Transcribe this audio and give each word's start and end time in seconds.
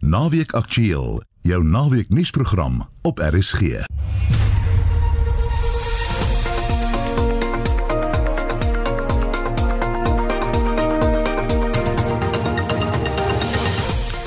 Naweek 0.00 0.52
Aktueel, 0.56 1.22
jou 1.40 1.64
naweek 1.64 2.08
nuusprogram 2.08 2.88
op 3.02 3.18
RSG. 3.18 3.60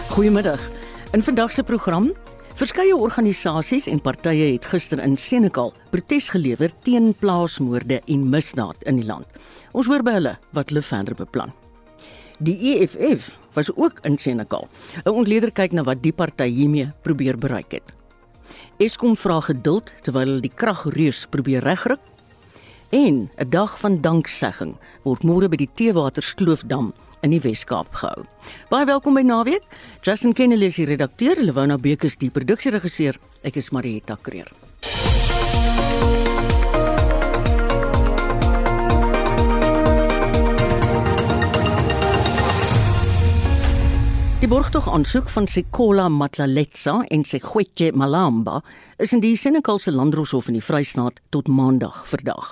Goeiemiddag. 0.09 0.69
In 1.11 1.23
vandag 1.23 1.51
se 1.51 1.63
program, 1.63 2.13
verskeie 2.53 2.95
organisasies 2.95 3.87
en 3.87 4.01
partye 4.01 4.51
het 4.53 4.65
gister 4.65 4.99
in 4.99 5.17
Senekal 5.17 5.73
protes 5.89 6.29
gelewer 6.29 6.69
teen 6.81 7.15
plaasmoorde 7.19 8.01
en 8.05 8.29
misdaad 8.29 8.75
in 8.83 9.01
die 9.01 9.05
land. 9.05 9.25
Ons 9.71 9.89
hoor 9.89 10.05
by 10.05 10.19
hulle 10.21 10.37
wat 10.51 10.69
hulle 10.69 10.85
verder 10.85 11.17
beplan. 11.17 11.62
Die 12.39 12.57
EFF 12.73 13.37
was 13.53 13.75
ook 13.75 13.99
in 14.01 14.17
Senekal. 14.17 14.67
'n 15.05 15.09
Ontleder 15.09 15.51
kyk 15.51 15.71
na 15.71 15.83
wat 15.83 16.01
die 16.01 16.13
party 16.13 16.49
hiermee 16.49 16.91
probeer 17.01 17.37
bereik 17.37 17.71
het. 17.71 17.93
Eskom 18.77 19.15
vra 19.15 19.39
geduld 19.39 19.93
terwyl 20.01 20.27
hulle 20.27 20.41
die 20.41 20.53
kragreus 20.55 21.25
probeer 21.29 21.63
regryk. 21.63 22.01
En 22.89 23.29
'n 23.37 23.49
dag 23.49 23.79
van 23.79 24.01
danksegging 24.01 24.77
word 25.03 25.23
môre 25.23 25.49
by 25.49 25.57
die 25.57 25.69
Teewatersloofdam 25.73 26.93
in 27.21 27.29
die 27.29 27.41
Wes-Kaap 27.41 27.93
gehou. 27.93 28.25
Baie 28.69 28.85
welkom 28.85 29.13
by 29.13 29.21
Naweek. 29.21 29.63
Justin 30.01 30.33
Kennedy 30.33 30.65
is 30.65 30.75
die 30.75 30.85
redakteur, 30.85 31.35
Lewona 31.39 31.77
Beek 31.77 32.03
is 32.03 32.15
die 32.15 32.29
produksieregisseur. 32.29 33.17
Ek 33.43 33.55
is 33.55 33.71
Marietta 33.71 34.17
Kreer. 34.21 34.51
Die 44.43 44.51
borgtog 44.51 44.89
aansoek 44.91 45.29
van 45.31 45.45
Sekola 45.47 46.09
Matlaletsa 46.11 46.97
en 47.15 47.21
Segwetje 47.23 47.93
Malamba 47.95 48.57
is 48.99 49.13
in 49.15 49.21
die 49.23 49.37
Senegalse 49.39 49.93
Landdroshof 49.95 50.49
in 50.51 50.57
die 50.57 50.63
Vrystaat 50.67 51.21
tot 51.31 51.47
Maandag 51.47 52.01
verdag. 52.09 52.49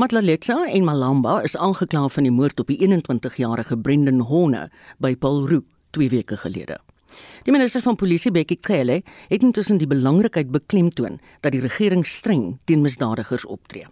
Matlaletsa 0.00 0.56
en 0.64 0.86
Malamba 0.88 1.42
is 1.44 1.56
aangekla 1.56 2.06
van 2.14 2.24
die 2.24 2.32
moord 2.32 2.64
op 2.64 2.72
die 2.72 2.78
21-jarige 2.80 3.76
Brendan 3.76 4.24
Horne 4.30 4.70
by 5.04 5.12
Paulroo 5.20 5.66
2 5.98 6.08
weke 6.16 6.40
gelede. 6.46 6.80
Die 7.44 7.52
minister 7.52 7.84
van 7.84 8.00
Polisie, 8.00 8.32
Bekkie 8.32 8.62
Cele, 8.64 9.02
het 9.28 9.44
intussen 9.44 9.84
die 9.84 9.92
belangrikheid 9.92 10.48
beklemtoon 10.48 11.20
dat 11.44 11.52
die 11.52 11.60
regering 11.60 12.08
streng 12.08 12.54
teen 12.64 12.80
misdadigers 12.80 13.44
optree. 13.44 13.84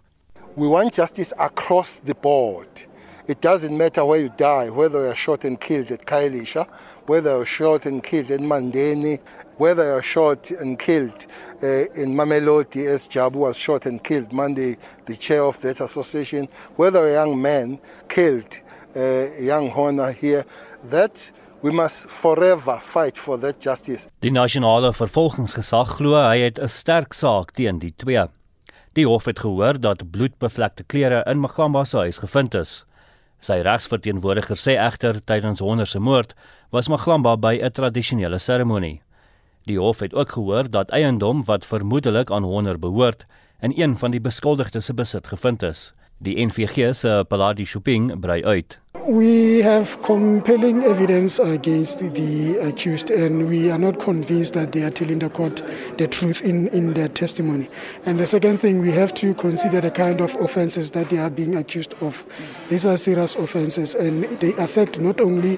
We 0.55 0.73
want 0.73 0.97
justice 0.97 1.37
across 1.37 1.99
the 2.03 2.17
board. 2.17 2.87
It 3.27 3.41
doesn't 3.41 3.77
matter 3.77 4.05
where 4.05 4.21
you 4.21 4.31
die, 4.37 4.71
whether 4.71 5.03
you're 5.03 5.15
shot 5.15 5.45
and 5.45 5.59
killed 5.59 5.91
at 5.91 6.05
Kailisha, 6.05 6.65
whether 7.07 7.31
you're 7.37 7.45
shot 7.45 7.85
and 7.85 8.03
killed 8.03 8.29
in 8.29 8.41
Mandeni, 8.41 9.19
whether 9.57 9.83
you're 9.83 10.03
shot 10.03 10.51
and 10.51 10.77
killed 10.77 11.25
uh, 11.63 11.67
in 11.95 12.13
Mamelodi, 12.13 12.85
as 12.85 13.07
Jabu 13.07 13.37
was 13.37 13.57
shot 13.57 13.85
and 13.85 14.03
killed, 14.03 14.31
Monday, 14.31 14.77
the 15.05 15.15
chair 15.15 15.43
of 15.43 15.59
that 15.61 15.81
association, 15.81 16.47
whether 16.75 17.07
a 17.07 17.13
young 17.13 17.41
man 17.41 17.79
killed 18.09 18.59
uh, 18.95 19.27
young 19.39 19.71
honor 19.71 20.11
here, 20.11 20.45
that 20.89 21.31
we 21.61 21.71
must 21.71 22.09
forever 22.09 22.79
fight 22.81 23.17
for 23.17 23.37
that 23.37 23.61
justice. 23.61 24.07
Die 24.19 24.31
nasionale 24.31 24.93
vervolgingsgesag 24.93 25.97
glo 25.97 26.15
hy 26.19 26.43
het 26.43 26.59
'n 26.59 26.67
sterk 26.67 27.13
saak 27.13 27.51
teen 27.51 27.79
die 27.79 27.93
twee. 27.97 28.27
Die 28.93 29.05
hof 29.07 29.25
het 29.25 29.39
gehoor 29.39 29.79
dat 29.79 30.11
bloedbevlekte 30.11 30.83
klere 30.83 31.23
in 31.25 31.39
Magamba 31.39 31.83
se 31.83 31.97
huis 31.97 32.17
gevind 32.17 32.53
is. 32.53 32.85
Sy 33.39 33.61
regsverteenwoordiger 33.61 34.57
sê 34.57 34.73
egter 34.81 35.19
tydens 35.29 35.59
Honder 35.61 35.85
se 35.85 35.99
moord 35.99 36.33
was 36.73 36.89
Maglamba 36.89 37.35
by 37.37 37.59
'n 37.61 37.71
tradisionele 37.71 38.39
seremonie. 38.39 39.01
Die 39.67 39.79
hof 39.79 39.99
het 39.99 40.13
ook 40.13 40.31
gehoor 40.31 40.69
dat 40.69 40.89
eiendom 40.89 41.43
wat 41.45 41.65
vermoedelik 41.65 42.31
aan 42.31 42.43
Honder 42.43 42.79
behoort 42.79 43.25
in 43.61 43.73
een 43.75 43.97
van 43.97 44.11
die 44.11 44.21
beskuldigdes 44.21 44.85
se 44.85 44.93
besit 44.93 45.27
gevind 45.27 45.63
is. 45.63 45.93
Die 46.19 46.45
NVG 46.45 46.93
se 46.93 47.23
Paladi 47.29 47.65
Shopping 47.65 48.19
brei 48.21 48.43
uit. 48.43 48.79
We 49.07 49.61
have 49.61 50.01
compelling 50.01 50.83
evidence 50.83 51.39
against 51.39 51.99
the 51.99 52.57
accused, 52.57 53.09
and 53.09 53.47
we 53.47 53.71
are 53.71 53.77
not 53.77 53.99
convinced 53.99 54.53
that 54.55 54.73
they 54.73 54.83
are 54.83 54.89
telling 54.89 55.19
the 55.19 55.29
court 55.29 55.63
the 55.97 56.07
truth 56.07 56.41
in, 56.41 56.67
in 56.69 56.93
their 56.93 57.07
testimony. 57.07 57.69
And 58.05 58.19
the 58.19 58.27
second 58.27 58.57
thing, 58.57 58.79
we 58.81 58.91
have 58.91 59.13
to 59.13 59.33
consider 59.35 59.79
the 59.79 59.91
kind 59.91 60.19
of 60.19 60.35
offenses 60.35 60.91
that 60.91 61.09
they 61.09 61.19
are 61.19 61.29
being 61.29 61.55
accused 61.55 61.93
of. 62.01 62.25
These 62.69 62.85
are 62.85 62.97
serious 62.97 63.35
offenses, 63.35 63.95
and 63.95 64.25
they 64.41 64.51
affect 64.55 64.99
not 64.99 65.21
only 65.21 65.57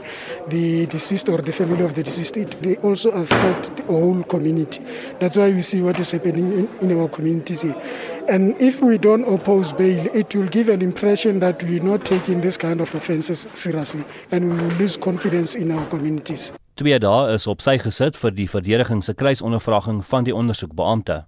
the 0.50 0.86
deceased 0.86 1.28
or 1.28 1.40
the 1.40 1.54
family 1.54 1.84
of 1.84 1.96
the 1.96 2.04
deceased, 2.04 2.36
they 2.62 2.76
also 2.78 3.10
affect 3.10 3.76
the 3.78 3.84
whole 3.84 4.22
community. 4.24 4.86
That's 5.20 5.38
why 5.38 5.50
we 5.50 5.64
see 5.64 5.82
what 5.82 6.00
is 6.00 6.12
happening 6.12 6.52
in, 6.52 6.92
in 6.92 7.00
our 7.00 7.08
communities 7.08 7.62
here. 7.62 7.82
And 8.30 8.54
if 8.62 8.80
we 8.80 9.00
don't 9.00 9.26
oppose 9.26 9.72
bail, 9.74 10.06
it 10.14 10.36
will 10.36 10.46
give 10.48 10.70
an 10.70 10.84
impression 10.84 11.40
that 11.40 11.64
we're 11.64 11.82
not 11.82 12.06
taking 12.06 12.42
this 12.42 12.58
kind 12.58 12.80
of 12.80 12.94
offences 12.94 13.48
seriously 13.56 14.04
and 14.32 14.46
we 14.46 14.56
will 14.56 14.76
lose 14.78 14.98
confidence 14.98 15.56
in 15.56 15.72
our 15.72 15.86
communities. 15.90 16.52
Twee 16.78 17.00
dae 17.02 17.34
is 17.34 17.48
op 17.50 17.66
sy 17.66 17.80
gesit 17.82 18.20
vir 18.22 18.36
die 18.38 18.46
verdediging 18.48 19.02
se 19.02 19.16
kruisondervraging 19.18 20.04
van 20.06 20.30
die 20.30 20.36
ondersoekbeampte. 20.36 21.24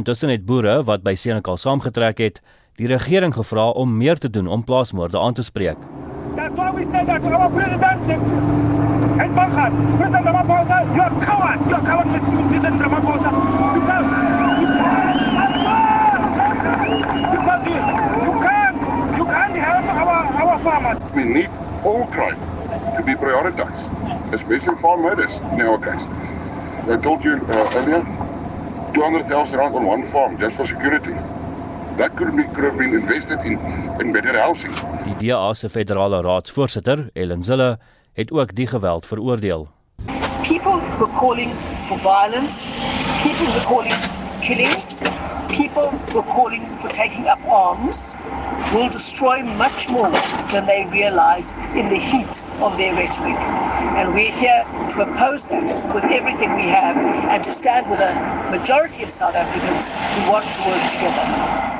Intussen 0.00 0.32
het 0.32 0.48
boere 0.48 0.80
wat 0.88 1.04
by 1.04 1.12
Senekal 1.14 1.60
saamgetrek 1.60 2.24
het, 2.24 2.40
die 2.80 2.88
regering 2.88 3.36
gevra 3.36 3.68
om 3.76 3.92
meer 3.92 4.16
te 4.16 4.32
doen 4.32 4.48
om 4.48 4.64
plaasmoorde 4.64 5.20
aan 5.20 5.36
te 5.36 5.44
spreek. 5.44 5.78
That's 6.34 6.56
why 6.56 6.72
we 6.72 6.88
said 6.88 7.04
that 7.06 7.22
our 7.22 7.52
president 7.52 8.00
is 9.20 9.32
Bangan. 9.36 9.76
President 10.00 10.24
Ramaphosa, 10.24 10.82
you 10.96 11.02
are 11.02 11.14
coward. 11.20 11.60
You 11.68 11.76
are 11.76 11.84
coward, 11.84 12.08
President 12.48 12.80
Ramaphosa, 12.80 13.30
because 13.76 15.03
because 16.76 17.66
you, 17.66 17.74
you 18.26 18.32
can't 18.40 18.76
you 19.16 19.24
can't 19.24 19.56
help 19.56 19.84
our, 19.84 20.24
our 20.42 20.58
farmers. 20.58 20.98
We 21.14 21.24
need 21.24 21.50
all 21.84 22.06
crime 22.06 22.38
to 22.96 23.02
be 23.02 23.14
prioritized, 23.14 23.84
especially 24.32 24.76
farm 24.76 25.02
murders 25.02 25.38
in 25.52 25.60
our 25.62 25.78
case. 25.78 26.04
I 26.88 26.96
told 26.96 27.24
you 27.24 27.34
uh, 27.48 27.70
earlier, 27.76 28.02
200,000 28.92 29.58
rand 29.58 29.74
on 29.74 29.84
one 29.86 30.04
farm 30.04 30.38
just 30.38 30.56
for 30.56 30.66
security. 30.66 31.14
That 31.96 32.16
could, 32.16 32.36
be, 32.36 32.42
could 32.44 32.64
have 32.64 32.76
been 32.76 32.92
invested 32.94 33.40
in, 33.40 33.58
in 34.00 34.12
better 34.12 34.38
housing. 34.38 34.74
Die 35.04 35.14
DA 35.18 35.54
se 35.54 35.68
federale 35.70 36.20
raadsvoorsitter, 36.22 37.08
Ellen 37.12 37.42
Zille, 37.42 37.78
het 38.12 38.32
ook 38.32 38.54
die 38.54 38.66
geweld 38.66 39.06
veroordeel. 39.06 39.68
People 40.42 40.80
were 40.98 41.12
calling 41.18 41.52
for 41.86 41.98
violence, 41.98 42.74
people 43.22 43.46
were 43.46 43.64
calling 43.66 43.92
for 43.92 44.38
killings, 44.40 44.98
people 45.48 45.90
were 46.14 46.22
calling 46.22 46.64
for 46.78 46.88
taking 46.88 47.26
up 47.26 47.40
arms 47.46 48.14
will 48.72 48.88
destroy 48.88 49.42
much 49.42 49.88
more 49.88 50.10
than 50.52 50.66
they 50.66 50.86
realize 50.86 51.52
in 51.74 51.88
the 51.88 51.98
heat 51.98 52.42
of 52.60 52.76
their 52.76 52.94
rhetoric. 52.94 53.38
And 53.98 54.14
we're 54.14 54.32
here 54.32 54.64
to 54.90 55.02
oppose 55.02 55.44
that 55.46 55.94
with 55.94 56.04
everything 56.04 56.54
we 56.56 56.68
have 56.68 56.96
and 56.96 57.44
to 57.44 57.52
stand 57.52 57.90
with 57.90 58.00
a 58.00 58.14
majority 58.50 59.02
of 59.02 59.10
South 59.10 59.34
Africans 59.34 59.86
who 59.86 60.30
want 60.30 60.44
to 60.44 60.60
work 60.68 60.82
together. 60.90 61.74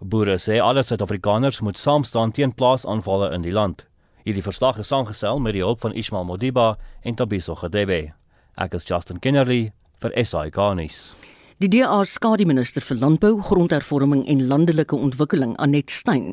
Boere 0.00 0.38
sê 0.38 0.58
alle 0.58 0.82
Suid-Afrikaners 0.82 1.60
moet 1.60 1.78
saam 1.78 2.04
staan 2.04 2.32
teen 2.32 2.54
plaasaanvalle 2.56 3.34
in 3.34 3.42
die 3.44 3.52
land. 3.52 3.84
Hierdie 4.24 4.42
verslag 4.42 4.78
is 4.80 4.88
saamgestel 4.88 5.38
met 5.40 5.54
die 5.54 5.62
hulp 5.62 5.80
van 5.84 5.92
Ismail 5.92 6.24
Modiba 6.24 6.76
en 7.04 7.14
Tabiso 7.14 7.54
Gedebe. 7.54 8.12
Ek 8.56 8.74
is 8.74 8.88
Justin 8.88 9.20
Kennerly 9.20 9.70
vir 10.00 10.16
SAK 10.24 10.58
nuus. 10.76 11.12
Die 11.60 11.68
DA 11.68 11.98
skademinister 12.08 12.80
vir 12.80 12.96
landbou, 12.96 13.34
grondhervorming 13.44 14.22
en 14.32 14.46
landelike 14.48 14.96
ontwikkeling, 14.96 15.50
Anet 15.60 15.90
Stein, 15.92 16.30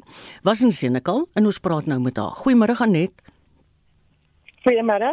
was 0.48 0.62
in 0.64 0.72
Senekal 0.72 1.26
en 1.36 1.50
ons 1.50 1.60
praat 1.60 1.90
nou 1.92 1.98
met 2.00 2.16
haar. 2.16 2.38
Goeiemôre 2.40 2.78
Anet. 2.86 3.12
Goeiemôre. 4.64 5.12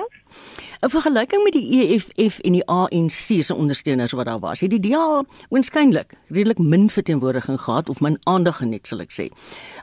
'n 0.86 0.92
Vergelyking 0.94 1.42
met 1.42 1.58
die 1.58 1.66
EFF 1.80 2.38
en 2.46 2.52
die 2.52 2.62
ANC 2.66 3.42
se 3.42 3.54
ondersteuners 3.54 4.12
wat 4.12 4.26
daar 4.26 4.38
was, 4.38 4.60
het 4.60 4.70
die 4.70 4.80
DA 4.80 5.24
waarskynlik 5.50 6.14
redelik 6.28 6.58
min 6.58 6.90
verteenwoordiging 6.90 7.58
gehad 7.60 7.88
of 7.88 8.00
min 8.00 8.18
aandag 8.22 8.62
geniet, 8.62 8.86
sal 8.86 9.00
ek 9.00 9.10
sê. 9.10 9.28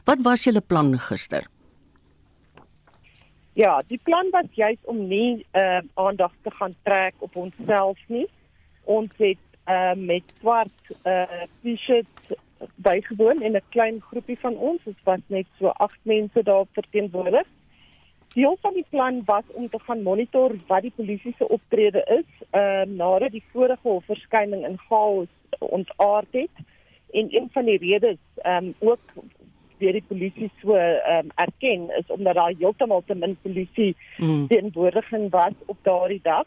Wat 0.04 0.22
was 0.22 0.44
julle 0.44 0.60
plan 0.60 0.98
gister? 0.98 1.44
Ja, 3.52 3.82
die 3.86 4.00
plan 4.02 4.30
was 4.30 4.48
juis 4.54 4.80
om 4.82 5.08
nie 5.08 5.44
uh, 5.52 5.84
aandag 5.94 6.32
te 6.42 6.50
gaan 6.50 6.74
trek 6.82 7.14
op 7.18 7.36
onsself 7.36 7.98
nie. 8.08 8.26
Ons 8.84 9.12
het 9.18 9.51
uh, 9.66 9.94
met 9.96 10.22
swart 10.40 10.96
uh, 11.04 11.22
T-shirts 11.62 12.34
bygewoon 12.74 13.42
en 13.42 13.52
'n 13.52 13.62
klein 13.68 14.00
groepie 14.00 14.38
van 14.38 14.56
ons, 14.56 14.80
dit 14.84 15.02
was 15.02 15.20
net 15.26 15.46
so 15.58 15.66
8 15.66 15.98
mense 16.02 16.42
daar 16.42 16.64
verteenwoordig. 16.72 17.46
Deel 18.34 18.56
van 18.60 18.72
die 18.72 18.86
plan 18.88 19.22
was 19.24 19.44
om 19.46 19.68
te 19.68 19.78
gaan 19.78 20.02
monitor 20.02 20.54
wat 20.66 20.82
die 20.82 20.92
polisie 20.96 21.34
se 21.38 21.48
optrede 21.48 22.04
is, 22.18 22.46
ehm 22.50 22.90
uh, 22.90 22.96
nadat 22.96 23.30
die 23.30 23.44
vorige 23.52 23.88
hofverskyning 23.88 24.66
in 24.66 24.78
chaos 24.78 25.28
ontaard 25.58 26.30
het. 26.30 26.56
En 27.10 27.26
een 27.34 27.48
van 27.52 27.64
die 27.64 27.78
redes 27.78 28.18
ehm 28.36 28.64
um, 28.64 28.74
ook 28.78 29.00
deur 29.78 29.92
die 29.92 30.08
polisie 30.08 30.50
so 30.60 30.74
ehm 30.74 31.18
um, 31.18 31.30
erken 31.34 31.90
is 31.98 32.06
omdat 32.06 32.34
daar 32.34 32.54
heeltemal 32.58 33.02
te 33.06 33.14
min 33.14 33.36
polisie 33.42 33.96
mm. 34.16 34.46
teenwoordiging 34.46 35.30
was 35.30 35.52
op 35.66 35.76
daardie 35.82 36.20
dag. 36.22 36.46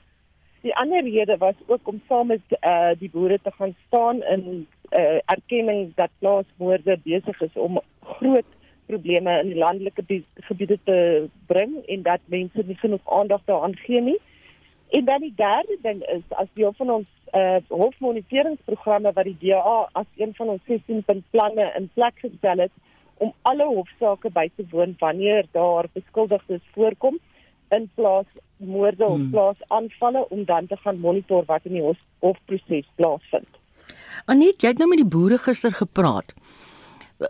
Die 0.66 0.76
ander 0.76 1.04
rede 1.04 1.38
was 1.38 1.58
ook 1.66 1.88
om 1.88 2.02
saam 2.08 2.28
met 2.28 2.42
uh, 2.50 2.90
die 2.98 3.10
boere 3.10 3.40
te 3.42 3.52
gaan 3.52 3.76
staan 3.88 4.24
in 4.24 4.68
uh, 4.90 5.20
erkenning 5.26 5.92
dat 5.96 6.10
plaasmoorde 6.20 6.98
besig 7.04 7.42
is 7.42 7.54
om 7.54 7.82
groot 8.02 8.50
probleme 8.86 9.40
in 9.40 9.52
die 9.52 9.58
landelike 9.58 10.24
gebiede 10.48 10.80
te 10.84 10.96
bring 11.46 11.76
en 11.86 12.02
dat 12.02 12.20
mense 12.26 12.64
nie 12.66 12.78
genoeg 12.78 13.12
aandag 13.18 13.42
daaraan 13.46 13.76
gee 13.76 14.02
nie. 14.02 14.18
En 14.90 15.06
dan 15.06 15.22
die 15.22 15.34
derde 15.36 15.78
ding 15.82 16.02
is 16.16 16.26
as 16.30 16.50
deel 16.54 16.74
van 16.78 16.90
ons 16.90 17.08
uh, 17.34 17.62
hofmoniteringsprogramme 17.68 19.14
wat 19.14 19.30
die 19.30 19.38
DA 19.46 19.78
as 19.92 20.10
een 20.18 20.34
van 20.34 20.50
ons 20.56 20.66
16 20.66 21.04
punt 21.04 21.30
planne 21.30 21.70
in 21.78 21.90
plek 21.94 22.18
gestel 22.26 22.66
het 22.66 22.74
om 23.18 23.34
alle 23.42 23.70
hofsaake 23.70 24.34
by 24.34 24.50
te 24.56 24.66
woon 24.72 24.98
wanneer 24.98 25.46
daar 25.52 25.86
beskuldigdes 25.94 26.66
voorkom 26.74 27.22
in 27.70 27.90
plaas 27.94 28.30
moorde 28.58 29.06
of 29.06 29.18
hmm. 29.18 29.32
plaas 29.32 29.62
aanvalle 29.68 30.26
om 30.30 30.46
dan 30.46 30.68
te 30.68 30.78
gaan 30.84 31.00
monitor 31.00 31.44
wat 31.46 31.66
in 31.66 31.78
die 31.80 31.84
hof, 31.84 31.98
hofproses 32.20 32.88
plaasvind. 32.96 33.50
Anet, 34.26 34.62
jy 34.62 34.72
het 34.74 34.80
nou 34.82 34.90
met 34.90 35.02
die 35.02 35.12
boere 35.18 35.38
gister 35.38 35.76
gepraat. 35.76 36.34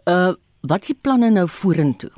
Uh 0.06 0.33
wat 0.66 0.81
is 0.81 0.95
die 0.95 1.01
planne 1.01 1.27
nou 1.30 1.45
vorentoe? 1.45 2.10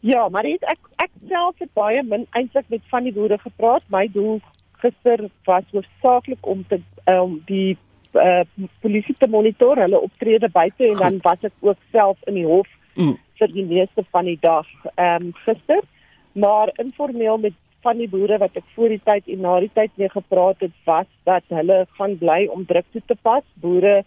Ja, 0.00 0.28
maar 0.32 0.46
ek 0.48 0.64
ek, 0.66 0.78
ek 1.04 1.10
self 1.28 1.58
het 1.60 1.72
baie 1.76 2.00
min 2.02 2.24
eintlik 2.30 2.70
met 2.72 2.80
van 2.90 3.04
die 3.04 3.12
boere 3.12 3.36
gepraat. 3.38 3.84
My 3.92 4.06
doel 4.10 4.40
gister 4.80 5.28
was 5.44 5.68
hoofsaaklik 5.70 6.46
om 6.46 6.64
te 6.68 6.80
om 7.04 7.36
um, 7.36 7.36
die 7.46 7.76
uh, 8.18 8.42
polisie 8.80 9.14
te 9.18 9.28
monitor, 9.30 9.78
hulle 9.78 10.00
optrede 10.00 10.48
buite 10.50 10.84
en 10.86 10.96
Goed. 10.96 11.04
dan 11.04 11.18
was 11.22 11.46
ek 11.50 11.52
ook 11.60 11.78
self 11.90 12.18
in 12.30 12.40
die 12.40 12.46
hof 12.46 12.68
mm. 12.94 13.14
vir 13.38 13.52
die 13.52 13.66
meeste 13.66 14.04
van 14.10 14.30
die 14.30 14.38
dag 14.40 14.68
ehm 14.94 15.28
um, 15.28 15.32
gister. 15.44 15.84
Maar 16.32 16.70
informeel 16.76 17.38
met 17.38 17.52
van 17.82 17.98
die 17.98 18.08
boere 18.08 18.38
wat 18.38 18.56
ek 18.58 18.66
voor 18.74 18.92
die 18.94 19.00
tyd 19.04 19.28
en 19.34 19.40
na 19.42 19.58
die 19.60 19.70
tyd 19.74 19.90
mee 19.98 20.08
gepraat 20.08 20.60
het, 20.62 20.74
was 20.86 21.08
dat 21.28 21.42
hulle 21.50 21.82
gaan 21.98 22.18
bly 22.18 22.46
om 22.54 22.66
druk 22.66 22.86
toe 22.92 23.02
te 23.06 23.16
pas. 23.22 23.44
Boere 23.54 24.02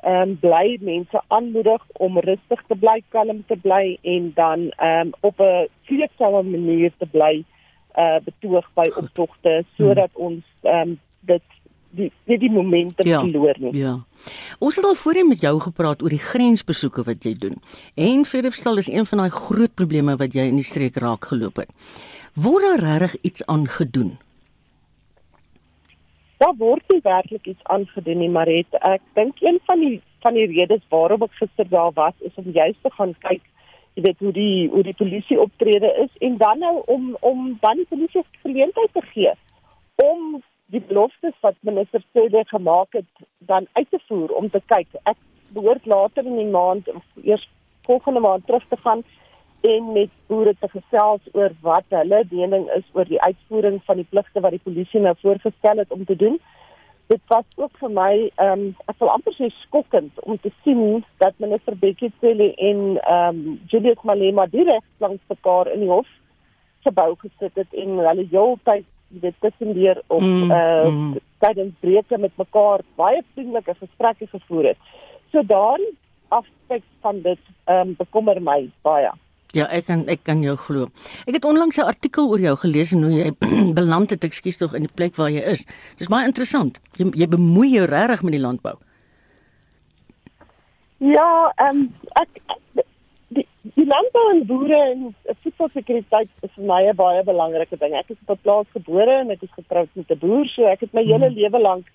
ehm 0.00 0.30
um, 0.30 0.36
bly 0.40 0.78
mense 0.80 1.20
aanmoedig 1.28 1.82
om 1.92 2.18
rustig 2.24 2.62
te 2.66 2.76
bly, 2.82 3.02
kalm 3.12 3.42
te 3.46 3.56
bly 3.56 3.98
en 4.02 4.30
dan 4.34 4.70
ehm 4.70 5.06
um, 5.06 5.12
op 5.20 5.40
'n 5.40 5.68
vreedsame 5.84 6.42
manier 6.42 6.92
te 6.98 7.06
bly 7.06 7.44
uh 7.98 8.18
betoog 8.24 8.66
by 8.74 8.88
optogte 8.96 9.64
sodat 9.76 10.10
hmm. 10.14 10.24
ons 10.24 10.44
ehm 10.62 10.88
um, 10.88 11.00
dit 11.20 11.42
die 11.90 12.10
die, 12.24 12.38
die 12.38 12.50
momente 12.50 13.08
ja, 13.08 13.20
verloor 13.20 13.58
nie. 13.58 13.74
Ja. 13.78 13.98
Ons 14.58 14.76
het 14.76 14.84
al 14.84 14.94
voorheen 14.94 15.28
met 15.28 15.40
jou 15.40 15.54
gepraat 15.60 16.02
oor 16.02 16.12
die 16.12 16.22
grensbesoeke 16.22 17.04
wat 17.06 17.24
jy 17.24 17.34
doen. 17.34 17.60
En 17.94 18.24
verderfstal 18.24 18.82
is 18.82 18.90
een 18.90 19.06
van 19.06 19.24
daai 19.24 19.30
groot 19.34 19.74
probleme 19.74 20.16
wat 20.16 20.34
jy 20.34 20.48
in 20.50 20.60
die 20.60 20.66
streek 20.66 20.96
raak 21.02 21.30
geloop 21.32 21.62
het. 21.62 21.70
Word 22.34 22.66
daar 22.68 22.84
regtig 22.86 23.16
iets 23.22 23.46
aan 23.46 23.66
gedoen? 23.68 24.18
daar 26.40 26.56
word 26.56 26.84
nie 26.88 27.02
werklik 27.04 27.46
iets 27.46 27.64
aangedoen 27.74 28.18
nie, 28.18 28.30
maar 28.32 28.48
het 28.48 28.76
ek 28.88 29.02
dink 29.18 29.42
een 29.44 29.58
van 29.68 29.82
die 29.84 29.98
van 30.24 30.36
die 30.36 30.46
redes 30.48 30.82
waarom 30.92 31.24
ek 31.26 31.36
gister 31.40 31.68
daar 31.68 31.92
was 31.96 32.16
is 32.28 32.36
om 32.40 32.48
juist 32.56 32.80
te 32.84 32.92
gaan 32.96 33.12
kyk 33.24 33.44
jy 33.96 34.04
weet 34.06 34.24
hoe 34.24 34.32
die 34.36 34.68
hoe 34.72 34.82
die 34.86 34.96
polisie 34.96 35.38
optrede 35.40 35.90
is 36.04 36.12
en 36.28 36.36
dan 36.40 36.64
nou 36.64 36.74
om 36.94 37.16
om 37.32 37.44
dan 37.64 37.80
die 37.80 37.88
polisie 37.92 38.24
geleentheid 38.44 38.92
te 38.96 39.04
gee 39.12 39.32
om 40.04 40.40
die 40.70 40.82
beloftes 40.88 41.34
wat 41.40 41.56
minister 41.66 42.02
Cede 42.12 42.44
gemaak 42.46 42.92
het 42.92 43.26
dan 43.38 43.66
uit 43.72 43.90
te 43.90 43.98
voer 44.08 44.30
om 44.38 44.50
te 44.50 44.60
kyk 44.66 44.88
ek 45.02 45.18
behoort 45.54 45.86
later 45.86 46.26
in 46.26 46.36
die 46.36 46.50
maand 46.50 46.88
of 46.88 47.02
eers 47.22 47.48
volgende 47.88 48.20
maand 48.20 48.46
terug 48.46 48.66
te 48.68 48.76
gaan 48.84 49.02
en 49.60 49.92
met 49.92 50.12
boere 50.26 50.54
te 50.60 50.68
gesels 50.68 51.20
oor 51.32 51.52
wat 51.60 51.84
hulle 51.88 52.22
mening 52.30 52.68
is 52.76 52.86
oor 52.92 53.08
die 53.08 53.20
uitvoering 53.20 53.80
van 53.84 54.00
die 54.00 54.08
pligte 54.10 54.40
wat 54.40 54.56
die 54.56 54.64
polisie 54.64 55.00
nou 55.00 55.14
voorgestel 55.20 55.82
het 55.82 55.92
om 55.92 56.04
te 56.04 56.16
doen. 56.16 56.38
Dit 57.12 57.20
was 57.26 57.44
ook 57.56 57.74
vir 57.82 57.90
my 57.90 58.12
ehm 58.36 58.52
um, 58.52 58.64
ek 58.86 59.02
wil 59.02 59.10
amper 59.10 59.34
sê 59.36 59.50
skokkend 59.64 60.22
om 60.22 60.38
te 60.38 60.52
sien 60.62 61.04
dat 61.18 61.42
minister 61.42 61.76
Bekkie 61.76 62.12
Cele 62.20 62.52
en 62.54 62.80
ehm 62.96 63.42
um, 63.42 63.60
Julius 63.66 64.06
Malema 64.06 64.46
direk 64.46 64.86
langs 64.98 65.22
mekaar 65.34 65.72
in 65.74 65.84
die 65.84 65.92
hof 65.92 66.08
gebou 66.86 67.10
gesit 67.18 67.58
het 67.58 67.74
en 67.74 67.98
hulle 67.98 68.26
heeltyd 68.30 68.86
dit 69.10 69.34
tussenleer 69.40 70.02
op 70.06 70.20
mm, 70.20 70.50
uh 70.50 70.90
mm. 70.90 71.16
tydens 71.38 71.74
breuke 71.80 72.18
met 72.18 72.36
mekaar 72.36 72.84
baie 72.94 73.22
vriendelike 73.34 73.74
gesprekke 73.78 74.26
gevoer 74.26 74.72
het. 74.72 74.78
So 75.32 75.42
daardie 75.42 75.96
aspek 76.28 76.82
van 77.00 77.22
dit 77.22 77.38
ehm 77.64 77.88
um, 77.88 77.94
bekommer 77.98 78.42
my 78.42 78.70
baie. 78.82 79.10
Ja, 79.50 79.66
ek 79.66 79.88
kan 79.88 80.04
ek 80.06 80.22
kan 80.22 80.42
jou 80.42 80.54
glo. 80.56 80.90
Ek 81.26 81.34
het 81.34 81.44
onlangs 81.44 81.78
'n 81.78 81.90
artikel 81.90 82.28
oor 82.28 82.38
jou 82.38 82.56
gelees 82.56 82.92
en 82.92 83.02
hoe 83.02 83.12
jy 83.12 83.30
beland 83.80 84.10
het, 84.10 84.24
ekskuus 84.24 84.56
tog 84.56 84.74
in 84.74 84.86
die 84.86 84.94
plek 84.94 85.16
waar 85.16 85.30
jy 85.30 85.42
is. 85.42 85.66
Dis 85.98 86.08
baie 86.08 86.26
interessant. 86.26 86.80
Jy 86.96 87.10
jy 87.14 87.26
bemoei 87.26 87.70
jou 87.74 87.86
regtig 87.86 88.22
met 88.22 88.32
die 88.32 88.40
landbou. 88.46 88.76
Ja, 90.98 91.52
ehm 91.56 91.76
um, 91.76 91.94
ek 92.12 92.28
die, 92.74 92.84
die 93.80 93.88
landbou 93.88 94.26
en 94.34 94.42
boere 94.46 94.78
en 94.90 95.04
voedselsekuriteit 95.42 96.30
is 96.44 96.52
vir 96.56 96.66
my 96.68 96.80
'n 96.88 96.96
baie 96.96 97.22
belangrike 97.24 97.76
ding. 97.80 97.94
Ek 97.94 98.10
is 98.10 98.20
op 98.26 98.36
'n 98.36 98.42
plaas 98.42 98.68
gebore 98.76 99.14
en 99.20 99.30
ek 99.30 99.42
is 99.42 99.58
getroud 99.58 99.88
met 99.94 100.10
'n 100.10 100.18
boer, 100.18 100.46
so 100.46 100.64
ek 100.64 100.80
het 100.80 100.92
my 100.92 101.02
hmm. 101.02 101.12
hele 101.12 101.30
lewe 101.30 101.60
lank 101.60 101.86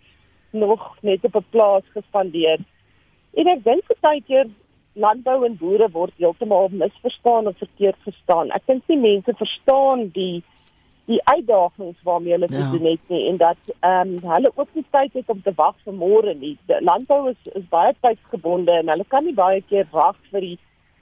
nog 0.51 0.97
net 1.01 1.25
op 1.25 1.35
'n 1.35 1.45
plaas 1.51 1.85
gespandeer. 1.93 2.59
En 3.33 3.47
ek 3.47 3.63
dink 3.63 3.83
baie 4.01 4.21
keer 4.21 4.47
landbou 4.93 5.45
en 5.45 5.57
boere 5.57 5.89
word 5.91 6.13
heeltemal 6.17 6.69
misverstaan 6.71 7.47
of 7.47 7.57
verkeerd 7.57 7.97
verstaan. 8.03 8.51
Ek 8.51 8.65
dink 8.65 8.83
nie 8.87 8.97
mense 8.97 9.33
verstaan 9.35 10.09
die 10.09 10.43
die 11.05 11.21
uitdagings 11.23 11.97
waarmee 12.03 12.31
hulle 12.33 12.47
ja. 12.49 12.57
te 12.57 12.77
doen 12.77 12.87
het 12.91 13.09
nie 13.13 13.27
en 13.29 13.37
dat 13.37 13.57
ehm 13.79 14.15
um, 14.15 14.31
hulle 14.31 14.51
ook 14.55 14.69
nie 14.73 14.85
tyd 14.89 15.13
het 15.13 15.29
om 15.29 15.41
te 15.41 15.53
wag 15.55 15.75
vir 15.83 15.93
môre 15.93 16.33
nie. 16.33 16.57
Die 16.65 16.81
landbou 16.81 17.29
is 17.29 17.51
is 17.53 17.67
baie 17.69 17.93
tydsgebonde 18.01 18.71
en 18.71 18.89
hulle 18.89 19.05
kan 19.07 19.23
nie 19.23 19.33
baie 19.33 19.61
keer 19.61 19.85
wag 19.91 20.17
vir 20.31 20.41
die 20.41 20.57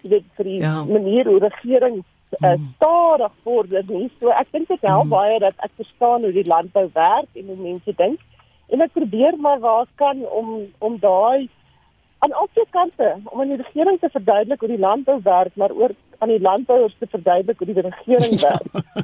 weet 0.09 0.27
vir 0.37 0.45
die 0.45 0.59
ja. 0.61 0.83
manier 0.83 1.25
hoe 1.25 1.39
regering 1.39 2.03
uh, 2.39 2.53
stadig 2.75 3.31
vorder 3.43 3.83
nie. 3.87 4.11
So 4.19 4.29
ek 4.29 4.51
dink 4.51 4.67
dit 4.67 4.81
help 4.81 5.09
mm. 5.09 5.15
baie 5.15 5.39
dat 5.39 5.57
ek 5.65 5.71
verstaan 5.81 6.23
hoe 6.27 6.35
die 6.35 6.47
landbou 6.47 6.89
werk 6.93 7.29
en 7.33 7.51
hoe 7.51 7.59
mense 7.59 7.95
dink 7.97 8.19
en 8.73 8.81
ek 8.81 8.95
probeer 8.95 9.37
maar 9.37 9.59
waar 9.59 9.87
kan 10.01 10.23
om 10.31 10.55
om 10.79 10.97
daai 10.99 11.49
aan 12.23 12.33
albei 12.39 12.65
kante 12.71 13.09
om 13.23 13.41
aan 13.41 13.51
die 13.51 13.59
regering 13.61 13.99
te 13.99 14.09
verduidelik 14.09 14.59
hoe 14.63 14.71
die 14.71 14.79
landbou 14.79 15.19
werk, 15.23 15.55
maar 15.59 15.73
ook 15.75 15.95
aan 16.23 16.31
die 16.31 16.41
landbouers 16.41 16.95
te 16.99 17.07
verduidelik 17.11 17.59
hoe 17.59 17.67
die 17.67 17.81
regering 17.81 18.39
ja. 18.45 18.53
werk. 18.53 19.01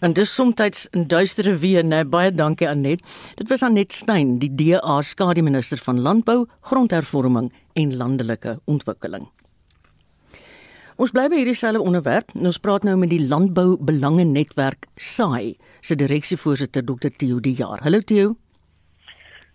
en 0.00 0.12
dis 0.12 0.34
soms 0.34 0.86
'n 0.90 1.06
duistere 1.06 1.56
weer, 1.56 1.84
nee, 1.84 2.04
baie 2.04 2.32
dankie 2.32 2.68
Anet. 2.68 3.02
Dit 3.34 3.48
was 3.48 3.62
Anet 3.62 3.92
Stein, 3.92 4.38
die 4.38 4.54
DA 4.54 5.02
skademinister 5.02 5.78
van 5.78 6.00
landbou, 6.00 6.46
grondhervorming 6.60 7.52
en 7.72 7.96
landelike 7.96 8.58
ontwikkeling. 8.64 9.28
Ons 11.00 11.12
bly 11.14 11.24
by 11.32 11.38
hierdie 11.40 11.56
selfe 11.56 11.80
onderwerp. 11.80 12.34
Ons 12.36 12.58
praat 12.60 12.84
nou 12.84 12.98
met 13.00 13.08
die 13.08 13.22
Landbou 13.24 13.78
Belange 13.80 14.26
Netwerk 14.28 14.90
SAI 15.00 15.54
se 15.80 15.96
direksievoorsitter 15.96 16.84
Dr. 16.84 17.08
Theo 17.16 17.40
De 17.40 17.52
Jaar. 17.56 17.80
Hallo 17.80 18.00
Theo. 18.04 18.34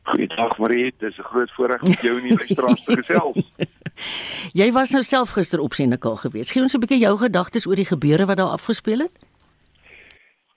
Goeiedag 0.08 0.58
Marie, 0.58 0.94
dit 0.98 1.12
is 1.12 1.18
'n 1.18 1.30
groot 1.30 1.52
voorreg 1.52 1.82
om 1.84 1.94
jou 2.02 2.18
in 2.18 2.24
die 2.24 2.38
luisteraars 2.38 2.84
te 2.84 2.96
gesels. 2.96 3.52
Jy 4.62 4.72
was 4.72 4.92
nou 4.92 5.04
self 5.04 5.30
gister 5.30 5.60
op 5.60 5.74
Senekal 5.74 6.16
geweest. 6.16 6.52
Gee 6.52 6.62
ons 6.62 6.74
'n 6.74 6.80
bietjie 6.80 7.00
jou 7.00 7.18
gedagtes 7.18 7.68
oor 7.68 7.76
die 7.76 7.86
gebeure 7.86 8.26
wat 8.26 8.38
daar 8.38 8.56
afgespeel 8.58 9.00
het. 9.00 9.12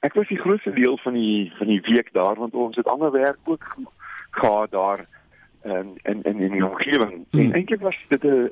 Ek 0.00 0.14
was 0.14 0.28
die 0.28 0.38
grootste 0.38 0.72
deel 0.72 0.96
van 0.98 1.12
die 1.12 1.52
van 1.58 1.66
die 1.66 1.80
week 1.80 2.12
daar 2.12 2.36
want 2.36 2.54
ons 2.54 2.76
het 2.76 2.86
ander 2.86 3.10
werk 3.12 3.38
ook 3.44 3.76
gehad 4.30 4.70
daar 4.70 5.06
in 5.62 5.98
in 6.02 6.22
in 6.22 6.52
die 6.52 6.66
omgewing. 6.66 7.26
Hmm. 7.30 7.40
En 7.40 7.52
eintlik 7.52 7.80
was 7.80 7.96
dit 8.08 8.24
'n 8.24 8.50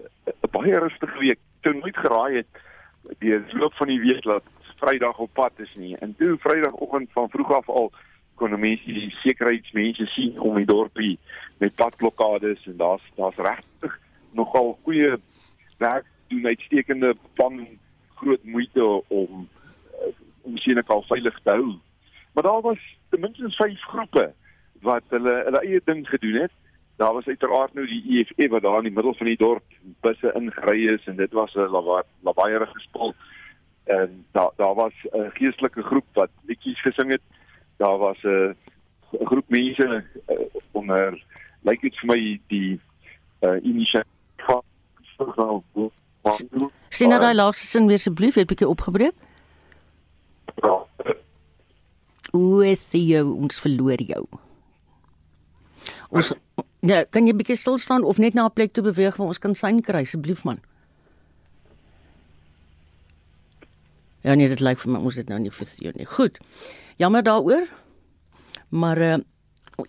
baie 0.50 0.78
rustige 0.78 1.18
week. 1.18 1.38
Toe 1.60 1.72
nooit 1.72 1.96
geraai 1.96 2.36
het 2.36 2.46
die 3.18 3.40
loop 3.52 3.74
van 3.74 3.86
die 3.86 4.00
week 4.00 4.22
dat 4.22 4.42
Vrydag 4.76 5.18
op 5.18 5.32
pad 5.32 5.52
is 5.56 5.74
nie. 5.74 5.96
En 5.96 6.14
toe 6.18 6.36
Vrydagoggend 6.38 7.12
van 7.12 7.30
vroeg 7.30 7.52
af 7.52 7.68
al 7.68 7.92
kon 8.34 8.60
mense 8.60 8.92
die 8.92 9.10
sekuriteitsmense 9.10 10.06
sien 10.06 10.40
om 10.40 10.56
die 10.56 10.66
dorpie 10.66 11.18
met 11.58 11.74
padblokkades 11.74 12.66
en 12.66 12.76
daar's 12.76 13.02
daar's 13.14 13.36
regtig 13.36 13.98
nogal 14.30 14.78
goeie 14.82 15.16
werk 15.78 16.06
doen 16.28 16.46
uitstekende 16.46 17.14
plan 17.34 17.66
groot 18.14 18.44
moeite 18.44 18.84
om 19.08 19.48
uh, 19.48 20.12
om 20.42 20.56
sien 20.58 20.78
ek 20.78 20.90
al 20.94 21.02
veilig 21.10 21.40
te 21.42 21.50
hou. 21.50 21.74
Maar 22.32 22.46
daar 22.46 22.62
was 22.62 22.84
ten 23.10 23.20
minste 23.20 23.50
vyf 23.58 23.82
groepe 23.92 24.28
wat 24.86 25.04
hulle 25.14 25.34
hulle 25.48 25.62
eie 25.64 25.80
ding 25.84 26.06
gedoen 26.08 26.42
het. 26.44 26.54
Daar 26.98 27.14
was 27.14 27.26
uiteraard 27.26 27.74
nou 27.74 27.86
die 27.86 28.02
EFF 28.18 28.50
wat 28.50 28.62
daar 28.62 28.80
in 28.82 28.88
die 28.90 28.94
middel 28.94 29.14
van 29.14 29.26
die 29.30 29.38
dorp 29.38 29.64
busse 30.02 30.32
ingery 30.34 30.88
is 30.94 31.06
en 31.06 31.16
dit 31.16 31.32
was 31.32 31.54
'n 31.54 31.70
lawaaiige 32.22 32.80
spul. 32.86 33.14
En 33.84 34.24
daar 34.32 34.50
daar 34.56 34.74
was 34.74 34.94
'n 35.12 35.30
geestelike 35.38 35.82
groep 35.82 36.06
wat 36.12 36.30
liedjies 36.46 36.80
gesing 36.82 37.10
het 37.10 37.22
daar 37.76 37.98
was 37.98 38.22
'n 38.22 38.56
groep 39.24 39.48
mense 39.48 40.04
uh, 40.28 40.36
onder 40.72 41.24
lyk 41.62 41.80
dit 41.80 41.98
vir 41.98 42.06
my 42.06 42.40
die 42.46 42.80
uh, 43.40 43.64
inisiatief 43.64 44.06
Sien 46.88 47.10
nou 47.12 47.20
daai 47.20 47.34
laaste 47.34 47.66
sin 47.66 47.86
weer 47.88 47.98
asseblief, 48.00 48.36
het 48.38 48.48
bietjie 48.50 48.68
opgebreek. 48.68 49.14
O, 52.32 52.60
Theo, 52.90 53.32
ons 53.34 53.60
verloor 53.64 54.02
jou. 54.04 54.24
Ons 56.12 56.32
ja, 56.80 57.04
kan 57.04 57.26
jy 57.26 57.34
bietjie 57.34 57.56
stil 57.56 57.78
staan 57.78 58.04
of 58.04 58.18
net 58.18 58.34
na 58.34 58.46
'n 58.46 58.52
plek 58.52 58.72
toe 58.72 58.84
beweeg 58.84 59.16
waar 59.16 59.26
ons 59.26 59.38
kan 59.38 59.54
syn 59.54 59.82
kry 59.82 60.02
asseblief 60.02 60.44
man? 60.44 60.60
Ja 64.22 64.34
nee, 64.34 64.48
dit 64.48 64.60
lyk 64.60 64.78
vir 64.78 64.92
my 64.92 64.98
ons 64.98 65.16
het 65.16 65.28
nou 65.28 65.38
nie 65.38 65.50
verstaan 65.50 65.96
nie. 65.96 66.06
Goed. 66.06 66.38
Jammer 66.96 67.22
daaroor. 67.22 67.68
Maar 68.68 68.98
uh 68.98 69.18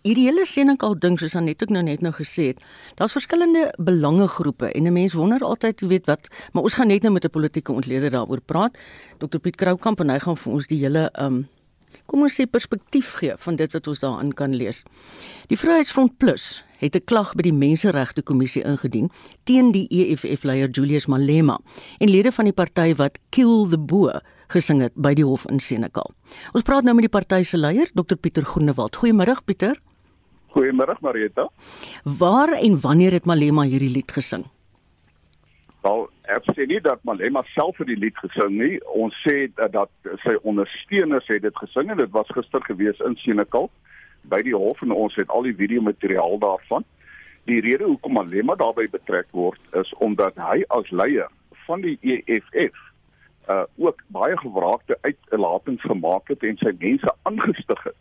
hierdie 0.06 0.28
hele 0.28 0.44
Senekal 0.46 0.94
ding 1.02 1.16
soos 1.18 1.34
Anet 1.36 1.64
ook 1.64 1.72
nou 1.74 1.82
net 1.82 2.04
nou 2.06 2.12
gesê 2.14 2.52
het, 2.52 2.60
daar's 3.00 3.16
verskillende 3.18 3.74
belangegroepe 3.82 4.70
en 4.72 4.84
'n 4.86 4.94
mens 4.94 5.14
wonder 5.14 5.42
altyd, 5.42 5.82
jy 5.82 5.88
weet 5.88 6.06
wat, 6.06 6.28
maar 6.54 6.64
ons 6.64 6.74
gaan 6.74 6.88
net 6.88 7.02
nou 7.02 7.14
met 7.14 7.26
'n 7.26 7.30
politieke 7.30 7.72
ontleder 7.72 8.12
daaroor 8.12 8.42
praat. 8.42 8.78
Dr 9.18 9.38
Piet 9.38 9.56
Kroukamp 9.56 10.00
en 10.00 10.10
hy 10.10 10.20
gaan 10.20 10.38
vir 10.38 10.54
ons 10.54 10.68
die 10.68 10.80
hele 10.80 11.10
um 11.20 11.48
kom 12.06 12.22
ons 12.22 12.42
sê 12.42 12.46
perspektief 12.46 13.14
gee 13.14 13.34
van 13.38 13.56
dit 13.56 13.72
wat 13.72 13.88
ons 13.88 14.00
daarin 14.00 14.34
kan 14.34 14.56
lees. 14.56 14.84
Die 15.48 15.58
Vryheidsfront 15.58 16.18
Plus 16.18 16.64
het 16.80 16.96
'n 16.96 17.06
klag 17.06 17.36
by 17.36 17.44
die 17.44 17.54
Menseregte 17.54 18.24
Kommissie 18.24 18.64
ingedien 18.64 19.10
teen 19.44 19.72
die 19.72 19.88
EFF-leier 19.90 20.70
Julius 20.70 21.08
Malema 21.08 21.60
en 22.00 22.10
lede 22.10 22.32
van 22.32 22.46
die 22.46 22.54
party 22.54 22.96
wat 22.96 23.20
Kill 23.30 23.68
the 23.70 23.80
Boer 23.80 24.22
gesing 24.48 24.82
het 24.82 24.94
by 24.96 25.14
die 25.14 25.26
hof 25.26 25.46
in 25.50 25.60
Senekal. 25.60 26.12
Ons 26.54 26.64
praat 26.64 26.84
nou 26.84 26.96
met 26.96 27.06
die 27.06 27.20
party 27.20 27.44
se 27.44 27.58
leier, 27.58 27.90
Dr 27.94 28.16
Pieter 28.16 28.44
Groenewald. 28.44 28.96
Goeiemôre 28.96 29.36
Pieter. 29.46 29.76
Goeiemôre 30.56 30.96
Marieta. 31.02 31.50
Waar 32.04 32.54
en 32.58 32.80
wanneer 32.82 33.12
het 33.12 33.26
Malema 33.26 33.64
hierdie 33.64 33.92
lied 33.94 34.12
gesing? 34.12 34.46
Wel, 35.82 36.10
ek 36.24 36.50
sê 36.56 36.66
nie 36.68 36.82
dat 36.84 37.04
Malema 37.04 37.44
self 37.54 37.78
vir 37.78 37.86
die 37.86 38.00
lied 38.00 38.18
gesing 38.18 38.58
nie. 38.58 38.80
Ons 38.98 39.14
sê 39.28 39.48
dat, 39.56 39.72
dat 39.72 39.90
sy 40.26 40.36
ondersteuners 40.44 41.28
het 41.28 41.42
dit 41.42 41.62
gesing 41.62 41.92
en 41.92 41.98
dit 41.98 42.12
was 42.12 42.28
gister 42.36 42.62
gewees 42.66 43.00
in 43.06 43.16
Senekal 43.16 43.70
by 44.22 44.42
die 44.46 44.56
hof 44.56 44.82
en 44.82 44.92
ons 44.92 45.16
het 45.16 45.30
al 45.30 45.48
die 45.48 45.56
video 45.56 45.82
materiaal 45.82 46.38
daarvan. 46.40 46.86
Die 47.50 47.62
rede 47.62 47.84
hoekom 47.84 48.14
Malema 48.14 48.56
daarbey 48.56 48.88
betrek 48.92 49.32
word 49.32 49.62
is 49.80 49.94
omdat 50.04 50.38
hy 50.38 50.62
as 50.68 50.92
leier 50.92 51.30
van 51.66 51.82
die 51.86 51.98
EFF 52.02 52.86
uh 53.50 53.64
ook 53.78 54.04
baie 54.14 54.38
gewraakte 54.38 54.98
uitlatings 55.02 55.82
gemaak 55.82 56.28
het 56.30 56.44
en 56.44 56.58
sy 56.62 56.74
mense 56.78 57.14
aangestig 57.24 57.84
het 57.84 57.98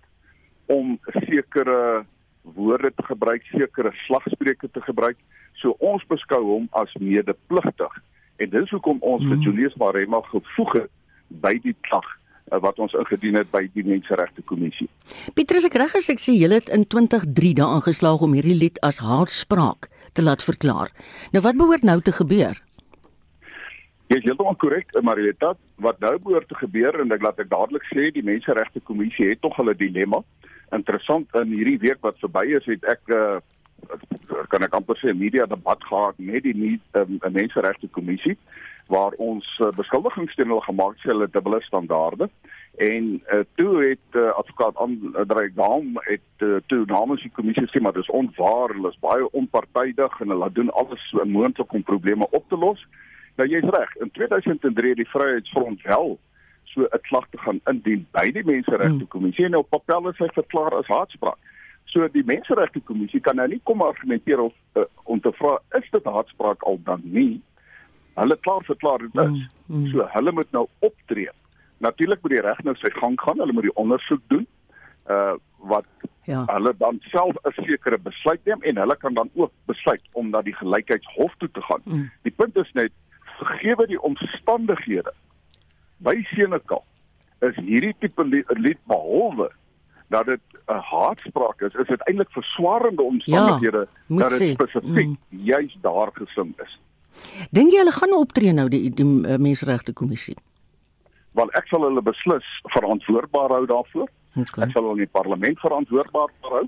om 0.67 0.99
sekere 1.25 2.05
woorde 2.43 2.93
te 2.97 3.03
gebruik, 3.03 3.45
sekere 3.45 3.93
slagspreuke 4.05 4.69
te 4.71 4.81
gebruik. 4.81 5.17
So 5.57 5.77
ons 5.79 6.05
beskou 6.09 6.43
hom 6.45 6.69
as 6.77 6.93
medepligtig 7.01 7.97
en 8.37 8.51
dis 8.51 8.71
hoekom 8.71 9.01
ons 9.01 9.25
mm. 9.25 9.33
vir 9.33 9.45
Julius 9.47 9.77
Marema 9.81 10.21
gevoeg 10.29 10.75
het 10.83 10.93
by 11.29 11.55
die 11.65 11.77
klag 11.89 12.18
wat 12.51 12.79
ons 12.79 12.93
ingedien 12.93 13.35
het 13.35 13.51
by 13.51 13.65
die 13.75 13.85
Menseregte 13.87 14.43
Kommissie. 14.43 14.89
Pietrus 15.35 15.67
ek 15.69 15.79
reg 15.81 15.95
as 15.95 16.09
ek 16.13 16.23
sê 16.23 16.35
julle 16.37 16.61
het 16.61 16.69
in 16.75 16.87
2003 16.87 17.55
daaraan 17.61 17.85
geslaag 17.85 18.25
om 18.25 18.37
hierdie 18.37 18.57
lied 18.57 18.81
as 18.87 19.01
haatspraak 19.05 19.91
te 20.13 20.23
laat 20.23 20.43
verklaar. 20.43 20.93
Nou 21.33 21.43
wat 21.45 21.59
behoort 21.61 21.85
nou 21.87 22.01
te 22.01 22.13
gebeur? 22.13 22.57
Jy 24.09 24.17
is 24.23 24.25
heeltemal 24.25 24.57
korrek, 24.57 24.89
Marieta, 25.05 25.53
wat 25.85 26.01
nou 26.01 26.15
behoort 26.17 26.49
te 26.49 26.57
gebeur 26.57 26.97
en 27.03 27.13
ek 27.13 27.25
laat 27.27 27.41
ek 27.43 27.51
dadelik 27.53 27.85
sê 27.93 28.09
die 28.15 28.25
Menseregte 28.25 28.81
Kommissie 28.81 29.29
het 29.29 29.43
tog 29.45 29.57
hulle 29.61 29.77
dilemma. 29.77 30.23
Interessant 30.73 31.29
in 31.37 31.53
hierdie 31.53 31.79
week 31.83 32.01
wat 32.05 32.17
verby 32.23 32.47
is, 32.57 32.65
het 32.69 32.85
ek 32.89 33.13
uh, 33.13 33.37
kan 34.49 34.65
ek 34.65 34.75
amper 34.75 34.97
sê 34.97 35.13
'n 35.13 35.21
media 35.21 35.45
debat 35.47 35.85
gehad 35.85 36.17
met 36.19 36.43
die 36.43 36.57
nie, 36.57 36.81
um, 36.97 37.21
Menseregte 37.33 37.89
Kommissie 37.93 38.37
waar 38.89 39.17
ons 39.23 39.49
uh, 39.61 39.73
beskuldigings 39.77 40.35
teen 40.35 40.51
hulle 40.53 40.65
gemaak 40.65 40.97
het 41.01 41.13
hulle 41.13 41.29
dubbele 41.33 41.61
standaarde 41.67 42.29
en 42.77 43.09
uh, 43.19 43.43
toe 43.61 43.73
het 43.83 44.21
uh, 44.21 44.31
advokaat 44.41 44.77
Andrei 44.77 45.51
Gaum 45.57 45.99
het 46.09 46.47
uh, 46.47 46.57
toe 46.67 46.85
namens 46.87 47.23
die 47.23 47.35
kommissie 47.35 47.69
sê 47.73 47.83
maar 47.83 47.97
dis 47.97 48.15
onwaar 48.21 48.75
hulle 48.77 48.93
is 48.95 49.05
baie 49.05 49.29
onpartydig 49.43 50.21
en 50.21 50.35
hulle 50.35 50.53
doen 50.53 50.73
alles 50.83 51.05
moontlik 51.25 51.73
om 51.73 51.83
probleme 51.93 52.31
op 52.31 52.49
te 52.49 52.57
los 52.57 52.87
Nou 53.39 53.47
jy's 53.47 53.69
reg. 53.71 53.93
In 54.03 54.11
2003 54.11 54.89
het 54.89 54.99
die 54.99 55.09
Vryheidsfront 55.09 55.83
wel 55.83 56.19
so 56.65 56.81
'n 56.83 57.01
klag 57.01 57.27
te 57.31 57.39
gaan 57.39 57.61
indien 57.65 58.07
by 58.11 58.31
die 58.33 58.45
Menseregte 58.45 59.05
hmm. 59.05 59.09
Kommissie 59.09 59.45
en 59.45 59.57
op 59.57 59.69
papier 59.69 60.11
is 60.11 60.19
hy 60.19 60.29
verklaar 60.33 60.75
as 60.75 60.87
haatspraak. 60.87 61.39
So 61.85 62.09
die 62.09 62.25
Menseregte 62.25 62.81
Kommissie 62.81 63.21
kan 63.21 63.37
nou 63.37 63.49
nie 63.49 63.61
kom 63.63 63.83
argumenteer 63.83 64.41
of 64.41 64.53
uh, 64.75 64.83
om 65.05 65.21
te 65.21 65.33
vra 65.33 65.59
is 65.79 65.91
dit 65.91 66.05
haatspraak 66.05 66.63
al 66.63 66.81
dan 66.85 67.01
nie. 67.05 67.41
Hulle 68.19 68.37
klaar 68.47 68.65
verklaar 68.65 69.05
dit 69.05 69.21
is. 69.23 69.49
Mm, 69.67 69.77
mm. 69.77 69.87
So 69.93 70.07
hulle 70.13 70.33
moet 70.33 70.51
nou 70.57 70.67
optree. 70.79 71.31
Natuurlik 71.85 72.23
moet 72.23 72.35
die 72.35 72.45
reg 72.47 72.63
nou 72.67 72.75
sy 72.79 72.91
gang 72.97 73.19
gaan. 73.21 73.39
Hulle 73.43 73.55
moet 73.57 73.69
die 73.69 73.77
ondersoek 73.85 74.25
doen. 74.35 74.47
Uh 75.07 75.37
wat 75.69 75.87
ja. 76.29 76.45
hulle 76.47 76.75
dan 76.79 77.01
self 77.11 77.35
'n 77.43 77.65
sekere 77.65 77.99
besluit 77.99 78.45
neem 78.45 78.63
en 78.63 78.77
hulle 78.77 78.97
kan 78.97 79.15
dan 79.15 79.31
ook 79.35 79.53
besluit 79.67 80.03
om 80.13 80.31
na 80.31 80.43
die 80.43 80.55
gelykheidshof 80.55 81.35
toe 81.39 81.51
te 81.51 81.63
gaan. 81.63 81.81
Mm. 81.85 82.11
Die 82.23 82.33
punt 82.33 82.57
is 82.57 82.73
net 82.73 82.93
gegee 83.41 83.87
die 83.87 84.01
omstandighede 84.03 85.13
by 85.97 86.15
Senekal 86.35 86.85
is 87.47 87.57
hierdie 87.57 87.95
tipe 87.99 88.25
lied 88.59 88.81
behalwe 88.91 89.51
dat 90.09 90.27
dit 90.27 90.41
'n 90.67 90.83
haatspraak 90.91 91.61
is, 91.61 91.75
is 91.75 91.87
dit 91.87 92.03
eintlik 92.09 92.31
verswarende 92.31 93.03
omstandighede 93.03 93.89
ja, 94.07 94.19
dat 94.19 94.31
dit 94.31 94.49
spesifiek 94.49 95.07
mm. 95.07 95.19
juis 95.29 95.79
daar 95.81 96.11
gesing 96.13 96.53
is. 96.65 96.81
Dink 97.51 97.73
jy 97.73 97.83
hulle 97.83 97.95
gaan 97.95 98.15
optree 98.17 98.53
nou 98.53 98.69
die, 98.69 98.81
die, 98.91 99.05
die 99.05 99.35
uh, 99.35 99.39
menseregte 99.39 99.93
kommissie? 99.93 100.37
Want 101.39 101.55
ek 101.59 101.69
sal 101.71 101.85
hulle 101.87 102.03
beslis 102.03 102.47
verantwoordbaar 102.75 103.55
hou 103.57 103.67
daarvoor. 103.67 104.09
Okay. 104.37 104.65
Ek 104.67 104.73
sal 104.73 104.83
hulle 104.83 104.99
in 104.99 105.07
die 105.07 105.17
parlement 105.19 105.61
verantwoordbaar 105.61 106.35
hou. 106.53 106.65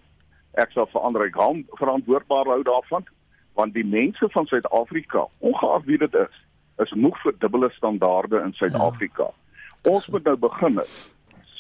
Ek 0.58 0.72
sal 0.74 0.88
vir 0.92 1.06
Andre 1.06 1.30
Gam 1.30 1.64
verantwoordbaar 1.78 2.54
hou 2.54 2.62
daarvan 2.66 3.06
want 3.58 3.74
die 3.74 3.84
mense 3.84 4.28
van 4.30 4.46
Suid-Afrika, 4.46 5.26
ongeag 5.44 5.84
wie 5.84 5.98
dit 5.98 6.14
is, 6.14 6.36
is 6.80 6.92
moeg 6.96 7.18
vir 7.20 7.34
dubbele 7.42 7.68
standaarde 7.74 8.38
in 8.40 8.54
Suid-Afrika. 8.56 9.26
Ja. 9.28 9.90
Ons 9.90 10.06
moet 10.12 10.24
nou 10.24 10.36
begin 10.36 10.80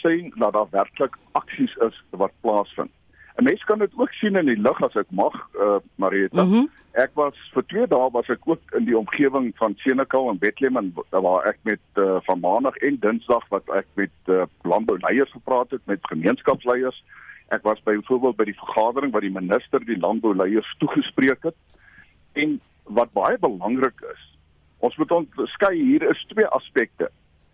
sien 0.00 0.32
dat 0.36 0.54
daar 0.56 0.70
werklik 0.70 1.16
aksies 1.32 1.74
is 1.86 1.96
wat 2.10 2.32
plaasvind. 2.40 2.92
'n 3.36 3.44
Mens 3.44 3.64
kan 3.64 3.78
dit 3.78 3.92
ook 3.96 4.12
sien 4.12 4.36
in 4.36 4.46
die 4.46 4.60
lig 4.60 4.82
as 4.82 4.96
ek 4.96 5.10
mag, 5.10 5.34
uh, 5.54 5.76
Marieta. 5.94 6.44
Mm 6.44 6.52
-hmm. 6.52 6.68
Ek 6.98 7.12
was 7.14 7.36
vir 7.54 7.62
2 7.70 7.86
dae 7.86 8.08
was 8.10 8.28
ek 8.32 8.46
ook 8.50 8.74
in 8.74 8.84
die 8.88 8.96
omgewing 8.98 9.52
van 9.60 9.76
Senekal 9.78 10.30
en 10.30 10.40
Bethlehem 10.42 10.76
en 10.76 10.88
waar 11.10 11.46
ek 11.46 11.60
met 11.62 11.82
uh, 11.94 12.18
van 12.26 12.40
Maandag 12.42 12.76
en 12.82 12.98
Dinsdag 13.02 13.46
wat 13.54 13.68
ek 13.76 13.86
met 13.94 14.32
uh, 14.32 14.48
landbouleiers 14.66 15.30
gepraat 15.30 15.70
het, 15.70 15.84
met 15.86 16.10
gemeenskapsleiers. 16.10 16.98
Ek 17.54 17.62
was 17.62 17.82
byvoorbeeld 17.86 18.36
by 18.36 18.48
die 18.50 18.58
vergadering 18.58 19.14
waar 19.14 19.26
die 19.26 19.34
minister 19.34 19.84
die 19.86 19.98
landbouleiers 19.98 20.74
toegespreek 20.82 21.46
het. 21.46 21.56
En 22.34 22.58
wat 22.90 23.14
baie 23.14 23.38
belangrik 23.38 24.02
is, 24.10 24.26
Ons 24.80 24.96
moet 24.96 25.10
onderskei 25.12 25.74
hier 25.76 26.04
is 26.08 26.20
twee 26.32 26.46
aspekte. 26.56 27.10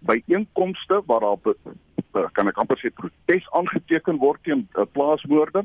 By 0.06 0.20
einkomste 0.30 1.00
waar 1.10 1.24
daar 1.26 2.30
kan 2.36 2.48
ek 2.48 2.60
amper 2.62 2.78
sê 2.78 2.92
protes 2.94 3.48
aangeteken 3.58 4.20
word 4.22 4.42
teen 4.46 4.62
uh, 4.78 4.86
plaasmoorde. 4.94 5.64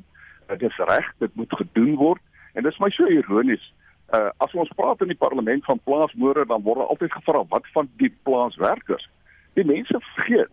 Dit 0.49 0.65
is 0.67 0.79
reg, 0.89 1.05
dit 1.21 1.35
moet 1.37 1.53
gedoen 1.61 1.93
word 1.99 2.23
en 2.53 2.63
dit 2.63 2.71
is 2.71 2.79
my 2.79 2.89
so 2.89 3.05
ironies. 3.05 3.73
Uh, 4.11 4.29
as 4.43 4.53
ons 4.53 4.71
praat 4.75 5.01
in 5.01 5.07
die 5.07 5.19
parlement 5.19 5.63
van 5.65 5.79
plaasmoorde 5.83 6.45
dan 6.45 6.63
word 6.65 6.83
altyd 6.83 7.13
gevra 7.13 7.45
wat 7.53 7.67
van 7.75 7.87
die 8.01 8.11
plaaswerkers? 8.27 9.07
Die 9.55 9.65
mense 9.65 9.99
vergeet. 10.15 10.51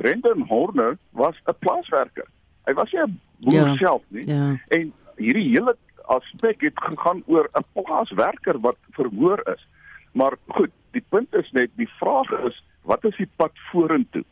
Brendan 0.00 0.46
Horner 0.48 0.96
was 1.10 1.36
'n 1.44 1.56
plaaswerker. 1.58 2.28
Hy 2.64 2.72
was 2.72 2.92
nie 2.92 3.02
'n 3.02 3.20
boer 3.40 3.68
ja, 3.68 3.76
self 3.76 4.02
nie. 4.08 4.26
Ja. 4.28 4.56
En 4.68 4.92
hierdie 5.16 5.48
hele 5.50 5.76
aspek 6.06 6.60
het 6.60 6.80
gegaan 6.80 7.22
oor 7.26 7.48
'n 7.52 7.64
plaaswerker 7.72 8.60
wat 8.60 8.76
verhoor 8.90 9.40
is. 9.54 9.66
Maar 10.12 10.36
goed, 10.46 10.70
die 10.90 11.04
punt 11.08 11.34
is 11.34 11.50
net 11.52 11.70
die 11.76 11.90
vraag 12.00 12.30
is 12.48 12.64
wat 12.82 13.04
is 13.04 13.16
die 13.16 13.30
pad 13.36 13.52
vorentoe? 13.70 14.24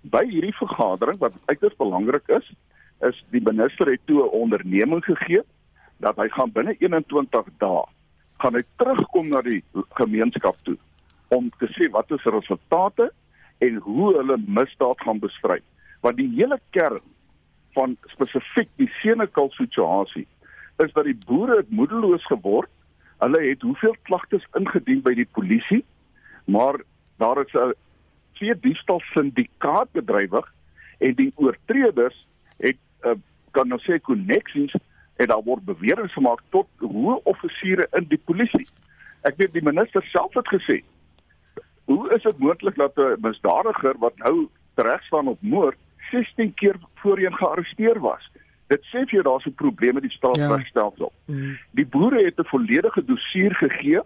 By 0.00 0.24
hierdie 0.28 0.56
vergadering 0.56 1.18
wat 1.18 1.32
uiters 1.46 1.76
belangrik 1.76 2.28
is, 2.28 2.52
is 3.00 3.24
die 3.30 3.40
minister 3.40 3.86
het 3.86 4.00
toe 4.04 4.22
'n 4.22 4.36
onderneming 4.42 5.04
gegee 5.04 5.42
dat 6.00 6.16
hy 6.16 6.28
gaan 6.34 6.52
binne 6.52 6.74
21 6.78 7.48
dae 7.62 7.84
gaan 8.40 8.56
hy 8.56 8.62
terugkom 8.80 9.28
na 9.28 9.42
die 9.44 9.60
gemeenskap 9.98 10.56
toe 10.64 10.76
om 11.28 11.50
te 11.60 11.68
sê 11.76 11.90
wat 11.92 12.10
is 12.10 12.24
resultate 12.24 13.10
en 13.60 13.76
hoe 13.84 14.14
hulle 14.16 14.36
misdaad 14.46 15.00
gaan 15.04 15.20
bestry. 15.20 15.60
Want 16.00 16.16
die 16.16 16.30
hele 16.34 16.56
kern 16.72 17.02
van 17.76 17.96
spesifiek 18.08 18.70
die 18.80 18.88
Senekal 19.02 19.52
situasie 19.54 20.26
is 20.80 20.92
dat 20.96 21.04
die 21.04 21.18
boere 21.26 21.60
moedeloos 21.68 22.24
geword 22.26 22.72
Hulle 23.20 23.40
het 23.48 23.62
hoeveel 23.62 23.96
klagtes 24.02 24.44
ingedien 24.56 25.02
by 25.04 25.12
die 25.18 25.28
polisie, 25.36 25.82
maar 26.48 26.80
daar 27.20 27.42
is 27.44 27.52
'n 27.52 27.74
twee 28.32 28.54
diefstal 28.60 29.00
syndikaat 29.12 29.92
bedrywig 29.92 30.46
en 30.98 31.14
die 31.14 31.32
oortreders 31.36 32.26
het 32.56 32.78
uh, 33.04 33.12
kan 33.50 33.68
nou 33.68 33.80
sê 33.80 34.00
koneksies 34.00 34.72
en 35.20 35.26
daar 35.28 35.42
word 35.44 35.64
beweringe 35.68 36.08
gemaak 36.08 36.40
tot 36.54 36.68
hoë 36.80 37.18
offisiere 37.28 37.86
in 37.98 38.06
die 38.08 38.20
polisie. 38.24 38.66
Ek 39.28 39.36
weet 39.36 39.52
die 39.52 39.64
minister 39.66 40.04
self 40.08 40.34
het 40.38 40.48
gesê, 40.48 40.80
hoe 41.90 42.06
is 42.16 42.24
dit 42.24 42.38
moontlik 42.38 42.78
dat 42.80 42.96
'n 42.96 43.20
misdadiger 43.20 43.98
wat 43.98 44.16
nou 44.24 44.48
reg 44.74 45.02
staan 45.04 45.28
op 45.28 45.42
moord 45.42 45.76
16 46.10 46.54
keer 46.54 46.76
voorheen 46.94 47.36
gearresteer 47.36 48.00
was. 48.00 48.30
Dit 48.66 48.82
sê 48.90 49.04
vir 49.04 49.14
jou 49.18 49.22
daar's 49.22 49.46
'n 49.46 49.54
probleem 49.54 49.94
met 49.94 50.02
die 50.02 50.16
strafregstelsel. 50.16 51.12
Ja. 51.26 51.34
Mm. 51.34 51.58
Die 51.70 51.86
boere 51.86 52.24
het 52.24 52.38
'n 52.38 52.52
volledige 52.54 53.04
dossier 53.04 53.54
gegee 53.54 54.00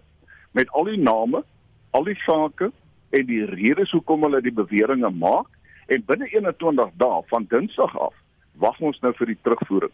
met 0.51 0.71
al 0.71 0.83
die 0.83 1.01
name, 1.01 1.43
al 1.91 2.03
die 2.03 2.19
sake 2.25 2.71
en 3.09 3.25
die 3.25 3.45
redes 3.45 3.91
hoekom 3.91 4.21
hulle 4.21 4.41
die 4.41 4.53
beweringe 4.53 5.09
maak 5.09 5.47
en 5.85 6.03
binne 6.05 6.27
21 6.27 6.89
dae 6.97 7.21
van 7.25 7.45
Dinsdag 7.47 7.99
af 7.99 8.13
wag 8.53 8.79
ons 8.79 8.99
nou 8.99 9.13
vir 9.13 9.25
die 9.25 9.37
terugvoering. 9.41 9.91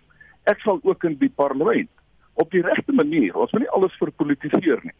Ek 0.49 0.59
sal 0.65 0.79
ook 0.83 1.03
in 1.03 1.17
die 1.21 1.29
parlement 1.29 1.89
op 2.33 2.51
die 2.51 2.63
regte 2.65 2.93
manier, 2.95 3.35
ons 3.35 3.51
moet 3.51 3.65
nie 3.65 3.73
alles 3.75 3.97
verpolitiseer 3.99 4.79
nie, 4.83 4.95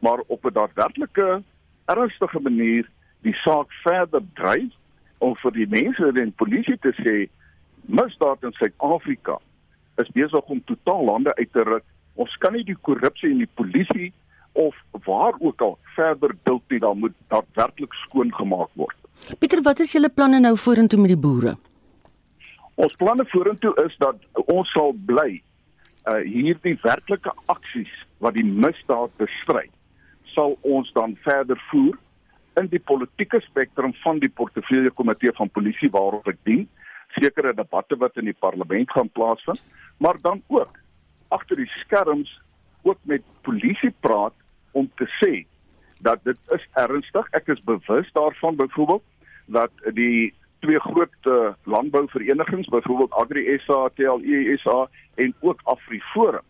maar 0.00 0.22
op 0.26 0.44
'n 0.44 0.52
daadwerklike 0.52 1.42
ernstige 1.86 2.40
manier 2.40 2.88
die 3.22 3.34
saak 3.44 3.72
verder 3.82 4.22
dryf 4.34 4.72
om 5.18 5.36
vir 5.36 5.52
die 5.52 5.66
mense 5.66 6.12
en 6.22 6.32
polisie 6.32 6.78
te 6.78 6.92
sê 7.02 7.28
misdaad 7.86 8.42
in 8.42 8.52
Suid-Afrika 8.52 9.38
is 10.02 10.10
besig 10.12 10.52
om 10.52 10.64
totaal 10.64 11.04
lande 11.04 11.34
uit 11.34 11.52
te 11.52 11.62
ruk. 11.62 11.84
Ons 12.14 12.36
kan 12.36 12.52
nie 12.52 12.64
die 12.64 12.76
korrupsie 12.88 13.30
in 13.30 13.38
die 13.38 13.54
polisie 13.54 14.12
of 14.52 14.74
waar 15.04 15.36
ook 15.38 15.60
al 15.60 15.78
verder 15.96 16.36
duld 16.42 16.62
nie, 16.68 16.80
daar 16.80 16.96
moet 16.96 17.14
daadwerklik 17.28 17.92
skoon 17.92 18.34
gemaak 18.34 18.70
word. 18.72 18.96
Pieter, 19.38 19.62
wat 19.62 19.80
is 19.80 19.92
julle 19.92 20.08
planne 20.08 20.40
nou 20.40 20.56
vorentoe 20.56 21.00
met 21.00 21.12
die 21.12 21.20
boere? 21.20 21.56
Ons 22.76 22.96
planne 23.00 23.24
vorentoe 23.32 23.72
is 23.84 23.94
dat 24.02 24.20
ons 24.46 24.70
sal 24.72 24.94
bly 25.08 25.40
uh 26.06 26.20
hierdie 26.22 26.76
werklike 26.84 27.32
aksies 27.50 27.92
wat 28.22 28.36
die 28.36 28.46
misdaad 28.46 29.14
bestry 29.18 29.64
sal 30.34 30.54
ons 30.62 30.92
dan 30.94 31.16
verder 31.24 31.58
voer 31.70 31.96
in 32.60 32.68
die 32.70 32.80
politieke 32.90 33.40
spektrum 33.48 33.94
van 34.04 34.20
die 34.22 34.30
portefeulje 34.30 34.92
komitee 34.94 35.32
van 35.38 35.50
polisie 35.50 35.90
waarop 35.90 36.28
ek 36.30 36.38
dien 36.46 36.68
sekere 37.16 37.54
debatte 37.58 37.98
wat 37.98 38.20
in 38.22 38.30
die 38.30 38.38
parlement 38.46 38.92
gaan 38.94 39.10
plaasvind 39.18 39.62
maar 39.98 40.20
dan 40.22 40.42
ook 40.46 40.78
agter 41.34 41.58
die 41.58 41.70
skerms 41.80 42.30
ook 42.86 42.98
met 43.02 43.22
polisie 43.42 43.90
praat 44.00 44.34
om 44.72 44.90
te 45.00 45.08
sê 45.18 45.46
dat 46.00 46.20
dit 46.24 46.38
is 46.54 46.66
ernstig. 46.72 47.28
Ek 47.32 47.48
is 47.48 47.62
bewus 47.64 48.10
daarvan 48.12 48.56
byvoorbeeld 48.56 49.02
dat 49.46 49.72
die 49.96 50.34
twee 50.60 50.80
groot 50.80 51.20
uh, 51.22 51.52
landbouverenigings 51.64 52.68
byvoorbeeld 52.68 53.12
Agri 53.12 53.58
SA, 53.58 53.88
TLE 53.94 54.56
SA 54.58 54.88
en 55.14 55.34
ook 55.40 55.60
AfriForum 55.64 56.46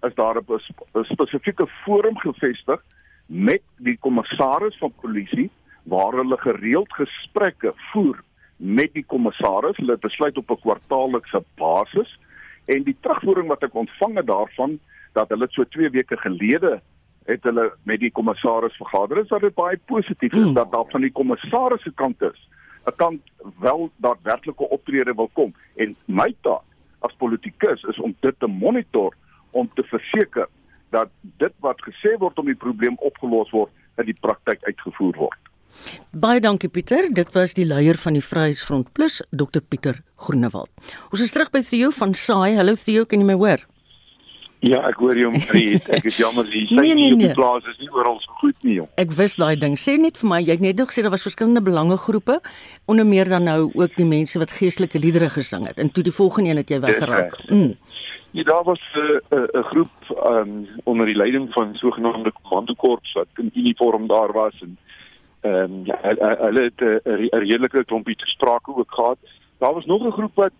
is 0.00 0.14
daar 0.14 0.36
'n 0.36 0.58
sp 0.66 0.78
spesifieke 1.12 1.66
forum 1.66 2.18
gevestig 2.18 2.82
met 3.26 3.62
die 3.76 3.98
kommissaris 3.98 4.78
van 4.78 4.92
polisie 5.00 5.50
waar 5.82 6.12
hulle 6.12 6.36
gereeld 6.36 6.92
gesprekke 6.92 7.72
voer 7.74 8.22
met 8.56 8.92
die 8.92 9.04
kommissaris. 9.04 9.76
Hulle 9.76 9.96
besluit 9.96 10.36
op 10.36 10.50
'n 10.50 10.60
kwartaallikse 10.60 11.42
basis 11.54 12.18
en 12.64 12.82
die 12.82 12.96
terugvoering 13.00 13.48
wat 13.48 13.62
ek 13.62 13.74
ontvang 13.74 14.16
het 14.16 14.26
daarvan 14.26 14.78
dat 15.12 15.28
hulle 15.28 15.46
so 15.48 15.64
2 15.64 15.90
weke 15.90 16.16
gelede 16.16 16.80
het 17.24 17.42
hulle 17.42 17.72
met 17.82 18.00
die 18.00 18.10
kommissaris 18.10 18.76
vergader 18.76 19.18
is 19.18 19.28
dat 19.28 19.40
dit 19.40 19.54
baie 19.54 19.78
positief 19.86 20.32
is 20.32 20.48
mm. 20.48 20.54
dat 20.54 20.72
daar 20.72 20.88
van 20.88 21.00
die 21.00 21.12
kommissaris 21.12 21.82
se 21.82 21.92
kant 21.94 22.22
is 22.22 22.48
'n 22.86 22.96
kant 22.96 23.20
wel 23.58 23.90
daadwerklike 23.96 24.68
optrede 24.68 25.14
wil 25.14 25.30
kom 25.32 25.54
en 25.76 25.96
my 26.06 26.34
taak 26.40 26.64
as 27.00 27.14
politikus 27.18 27.82
is 27.82 27.98
om 28.00 28.14
dit 28.20 28.34
te 28.38 28.46
monitor 28.46 29.14
om 29.50 29.70
te 29.74 29.82
verseker 29.82 30.48
dat 30.90 31.08
dit 31.22 31.52
wat 31.60 31.80
gesê 31.86 32.16
word 32.18 32.38
om 32.38 32.46
die 32.46 32.58
probleem 32.58 32.96
opgelos 32.98 33.50
word 33.50 33.70
in 33.98 34.10
die 34.10 34.16
praktyk 34.20 34.62
uitgevoer 34.66 35.16
word. 35.16 35.38
Baie 36.10 36.40
dankie 36.42 36.68
Pieter, 36.68 37.06
dit 37.14 37.32
was 37.32 37.54
die 37.54 37.64
leier 37.64 37.98
van 38.02 38.16
die 38.18 38.24
Vryheidsfront 38.24 38.92
Plus, 38.92 39.20
Dr 39.30 39.62
Pieter 39.62 40.00
Groenewald. 40.16 40.70
Ons 41.14 41.22
is 41.24 41.32
terug 41.32 41.52
by 41.54 41.62
Theo 41.64 41.92
van 41.94 42.14
Saai. 42.14 42.56
Hallo 42.58 42.74
Theo, 42.74 43.06
kan 43.06 43.22
jy 43.22 43.28
my 43.30 43.38
hoor? 43.38 43.62
Ja, 44.60 44.82
ek 44.84 44.98
hoor 45.00 45.16
jou 45.16 45.30
Mariet. 45.32 45.86
Ek 45.88 46.04
is 46.10 46.18
jammer 46.20 46.44
jy 46.52 46.66
sê 46.68 46.76
nee, 46.76 46.92
nee, 46.92 46.94
nie 46.94 47.14
op 47.14 47.22
die 47.22 47.30
nee. 47.30 47.36
plaas 47.38 47.68
is 47.70 47.78
nie 47.80 47.88
oral 47.96 48.18
so 48.20 48.36
goed 48.42 48.56
nie 48.66 48.76
jong. 48.76 48.90
Ek 49.00 49.14
wis 49.16 49.38
daai 49.40 49.56
ding. 49.56 49.78
Sê 49.80 49.96
net 49.96 50.20
vir 50.20 50.28
my, 50.28 50.40
jy 50.44 50.56
het 50.58 50.64
net 50.64 50.82
nog 50.82 50.90
gesê 50.92 51.04
daar 51.06 51.14
was 51.14 51.24
verskillende 51.24 51.62
belangegroepe, 51.64 52.40
onder 52.90 53.08
meer 53.08 53.30
dan 53.32 53.48
nou 53.48 53.70
ook 53.72 53.96
die 53.96 54.08
mense 54.08 54.40
wat 54.42 54.52
geestelike 54.52 55.00
liedere 55.00 55.30
gesing 55.32 55.64
het. 55.70 55.80
En 55.80 55.88
toe 55.88 56.04
die 56.04 56.12
volgende 56.12 56.52
een 56.52 56.60
het 56.60 56.72
jy 56.74 56.80
weggeraak. 56.84 57.38
Mm. 57.48 57.72
Ja, 58.36 58.44
daar 58.44 58.64
was 58.64 58.80
'n 58.94 59.34
uh, 59.34 59.40
'n 59.40 59.58
uh, 59.58 59.64
groep 59.64 59.94
um, 60.26 60.68
onder 60.84 61.06
die 61.06 61.16
leiding 61.16 61.52
van 61.52 61.74
sogenaamde 61.74 62.32
kommandokorps 62.42 63.12
wat 63.12 63.26
in 63.36 63.50
uniform 63.54 64.06
daar 64.06 64.32
was 64.32 64.54
en 64.60 64.76
ehm 65.40 65.54
um, 65.54 65.80
ja, 65.84 65.98
hulle 66.46 66.62
het 66.62 66.80
'n 66.80 67.00
uh, 67.04 67.28
redelike 67.30 67.84
klompie 67.84 68.16
sprake 68.18 68.76
ook 68.76 68.92
gehad. 68.92 69.18
Daar 69.58 69.74
was 69.74 69.86
nog 69.86 70.02
'n 70.04 70.12
groep 70.12 70.34
wat 70.34 70.52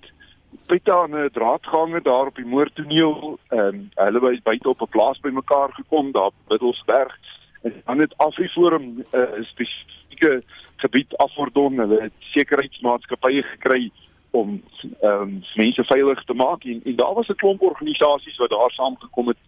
Peta 0.70 1.02
aan 1.02 1.14
'n 1.14 1.30
draadgange 1.32 2.00
daar 2.02 2.26
op 2.26 2.36
die 2.36 2.46
moordtoneel. 2.46 3.38
Ehm 3.48 3.60
um, 3.60 3.88
hulle 3.94 4.20
was 4.20 4.42
buite 4.42 4.68
op 4.68 4.80
'n 4.80 4.88
plaas 4.88 5.20
bymekaar 5.20 5.72
gekom 5.72 6.12
daar 6.12 6.30
Middelsberg 6.48 7.18
en 7.62 7.82
dan 7.84 7.98
het 7.98 8.16
Afriforum 8.16 8.82
'n 8.82 9.04
uh, 9.12 9.42
spesifieke 9.42 10.42
gebied 10.76 11.16
afordon. 11.16 11.78
Hulle 11.78 12.00
het 12.00 12.12
sekuriteitsmaatskappye 12.18 13.42
gekry 13.42 13.90
om 14.30 14.62
ehm 15.00 15.22
um, 15.22 15.42
mense 15.54 15.84
veilig 15.84 16.24
te 16.24 16.34
maak 16.34 16.64
en, 16.64 16.80
en 16.84 16.96
daar 16.96 17.14
was 17.14 17.28
'n 17.28 17.40
klomp 17.42 17.62
organisasies 17.62 18.36
wat 18.36 18.50
daar 18.50 18.70
saamgekom 18.70 19.28
het 19.28 19.42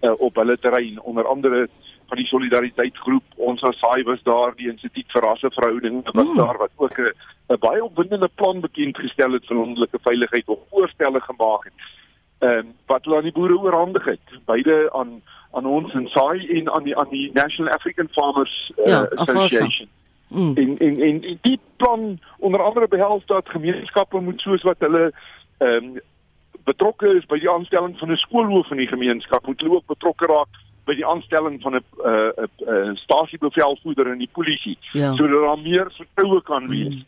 uh, 0.00 0.12
op 0.16 0.34
hulle 0.34 0.58
terrein 0.58 1.00
onder 1.00 1.26
andere 1.26 1.68
van 2.08 2.18
die 2.18 2.26
solidariteit 2.26 2.96
groep 2.96 3.24
ons 3.36 3.62
as 3.62 3.78
saai 3.78 4.02
was 4.04 4.22
daar 4.22 4.54
die 4.56 4.70
instituut 4.70 5.12
vir 5.12 5.22
rasseverhoudinge 5.22 6.02
was 6.12 6.26
Hmm. 6.26 6.36
daar 6.36 6.58
wat 6.58 6.70
ook 6.76 6.98
'n 6.98 7.12
'n 7.48 7.58
baie 7.58 7.84
opwindende 7.84 8.30
plan 8.34 8.60
bekend 8.60 8.96
gestel 8.96 9.32
het 9.32 9.46
vir 9.46 9.56
onmiddellike 9.56 9.98
veiligheid 10.02 10.48
of 10.48 10.58
voorstelle 10.70 11.20
gemaak 11.20 11.64
het. 11.64 11.72
Ehm 12.38 12.58
um, 12.58 12.72
wat 12.86 13.04
hulle 13.04 13.16
aan 13.16 13.30
die 13.30 13.32
boere 13.32 13.58
oorhandig 13.58 14.04
het, 14.04 14.26
beide 14.44 14.92
aan 14.92 15.22
aan 15.52 15.66
ons 15.66 15.92
en 15.92 16.08
saai 16.08 16.48
en 16.58 16.72
aan 16.72 16.82
die 16.82 16.96
aan 16.96 17.10
die 17.10 17.30
National 17.32 17.72
African 17.72 18.08
Farmers 18.10 18.72
uh, 18.78 18.86
Ja. 18.86 19.08
Association. 19.14 19.88
Mm. 20.28 20.56
En 20.56 20.78
en 20.78 21.00
en 21.00 21.22
en 21.22 21.38
die 21.42 21.60
plan 21.76 22.18
onder 22.38 22.62
andere 22.62 22.88
behels 22.88 23.26
dat 23.26 23.48
gemeenskappe 23.48 24.20
moet 24.20 24.40
soos 24.40 24.62
wat 24.62 24.76
hulle 24.78 25.12
ehm 25.58 25.84
um, 25.84 26.00
betrokke 26.64 27.16
is 27.16 27.26
by 27.26 27.38
die 27.38 27.50
aanstelling 27.50 27.98
van 27.98 28.10
'n 28.10 28.16
skoolhoof 28.16 28.70
in 28.70 28.76
die 28.76 28.88
gemeenskap, 28.88 29.46
moet 29.46 29.60
hulle 29.60 29.74
ook 29.74 29.86
betrokke 29.86 30.26
raak 30.26 30.48
by 30.84 30.94
die 30.94 31.06
aanstelling 31.06 31.60
van 31.62 31.74
'n 31.74 31.84
'n 32.04 32.48
'n 32.66 32.90
'n 32.90 32.96
stasiebevelvoerder 32.96 34.12
in 34.12 34.18
die 34.18 34.32
polisie 34.32 34.78
Ja. 34.92 35.14
sodat 35.14 35.42
daar 35.42 35.58
meer 35.58 35.92
vertroue 35.92 36.42
kan 36.42 36.68
wees. 36.68 36.94
Mm. 36.94 37.04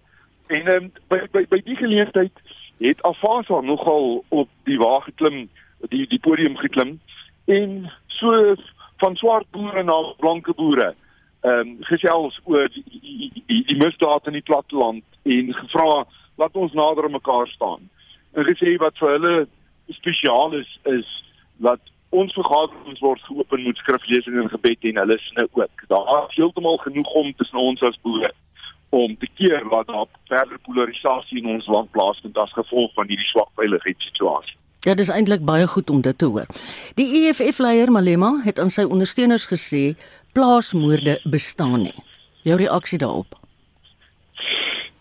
En 0.47 0.75
um, 0.75 0.93
by, 1.09 1.19
by 1.31 1.47
by 1.49 1.61
die 1.65 1.77
geleentheid 1.77 2.33
het 2.79 3.03
Afasa 3.03 3.61
nogal 3.61 4.25
op 4.29 4.49
die 4.65 4.79
wa 4.79 5.01
geklim, 5.01 5.49
die 5.89 6.07
die 6.07 6.21
podium 6.21 6.57
geklim 6.57 7.01
en 7.45 7.91
so 8.07 8.55
van 8.97 9.17
swart 9.17 9.51
boere 9.51 9.83
na 9.83 9.97
blanke 10.19 10.55
boere 10.55 10.95
ehm 11.41 11.59
um, 11.61 11.77
gesels 11.81 12.41
oor 12.45 12.69
die 12.69 12.85
die, 12.91 13.43
die, 13.47 13.65
die 13.67 13.77
misdaad 13.77 14.27
in 14.27 14.33
die 14.39 14.47
platteland 14.47 15.05
en 15.23 15.53
gevra 15.55 16.07
laat 16.37 16.57
ons 16.57 16.73
nader 16.73 17.05
aan 17.05 17.17
mekaar 17.17 17.49
staan. 17.49 17.89
En 18.33 18.45
gesê 18.45 18.77
wat 18.83 18.99
vir 18.99 19.13
hulle 19.17 19.37
spesiaal 19.99 20.57
is 20.61 20.79
is 20.85 21.13
dat 21.57 21.81
ons 22.21 22.35
vergaderings 22.39 23.01
word 23.05 23.23
geopen 23.29 23.63
met 23.69 23.81
skriflesing 23.83 24.41
en 24.43 24.51
gebed 24.53 24.91
en 24.91 25.01
hulle 25.03 25.19
sne 25.29 25.47
ook. 25.53 25.87
Daar 25.93 26.11
is 26.29 26.37
heeltemal 26.41 26.79
genoeg 26.85 27.15
om 27.23 27.33
tussen 27.37 27.63
ons 27.69 27.83
as 27.83 28.01
boere 28.03 28.33
om 28.89 29.17
te 29.19 29.29
keer 29.35 29.65
wat 29.69 29.87
daar 29.87 30.07
verder 30.31 30.59
polarisasie 30.63 31.41
in 31.43 31.49
ons 31.57 31.67
land 31.67 31.91
plaasvind 31.91 32.39
as 32.39 32.53
gevolg 32.55 32.93
van 32.95 33.09
hierdie 33.11 33.29
swak 33.29 33.51
veiligheidssituasie. 33.61 34.57
Ja, 34.87 34.95
dis 34.95 35.11
eintlik 35.11 35.43
baie 35.43 35.67
goed 35.67 35.91
om 35.91 36.01
dit 36.01 36.19
te 36.19 36.29
hoor. 36.31 36.47
Die 36.95 37.09
EFF-leier 37.21 37.91
Malema 37.91 38.37
het 38.45 38.61
aan 38.63 38.71
sy 38.71 38.85
ondersteuners 38.87 39.49
gesê 39.51 39.97
plaasmoorde 40.37 41.19
bestaan 41.25 41.89
nie. 41.89 41.97
Jou 42.47 42.59
reaksie 42.61 43.01
daarop? 43.03 43.35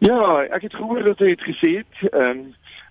Ja, 0.02 0.42
ek 0.50 0.66
het 0.66 0.74
gehoor 0.74 1.04
dat 1.06 1.22
hy 1.22 1.36
het 1.36 1.46
gesê 1.46 1.76
het 1.82 2.06
ehm 2.12 2.30
um, 2.30 2.46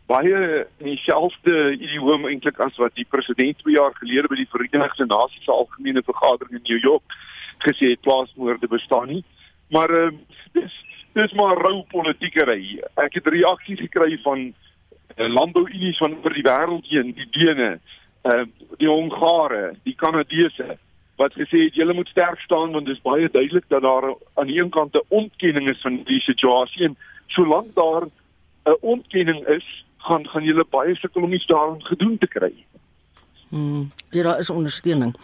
baie 0.06 0.66
in 0.78 0.88
dieselfde 0.90 1.72
idioom 1.72 2.26
eintlik 2.28 2.58
as 2.60 2.76
wat 2.76 2.94
die 2.98 3.06
president 3.08 3.58
2 3.62 3.76
jaar 3.76 3.94
gelede 4.00 4.28
by 4.28 4.36
die 4.36 4.50
Verenigde 4.52 5.06
Nasies 5.08 5.48
algemene 5.48 6.02
vergadering 6.04 6.60
in 6.60 6.66
New 6.68 6.82
York 6.82 7.16
gesê 7.64 7.94
het 7.94 8.02
plaasmoorde 8.04 8.68
bestaan 8.68 9.08
nie. 9.08 9.24
Maar 9.70 9.90
ehm 9.90 10.14
um, 10.14 10.20
dis 10.52 10.74
dis 11.14 11.32
maar 11.32 11.56
rou 11.62 11.84
politiekery. 11.88 12.80
Ek 12.98 13.14
het 13.14 13.26
reaksies 13.26 13.78
gekry 13.78 14.18
van 14.22 14.40
uh, 14.50 15.28
landbouunies 15.30 15.98
van 16.02 16.16
oor 16.24 16.34
die 16.34 16.42
wêreld 16.42 16.88
heen, 16.90 17.14
die 17.14 17.28
Dene, 17.38 17.78
ehm 18.22 18.48
uh, 18.48 18.72
die 18.78 18.90
Hongare, 18.90 19.76
die 19.84 19.94
Kanadese 19.94 20.76
wat 21.16 21.36
gesê 21.38 21.68
het 21.68 21.76
julle 21.78 21.94
moet 21.94 22.08
sterk 22.10 22.40
staan 22.42 22.72
want 22.74 22.86
dit 22.86 22.96
is 22.96 23.02
baie 23.02 23.28
duidelik 23.30 23.68
dat 23.68 23.82
daar 23.82 24.14
aan 24.34 24.46
die 24.50 24.58
een 24.60 24.70
kant 24.70 24.94
'n 24.94 25.06
ontkenning 25.08 25.70
is 25.70 25.80
van 25.80 26.02
die 26.04 26.20
situasie 26.20 26.84
en 26.84 26.96
solank 27.26 27.74
daar 27.74 28.04
'n 28.66 28.76
ontkenning 28.80 29.46
is, 29.46 29.84
gaan 30.04 30.28
gaan 30.28 30.44
julle 30.44 30.64
baie 30.70 30.94
sukkel 31.00 31.22
om 31.22 31.32
iets 31.32 31.46
daaraan 31.46 31.82
gedoen 31.82 32.18
te 32.18 32.26
kry. 32.26 32.52
Hmm, 33.54 33.92
ja, 34.10 34.22
daar 34.22 34.38
is 34.38 34.50
ondersteuning. 34.50 35.14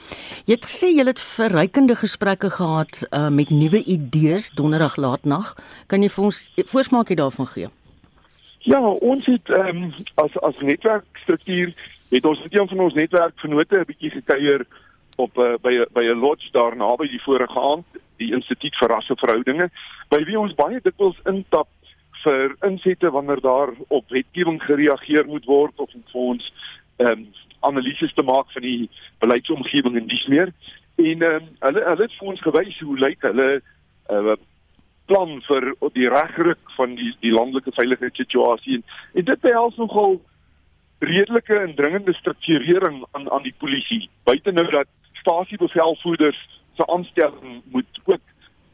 Jy 0.46 0.54
het 0.54 0.66
gesê 0.68 0.92
jy 0.94 1.04
het 1.08 1.20
verrykende 1.20 1.96
gesprekke 1.98 2.50
gehad 2.50 3.02
uh, 3.10 3.28
met 3.28 3.50
nuwe 3.50 3.82
idees 3.84 4.50
donderdag 4.54 4.96
laatnag. 4.96 5.54
Kan 5.90 6.02
jy 6.02 6.10
vir 6.14 6.24
ons 6.28 6.38
voorsmaakie 6.70 7.16
daarvan 7.18 7.48
gee? 7.50 7.70
Ja, 8.70 8.80
ons 8.80 9.26
het 9.26 9.50
ehm 9.50 9.82
um, 9.82 9.94
as 10.14 10.36
as 10.46 10.60
netwerkstruktuur 10.60 11.74
het 12.10 12.24
ons 12.24 12.42
met 12.42 12.54
een 12.54 12.68
van 12.68 12.80
ons 12.86 12.94
netwerkvennote 12.94 13.78
'n 13.78 13.88
bietjie 13.88 14.10
gekuier 14.10 14.66
op 15.16 15.38
uh, 15.38 15.54
by 15.62 15.84
by 15.92 16.04
'n 16.04 16.20
lodge 16.20 16.48
daar 16.52 16.76
naby 16.76 17.08
die 17.08 17.22
vorige 17.22 17.60
aand, 17.60 17.86
die 18.16 18.32
Instituut 18.32 18.76
vir 18.76 18.88
Rasseverhoudinge, 18.88 19.70
by 20.08 20.24
wie 20.24 20.38
ons 20.38 20.54
baie 20.54 20.80
dikwels 20.82 21.18
intap 21.24 21.68
vir 22.24 22.56
insette 22.66 23.10
wanneer 23.10 23.40
daar 23.40 23.72
op 23.88 24.08
wetgewing 24.08 24.60
gereageer 24.62 25.26
moet 25.26 25.44
word 25.44 25.78
of 25.78 25.90
vir 25.92 26.20
ons 26.34 26.52
ehm 26.96 27.12
um, 27.12 27.28
analises 27.60 28.12
te 28.16 28.22
maak 28.24 28.48
van 28.52 28.64
die 28.64 28.88
beleidsomgewing 29.20 29.96
en 29.96 30.06
dis 30.08 30.26
meer. 30.32 30.52
En 30.96 31.22
ehm 31.22 31.42
um, 31.42 31.50
hulle 31.66 31.84
hulle 31.88 32.06
het 32.06 32.16
vir 32.18 32.32
ons 32.32 32.46
gewys 32.46 32.78
hoe 32.80 32.98
lyk 32.98 33.28
hulle 33.28 33.50
uh, 34.10 34.36
plan 35.10 35.40
vir 35.48 35.72
die 35.96 36.08
regruk 36.08 36.74
van 36.76 36.94
die 36.98 37.12
die 37.24 37.34
landelike 37.34 37.72
veiligheidssituasie 37.76 38.78
en, 38.78 38.84
en 39.14 39.28
dit 39.32 39.40
behels 39.46 39.76
nogal 39.76 40.20
redelike 41.00 41.56
en 41.56 41.74
dringende 41.74 42.14
strukturering 42.14 43.04
aan 43.10 43.30
aan 43.30 43.42
die 43.42 43.56
polisie. 43.58 44.08
Buite 44.28 44.52
nou 44.52 44.66
dat 44.70 44.88
stasiebevelvoerders 45.20 46.40
se 46.76 46.86
aanstelling 46.86 47.62
moet 47.64 48.00
ook 48.04 48.20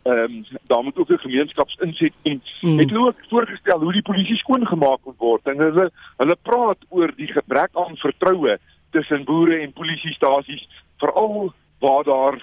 ehm 0.07 0.33
um, 0.33 0.45
daar 0.71 0.83
moet 0.85 0.99
ook 0.99 1.11
'n 1.11 1.27
gemeenskapsinset 1.27 2.13
en 2.23 2.43
mm. 2.61 2.79
het 2.79 2.91
hulle 2.91 3.07
ook 3.07 3.23
voorgestel 3.29 3.81
hoe 3.81 3.93
die 3.93 4.09
polisie 4.11 4.37
skoongemaak 4.37 4.99
moet 5.05 5.19
word 5.19 5.47
en 5.47 5.59
hulle 5.59 5.91
hulle 6.17 6.37
praat 6.43 6.79
oor 6.89 7.13
die 7.17 7.33
gebrek 7.33 7.71
aan 7.73 7.97
vertroue 7.97 8.59
tussen 8.91 9.25
boere 9.25 9.59
en 9.59 9.73
polisiestasies 9.73 10.69
veral 10.97 11.53
waar 11.79 12.05
daar 12.05 12.37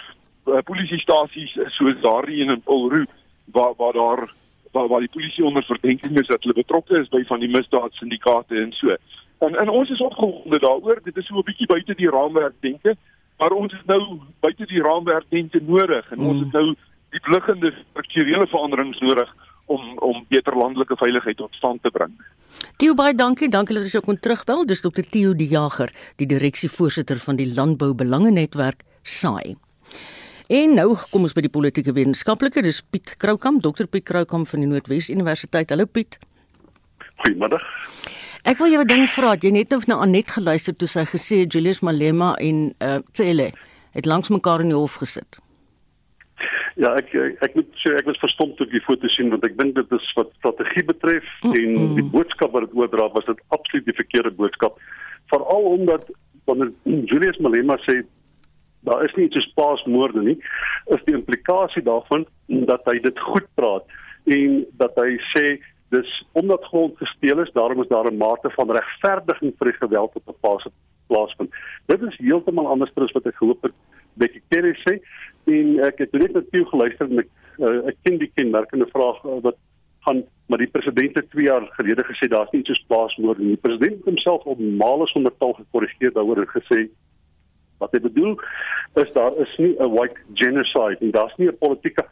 uh, 0.45 0.62
polisiestasies 0.63 1.58
soos 1.67 2.02
daardie 2.02 2.45
in 2.45 2.62
Polru 2.62 3.06
waar 3.45 3.73
waar 3.78 3.93
daar 3.93 4.34
waar, 4.71 4.88
waar 4.88 4.99
die 4.99 5.15
polisie 5.15 5.45
onder 5.45 5.63
verdenking 5.63 6.19
is 6.19 6.28
dat 6.28 6.41
hulle 6.43 6.54
betrokke 6.54 6.99
is 6.99 7.10
by 7.10 7.23
van 7.23 7.39
die 7.39 7.49
misdaadsyndikaate 7.49 8.56
en 8.62 8.71
so. 8.71 8.95
En 9.38 9.56
en 9.56 9.69
ons 9.69 9.89
is 9.89 10.02
opgewonde 10.02 10.60
daaroor. 10.60 10.99
Dit 11.04 11.17
is 11.17 11.26
so 11.26 11.38
'n 11.38 11.43
bietjie 11.49 11.67
buite 11.67 11.95
die 11.95 12.10
raamwerk 12.10 12.56
denke, 12.60 12.95
maar 13.38 13.52
ons 13.52 13.73
is 13.73 13.86
nou 13.86 14.19
buite 14.39 14.65
die 14.65 14.82
raamwerk 14.82 15.26
denke 15.30 15.62
nodig 15.62 16.12
en 16.12 16.19
mm. 16.19 16.28
ons 16.28 16.39
het 16.39 16.52
nou 16.52 16.76
die 17.13 17.21
liggende 17.32 17.71
strukturele 17.78 18.47
veranderings 18.49 18.99
nodig 19.06 19.30
om 19.71 19.97
om 20.04 20.26
beter 20.30 20.56
landelike 20.58 20.97
veiligheid 20.99 21.38
tot 21.39 21.54
stand 21.56 21.84
te 21.84 21.91
bring. 21.93 22.13
Theo 22.82 22.95
baie 22.97 23.15
dankie. 23.15 23.49
Dankie 23.49 23.78
dat 23.78 23.93
jy 23.93 24.02
kon 24.04 24.19
terugbel. 24.19 24.65
Dis 24.69 24.84
Dr. 24.84 25.06
Theo 25.10 25.34
die 25.38 25.47
Jager, 25.52 25.93
die 26.21 26.28
direksievoorsitter 26.30 27.21
van 27.23 27.39
die 27.39 27.47
Landbou 27.54 27.93
Belangenetwerk 27.97 28.84
SAI. 29.04 29.56
En 30.54 30.76
nou 30.76 30.89
kom 31.10 31.23
ons 31.23 31.34
by 31.34 31.45
die 31.45 31.54
politieke 31.54 31.93
wetenskaplike, 31.95 32.62
dis 32.65 32.82
Piet 32.84 33.15
Kroukamp, 33.17 33.62
Dr 33.63 33.88
Piet 33.88 34.06
Kroukamp 34.10 34.49
van 34.52 34.65
die 34.65 34.67
Noordwes 34.69 35.08
Universiteit. 35.10 35.71
Hallo 35.71 35.88
Piet. 35.88 36.19
Goeiemiddag. 37.23 37.63
Ek 38.43 38.60
wil 38.60 38.73
jou 38.73 38.82
'n 38.84 38.88
ding 38.88 39.08
vra. 39.08 39.36
Jy 39.39 39.52
net 39.52 39.69
nou 39.69 39.82
na 39.88 40.02
Anet 40.02 40.32
geluister 40.32 40.76
toe 40.76 40.88
sy 40.88 41.06
gesê 41.06 41.47
Julius 41.47 41.80
Malema 41.82 42.36
en 42.36 42.73
uh 42.82 42.99
Tsele 43.13 43.54
het 43.93 44.06
langs 44.06 44.30
mekaar 44.30 44.62
in 44.62 44.69
die 44.69 44.78
hof 44.78 44.95
gesit. 44.95 45.42
Ja, 46.76 46.96
ek 46.98 47.14
ek 47.46 47.56
moet 47.56 47.70
sê 47.84 47.94
ek 48.00 48.08
was 48.10 48.20
verstom 48.22 48.56
toe 48.58 48.66
ek 48.66 48.74
die 48.74 48.86
foto 48.88 49.08
sien 49.14 49.30
want 49.30 49.46
ek 49.46 49.58
dink 49.60 49.76
dit 49.76 49.92
is 49.92 50.14
wat 50.18 50.32
strategie 50.40 50.84
betref 50.84 51.28
mm 51.44 51.52
-mm. 51.52 51.60
en 51.60 51.96
die 52.00 52.10
boodskap 52.16 52.52
wat 52.52 52.66
dit 52.66 52.78
oordra 52.78 53.10
was 53.14 53.26
dit 53.26 53.42
absoluut 53.48 53.86
die 53.86 54.02
verkeerde 54.02 54.32
boodskap. 54.32 54.80
Veral 55.30 55.70
omdat 55.78 56.10
wanneer 56.46 56.72
Julius 56.84 57.38
Malema 57.38 57.78
sê 57.86 58.04
daar 58.84 59.04
is 59.06 59.14
nie 59.16 59.26
iets 59.26 59.38
soos 59.40 59.54
paasmoorde 59.58 60.22
nie 60.22 60.38
is 60.96 61.04
die 61.08 61.16
implikasie 61.16 61.84
daarvan 61.84 62.26
dat 62.72 62.84
hy 62.90 62.98
dit 63.06 63.20
goed 63.20 63.48
praat 63.60 63.86
en 64.38 64.64
dat 64.82 64.98
hy 65.00 65.16
sê 65.32 65.46
dis 65.96 66.12
omdat 66.40 66.66
grond 66.72 66.98
gesteel 67.00 67.44
is 67.44 67.54
daarom 67.56 67.84
is 67.84 67.92
daar 67.92 68.10
'n 68.12 68.18
mate 68.18 68.50
van 68.58 68.76
regverdiging 68.78 69.54
vir 69.58 69.72
die 69.72 69.80
geweld 69.80 70.16
op 70.16 70.28
'n 70.28 70.42
paas 70.42 70.68
plaasvind 71.08 71.52
dit 71.88 72.02
is 72.02 72.18
heeltemal 72.18 72.68
anders 72.68 72.92
as 72.96 73.16
wat 73.18 73.28
ek 73.28 73.36
gehoop 73.36 73.62
het 73.64 73.76
Becky 74.14 74.42
Kerry 74.50 74.76
sê 74.86 75.00
en 75.45 75.79
ek 75.84 75.97
het 75.97 76.12
net 76.13 76.34
net 76.34 76.51
toe 76.51 76.65
geluister 76.65 77.10
en 77.10 77.19
ek 77.19 77.29
uh, 77.60 77.88
ek 77.91 77.97
ken 78.03 78.17
die 78.17 78.32
kenmerkende 78.36 78.88
vraag 78.91 79.23
uh, 79.25 79.39
wat 79.41 79.58
gaan 80.06 80.23
maar 80.51 80.60
die 80.60 80.71
president 80.71 81.15
het 81.15 81.29
2 81.32 81.45
jaar 81.45 81.67
gelede 81.77 82.03
gesê 82.03 82.27
daar's 82.27 82.51
nie 82.51 82.60
iets 82.60 82.73
soos 82.73 82.86
plaasmoorde 82.88 83.41
nie. 83.41 83.56
Die 83.56 83.63
president 83.63 84.03
homself 84.06 84.43
op 84.43 84.60
male 84.60 85.08
sonder 85.08 85.32
taal 85.38 85.53
gekorrigeer 85.53 86.12
daaroor 86.12 86.43
en 86.43 86.51
gesê 86.51 86.89
Wat 87.84 87.91
hy 87.91 87.99
bedoel 88.03 88.36
is 89.01 89.10
daar 89.15 89.36
is 89.43 89.53
nie 89.58 89.73
'n 89.79 89.91
white 89.95 90.19
genocide 90.34 91.01
en 91.01 91.12
daar's 91.12 91.36
nie 91.38 91.47
'n 91.47 91.58
politieke 91.58 92.06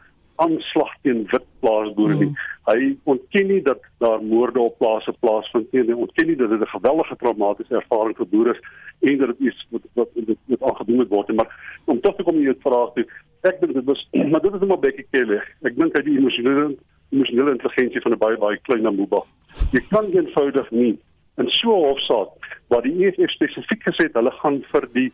aanslag 0.44 0.92
teen 1.02 1.24
wit 1.30 1.46
plaasboere 1.64 2.18
nie. 2.18 2.28
Mm. 2.30 2.50
Hy 2.68 2.92
ontken 3.10 3.48
nie 3.50 3.62
dat 3.66 3.82
daar 3.98 4.22
moorde 4.22 4.60
op 4.60 4.78
plase 4.78 5.12
plaasvind 5.24 5.72
nie. 5.72 5.82
Hy 5.88 5.98
ontken 6.04 6.26
nie 6.30 6.36
dat 6.36 6.50
dit 6.50 6.60
'n 6.60 6.74
geweldige 6.76 7.16
traumatiese 7.16 7.74
ervaring 7.80 8.16
vir 8.16 8.28
boere 8.34 8.54
is 8.54 8.62
en 9.00 9.18
dat 9.18 9.28
dit 9.28 9.48
iets 9.48 9.66
wat 9.70 9.82
wat 9.94 10.08
dit 10.14 10.38
met 10.46 10.62
aangedoen 10.62 11.06
word. 11.08 11.34
Maar 11.34 11.80
om 11.84 12.00
tog 12.00 12.16
te 12.16 12.22
kom 12.22 12.36
hier 12.36 12.54
te 12.54 12.68
vra 12.68 12.86
toe, 12.94 13.06
ek 13.42 13.60
dink 13.60 13.74
dit 13.74 13.84
was 13.84 14.08
maar 14.30 14.40
dit 14.40 14.54
is 14.54 14.60
net 14.60 14.70
'n 14.70 14.80
bietjie 14.80 15.06
kelle. 15.10 15.42
Ek 15.62 15.76
dink 15.76 15.96
hy 15.96 16.02
die 16.02 16.18
emosionele 16.18 16.76
emosionele 17.10 17.50
intelligensie 17.50 18.00
van 18.00 18.12
'n 18.12 18.18
baie 18.18 18.36
baie 18.36 18.58
klein 18.62 18.86
amoeba. 18.86 19.22
Jy 19.72 19.82
kan 19.90 20.04
eenvoudig 20.04 20.70
nie 20.70 20.98
in 21.36 21.48
so 21.50 21.76
'n 21.76 21.84
hofsaak 21.88 22.30
waar 22.68 22.82
die 22.82 23.06
EFF 23.06 23.30
spesifiek 23.30 23.82
gesê 23.82 24.06
het 24.06 24.14
hulle 24.14 24.30
gaan 24.30 24.62
vir 24.72 24.88
die 24.92 25.12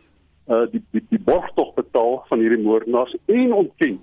uh 0.49 0.65
die 0.71 0.81
die, 0.91 1.03
die 1.09 1.19
borgtog 1.19 1.73
betaal 1.75 2.23
van 2.29 2.39
hierdie 2.39 2.63
moordenaars 2.63 3.15
en 3.25 3.53
ontken 3.53 3.99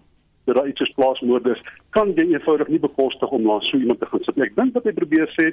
dat 0.47 0.57
daar 0.59 0.69
iets 0.71 0.83
soos 0.83 0.95
plaasmoorde 0.99 1.55
is, 1.57 1.63
kan 1.97 2.13
jy 2.17 2.27
eenvoudig 2.33 2.71
nie 2.73 2.83
bekostig 2.83 3.31
om 3.35 3.47
langs 3.47 3.69
so 3.71 3.79
iemand 3.79 4.01
te 4.01 4.09
gaan 4.11 4.25
sit 4.25 4.37
nie. 4.37 4.47
Ek 4.47 4.57
dink 4.57 4.75
wat 4.79 4.89
hy 4.89 4.95
probeer 4.97 5.31
sê, 5.35 5.53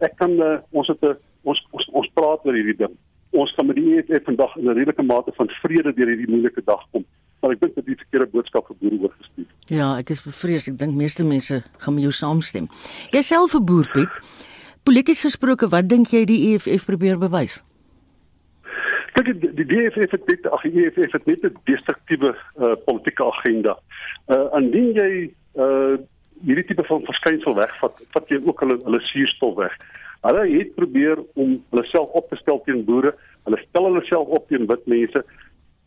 ek 0.00 0.16
kan 0.20 0.36
uh, 0.40 0.58
ons 0.72 0.88
het 0.88 1.02
'n 1.04 1.16
ons, 1.44 1.60
ons 1.76 1.88
ons 2.02 2.12
praat 2.14 2.44
oor 2.44 2.56
hierdie 2.56 2.76
ding. 2.76 2.94
Ons 3.32 3.52
kan 3.54 3.66
met 3.66 3.76
die 3.76 3.96
EFF 3.96 4.24
vandag 4.24 4.56
in 4.56 4.68
'n 4.68 4.76
redelike 4.80 5.02
mate 5.02 5.32
van 5.36 5.48
vrede 5.62 5.92
deur 5.94 6.10
hierdie 6.12 6.30
moeilike 6.30 6.62
dag 6.64 6.82
kom. 6.90 7.04
Maar 7.40 7.52
ek 7.52 7.60
dink 7.60 7.74
dat 7.74 7.86
dit 7.86 7.96
'n 7.96 8.02
verkeerde 8.04 8.32
boodskap 8.32 8.66
vir 8.66 8.76
boere 8.80 8.98
oorgestuur. 9.02 9.48
Ja, 9.68 9.96
ek 9.98 10.10
is 10.10 10.22
bevrees. 10.22 10.68
Ek 10.68 10.78
dink 10.78 10.94
meeste 10.94 11.24
mense 11.24 11.62
gaan 11.78 11.94
met 11.94 12.02
jou 12.02 12.12
saamstem. 12.12 12.68
Jouself 13.10 13.54
'n 13.54 13.64
boer 13.64 13.88
Piet. 13.92 14.10
Polities 14.82 15.22
gesproke, 15.22 15.68
wat 15.68 15.88
dink 15.88 16.08
jy 16.08 16.24
die 16.24 16.54
EFF 16.54 16.86
probeer 16.86 17.18
bewys? 17.18 17.62
Kyk 19.16 19.56
die 19.58 19.66
DFF 19.66 20.14
het 20.14 20.26
dit 20.26 20.46
ag 20.46 20.62
die 20.62 20.86
EFF 20.86 21.12
het 21.12 21.26
net 21.26 21.42
'n 21.44 21.56
destruktiewe 21.64 22.34
uh, 22.34 22.74
politieke 22.86 23.24
agenda. 23.24 23.78
Uh 24.28 24.46
indien 24.58 24.92
jy 24.94 25.10
uh 25.56 25.98
hierdie 26.44 26.64
tipe 26.64 26.84
van 26.88 27.04
verskynsel 27.04 27.54
wegvat, 27.54 27.98
vat 28.14 28.28
jy 28.32 28.38
ook 28.46 28.60
hulle 28.60 28.78
hulle 28.84 29.00
suurstof 29.00 29.54
weg. 29.56 29.74
Hulle 30.24 30.44
het 30.48 30.74
probeer 30.74 31.18
om 31.34 31.58
hulle 31.70 31.84
self 31.84 32.08
op 32.16 32.28
te 32.30 32.36
stel 32.36 32.62
teen 32.64 32.84
boere. 32.84 33.14
Hulle 33.44 33.60
stel 33.68 33.84
hulle 33.88 34.04
self 34.04 34.28
op 34.28 34.48
teen 34.48 34.66
wit 34.66 34.86
mense. 34.86 35.24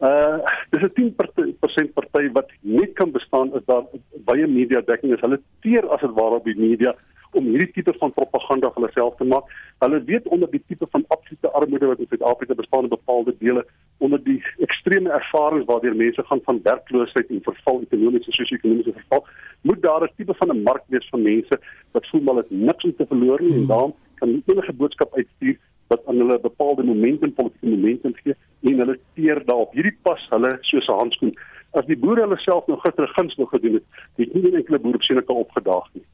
Uh 0.03 0.37
dis 0.69 0.83
'n 0.83 0.91
10% 0.93 1.93
party 1.93 2.31
wat 2.31 2.51
net 2.61 2.93
kan 2.93 3.11
bestaan 3.11 3.53
as 3.53 3.65
daar 3.65 3.83
baie 4.29 4.47
media 4.47 4.81
dekking 4.81 5.13
is. 5.13 5.23
Hulle 5.25 5.39
teer 5.61 5.87
as 5.87 6.01
dit 6.01 6.11
ware 6.19 6.39
op 6.39 6.43
die 6.43 6.59
media 6.59 6.95
om 7.31 7.47
hierdie 7.49 7.71
tipe 7.71 7.93
van 7.97 8.13
propaganda 8.13 8.69
vir 8.73 8.83
hulself 8.83 9.15
te 9.17 9.25
maak. 9.25 9.49
Hulle 9.79 10.03
weet 10.09 10.27
onder 10.27 10.51
die 10.51 10.61
tipe 10.67 10.87
van 10.91 11.05
absolute 11.07 11.51
armoede 11.59 11.89
wat 11.91 11.99
in 11.99 12.09
Suid-Afrika 12.09 12.53
bestaan 12.53 12.83
in 12.83 12.89
bepaalde 12.89 13.35
dele, 13.39 13.65
onder 13.97 14.23
die 14.23 14.39
ekstreme 14.67 15.09
ervarings 15.09 15.65
waardeur 15.65 15.95
mense 15.95 16.23
gaan 16.29 16.43
van 16.45 16.61
werkloosheid 16.63 17.29
en 17.29 17.41
verval, 17.49 17.81
ekonomiese 17.87 18.31
sosio-ekonomiese 18.37 18.93
verval, 18.99 19.25
moet 19.61 19.81
daar 19.81 20.03
'n 20.03 20.13
tipe 20.17 20.33
van 20.33 20.51
'n 20.51 20.63
mark 20.63 20.83
wees 20.87 21.09
vir 21.11 21.19
mense 21.19 21.59
wat 21.91 22.07
voel 22.07 22.21
maar 22.21 22.41
dit 22.41 22.51
niks 22.51 22.83
om 22.83 22.95
te 22.95 23.05
verloor 23.05 23.41
nie 23.41 23.55
en 23.55 23.67
daarom 23.67 23.93
kan 24.15 24.43
enige 24.45 24.73
boodskap 24.73 25.15
uitstuur 25.15 25.57
wat 25.93 26.07
aan 26.09 26.21
hulle 26.23 26.39
bepaalde 26.47 26.83
momentum 26.89 27.33
politieke 27.37 27.73
momentum 27.75 28.17
gee 28.23 28.35
en 28.71 28.81
hulle 28.83 28.97
teer 29.15 29.43
daarop. 29.45 29.77
Hierdie 29.77 29.97
pas 30.01 30.25
hulle 30.33 30.57
soos 30.61 30.89
'n 30.89 30.99
handskoen. 31.01 31.33
As 31.73 31.85
die 31.85 31.97
boere 31.97 32.25
hulle 32.27 32.39
self 32.41 32.67
nou 32.67 32.79
gister 32.81 33.07
guns 33.15 33.35
nog 33.37 33.49
gedoen 33.49 33.79
het, 33.79 33.87
het 34.17 34.33
nie 34.33 34.55
enkele 34.55 34.79
boer 34.79 34.99
op 34.99 35.03
Seneca 35.03 35.33
opgedaag 35.33 35.87
nie 35.93 36.05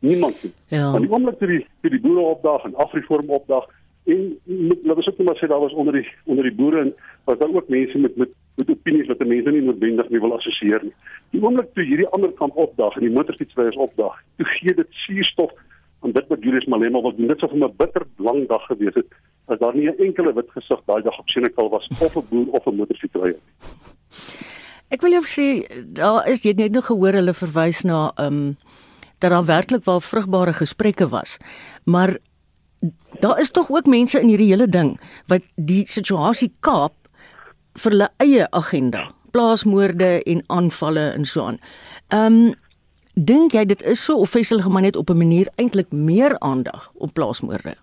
niemand 0.00 0.42
nie. 0.42 0.52
Ja. 0.66 0.90
Maar 0.90 1.00
die 1.00 1.10
oomblik 1.10 1.38
toe 1.38 1.48
die 1.48 1.66
toe 1.80 1.90
die 1.90 2.00
boere 2.00 2.20
opdag 2.34 2.64
en 2.64 2.74
Afriform 2.74 3.30
opdag 3.30 3.66
en 4.08 4.20
laat 4.82 4.96
ons 4.96 5.08
ook 5.08 5.18
net 5.18 5.26
maar 5.26 5.40
sê 5.40 5.48
daar 5.48 5.60
was 5.60 5.76
onder 5.76 5.98
die 6.00 6.06
onder 6.24 6.48
die 6.48 6.54
boere 6.56 6.80
en 6.80 6.94
was 7.28 7.38
daar 7.38 7.54
ook 7.54 7.68
mense 7.68 7.98
met 7.98 8.16
met 8.16 8.32
met 8.56 8.70
opinies 8.70 9.08
wat 9.08 9.24
mense 9.24 9.50
nie 9.50 9.62
noodwendig 9.62 10.08
mee 10.08 10.20
wil 10.20 10.34
assosieer 10.36 10.80
nie. 10.82 10.94
Die 11.30 11.42
oomblik 11.42 11.74
toe 11.74 11.84
hierdie 11.84 12.08
ander 12.16 12.32
kamp 12.40 12.56
opdag 12.56 12.96
en 12.96 13.06
die 13.06 13.16
motorfietsryers 13.16 13.76
opdag, 13.76 14.16
toe 14.36 14.46
gee 14.56 14.74
dit 14.74 14.98
suurstof 15.04 15.52
aan 16.00 16.12
dit 16.12 16.26
wat 16.28 16.42
Julius 16.42 16.66
Malema 16.66 17.00
doen. 17.00 17.26
Dit 17.26 17.38
sou 17.38 17.50
vir 17.50 17.68
'n 17.68 17.76
bitter 17.76 18.06
lang 18.16 18.48
dag 18.48 18.64
gewees 18.66 18.94
het 18.94 19.06
as 19.46 19.58
daar 19.58 19.74
nie 19.74 19.88
'n 19.88 19.98
enkele 20.06 20.32
wit 20.32 20.50
gesig 20.50 20.80
daai 20.86 21.02
dag 21.02 21.18
op 21.18 21.28
Senekal 21.28 21.68
was 21.68 21.88
of 22.00 22.16
'n 22.16 22.26
boer 22.30 22.48
of 22.56 22.66
'n 22.66 22.76
motorfietsryer 22.76 23.36
nie. 23.36 23.56
Ek 24.90 25.00
wil 25.00 25.10
jou 25.10 25.26
sê 25.26 25.46
daar 25.92 26.28
is 26.28 26.42
jy 26.42 26.52
net 26.52 26.72
nog 26.72 26.86
gehoor 26.86 27.12
hulle 27.12 27.34
verwys 27.34 27.82
na 27.82 28.12
ehm 28.16 28.26
um, 28.26 28.56
dat 29.20 29.30
daar 29.30 29.44
werklik 29.44 29.84
wel 29.84 30.00
vrugbare 30.00 30.52
gesprekke 30.52 31.08
was. 31.08 31.36
Maar 31.84 32.16
daar 33.20 33.40
is 33.40 33.50
tog 33.50 33.70
ook 33.70 33.86
mense 33.86 34.20
in 34.20 34.28
hierdie 34.28 34.48
hele 34.48 34.66
ding 34.66 35.00
wat 35.26 35.42
die 35.56 35.84
situasie 35.86 36.52
kaap 36.60 36.94
vir 37.74 37.92
hulle 37.92 38.08
eie 38.16 38.50
agenda, 38.50 39.10
plaasmoorde 39.30 40.22
en 40.22 40.42
aanvalle 40.46 41.10
en 41.10 41.24
so 41.24 41.44
aan. 41.44 41.60
Ehm 42.08 42.40
um, 42.40 42.54
Dink 43.14 43.56
jy 43.56 43.64
dit 43.66 43.80
is 43.90 43.98
so 44.04 44.20
of 44.22 44.30
vesel 44.30 44.60
hulle 44.62 44.70
maar 44.70 44.82
net 44.86 44.96
op 44.96 45.10
'n 45.10 45.18
manier 45.18 45.48
eintlik 45.56 45.90
meer 45.92 46.38
aandag 46.38 46.92
op 46.94 47.10
plaasmoorde? 47.12 47.74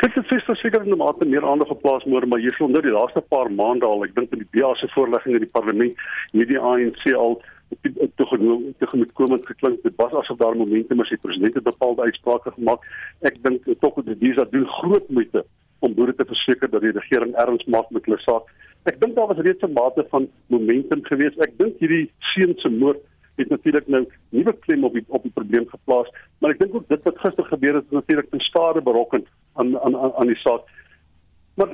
Dit 0.00 0.16
is 0.16 0.26
fis 0.26 0.44
verseker 0.44 0.82
in 0.82 0.92
'n 0.92 0.96
mate 0.96 1.24
meer 1.24 1.46
aandag 1.46 1.68
op 1.68 1.80
plaasmoorde, 1.80 2.26
maar 2.26 2.38
hier 2.38 2.56
onder 2.60 2.82
die 2.82 2.90
laaste 2.90 3.20
paar 3.20 3.52
maande 3.52 3.86
al, 3.86 4.04
ek 4.04 4.14
dink 4.14 4.30
met 4.30 4.40
die 4.40 4.60
BA 4.60 4.74
se 4.74 4.88
voorlegging 4.88 5.34
in 5.34 5.40
die 5.40 5.50
parlement, 5.50 5.94
het 6.32 6.48
die 6.48 6.58
ANC 6.58 7.14
al 7.14 7.42
tegemoet 8.78 9.12
komend 9.12 9.46
geklink. 9.46 9.82
Dit 9.82 9.92
was 9.96 10.12
asof 10.12 10.36
daar 10.36 10.56
momentum 10.56 11.00
is 11.00 11.08
die 11.08 11.18
president 11.18 11.54
het 11.54 11.64
bepaalde 11.64 12.02
uitsprake 12.02 12.50
gemaak. 12.50 12.80
Ek 13.20 13.42
dink 13.42 13.64
tog 13.80 13.94
dat 13.94 14.06
die 14.06 14.32
DSA 14.32 14.44
doen 14.50 14.66
groot 14.66 15.08
moeite 15.08 15.44
om 15.78 15.94
boere 15.94 16.14
te 16.14 16.24
verseker 16.24 16.70
dat 16.70 16.80
die 16.80 16.92
regering 16.92 17.34
erns 17.34 17.64
maak 17.64 17.90
met 17.90 18.04
hulle 18.04 18.18
saak. 18.18 18.42
Ek 18.84 19.00
dink 19.00 19.14
daar 19.14 19.26
was 19.26 19.38
reeds 19.38 19.62
'n 19.62 19.72
mate 19.72 20.06
van 20.10 20.28
momentum 20.46 21.04
geweest. 21.04 21.38
Ek 21.38 21.58
dink 21.58 21.78
hierdie 21.78 22.10
seun 22.18 22.54
se 22.56 22.68
moord 22.68 23.00
het 23.36 23.48
natuurlik 23.48 23.86
nou 23.88 24.04
nuwe 24.28 24.52
klem 24.66 24.84
op 24.84 24.92
die 24.92 25.04
op 25.08 25.22
die 25.22 25.34
probleem 25.34 25.68
geplaas 25.68 26.08
maar 26.38 26.50
ek 26.54 26.62
dink 26.62 26.74
ook 26.74 26.88
dit 26.88 27.02
wat 27.02 27.18
gister 27.18 27.44
gebeur 27.44 27.74
het 27.74 27.84
is 27.84 27.98
natuurlik 27.98 28.30
ten 28.30 28.40
skade 28.40 28.82
berokken 28.82 29.26
aan 29.52 29.78
aan 29.80 29.96
aan 29.96 30.32
die 30.32 30.42
saak 30.42 30.68
maar 31.54 31.70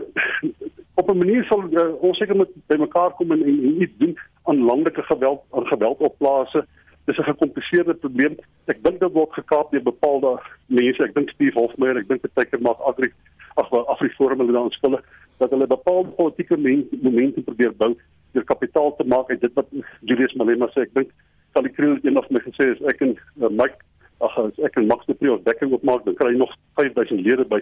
op 1.01 1.11
'n 1.11 1.19
manier 1.19 1.45
sal 1.45 1.63
uh, 1.71 2.03
ons 2.03 2.19
seker 2.19 2.37
moet 2.37 2.53
bymekaar 2.67 3.11
kom 3.11 3.33
en, 3.33 3.43
en, 3.43 3.57
en 3.69 3.83
iets 3.83 3.97
doen 3.99 4.19
aan 4.43 4.65
landelike 4.65 5.03
geweld 5.03 5.43
aan 5.51 5.67
geweld 5.67 5.99
op 5.99 6.19
plase. 6.19 6.67
Dis 7.05 7.19
'n 7.19 7.23
gekompliseerde 7.23 7.95
probleem. 7.95 8.35
Ek 8.65 8.83
dink 8.85 9.01
dit 9.01 9.13
word 9.13 9.33
gekaap 9.33 9.71
deur 9.71 9.83
bepaalde 9.83 10.41
mense. 10.67 11.03
Ek 11.03 11.15
dink 11.15 11.31
Steve 11.31 11.59
Hofmeyer, 11.59 11.97
ek 11.97 12.09
dink 12.09 12.21
partykeer 12.21 12.61
maak 12.61 12.81
Agri 12.81 13.13
ag 13.55 13.69
wel 13.69 13.89
Afriforum 13.89 14.39
hulle 14.39 14.53
dan 14.53 14.71
skuldig 14.71 15.05
dat 15.37 15.51
hulle 15.51 15.67
bepaalde 15.67 16.09
politieke 16.09 16.57
momente 17.03 17.41
probeer 17.41 17.73
bou 17.77 17.97
deur 18.33 18.45
kapitaal 18.45 18.97
te 18.97 19.05
maak 19.05 19.31
uit 19.31 19.41
dit 19.41 19.55
wat 19.55 19.67
Julius 20.01 20.35
Malema 20.35 20.69
sê. 20.71 20.81
Ek 20.81 20.95
dink 20.95 21.11
sal 21.53 21.67
die 21.67 21.73
kriel 21.75 21.97
eendag 22.03 22.29
my 22.31 22.43
gesê 22.45 22.73
is 22.75 22.83
ek 22.93 23.03
en 23.07 23.17
uh, 23.43 23.49
Mike 23.49 23.81
ag 24.21 24.37
as 24.43 24.59
ek 24.67 24.77
en 24.81 24.89
Max 24.91 25.07
de 25.09 25.17
Pre 25.17 25.33
ons 25.35 25.45
dekking 25.47 25.73
opmaak 25.77 26.05
dan 26.05 26.17
kry 26.19 26.33
hy 26.33 26.41
nog 26.41 26.53
5000 26.81 27.23
lede 27.25 27.47
by. 27.49 27.61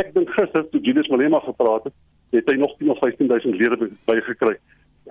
Ek 0.00 0.12
dink 0.14 0.30
gister 0.36 0.64
toe 0.72 0.80
Julius 0.86 1.10
Malema 1.12 1.42
gepraat 1.44 1.88
het, 1.88 1.96
het 2.36 2.48
hy 2.50 2.56
nog 2.60 2.76
15000 2.80 3.58
lede 3.60 3.90
bygekry. 4.08 4.56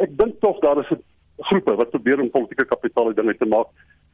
Ek 0.04 0.16
dink 0.18 0.40
tog 0.46 0.60
daar 0.66 0.82
is 0.82 0.92
'n 0.92 1.04
groepe 1.50 1.76
wat 1.76 1.92
probeer 1.92 2.20
om 2.20 2.30
politieke 2.30 2.66
kapitaal 2.66 3.08
uit 3.08 3.16
dinge 3.16 3.38
te 3.38 3.46
maak. 3.46 3.68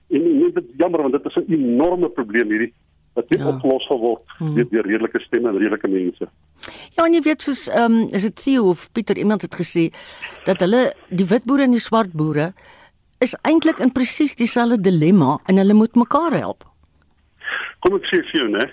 En 0.09 0.21
nee, 0.21 0.51
dit 0.51 0.63
is 0.63 0.77
jammer 0.77 1.01
want 1.01 1.13
dit 1.13 1.25
is 1.25 1.37
'n 1.37 1.53
enorme 1.53 2.09
probleem 2.09 2.49
hierdie 2.49 2.73
wat 3.15 3.29
nie 3.29 3.39
ja. 3.39 3.47
opgelos 3.47 3.87
word 3.87 4.21
hmm. 4.37 4.55
deur 4.69 4.85
redelike 4.85 5.19
stemme 5.19 5.49
en 5.49 5.57
redelike 5.57 5.87
mense. 5.87 6.27
Ja, 6.95 7.05
en 7.05 7.13
jy 7.13 7.21
weet 7.21 7.41
soos 7.41 7.67
ehm 7.71 7.91
um, 7.91 8.07
is 8.11 8.25
dit 8.27 8.35
Theo 8.43 8.69
of 8.69 8.89
Pieter 8.91 9.17
iemand 9.17 9.41
het 9.41 9.55
gesê 9.55 9.89
dat 10.45 10.59
hulle 10.59 10.93
die 11.09 11.27
wit 11.31 11.43
boere 11.43 11.63
en 11.63 11.71
die 11.71 11.83
swart 11.83 12.11
boere 12.11 12.53
is 13.19 13.35
eintlik 13.41 13.79
in 13.79 13.91
presies 13.91 14.35
dieselfde 14.35 14.81
dilemma 14.81 15.37
en 15.45 15.57
hulle 15.57 15.73
moet 15.73 15.95
mekaar 15.95 16.35
help. 16.37 16.65
Kom 17.79 17.95
ek 17.95 18.09
sê 18.09 18.21
vir 18.31 18.41
jou, 18.41 18.49
né? 18.49 18.65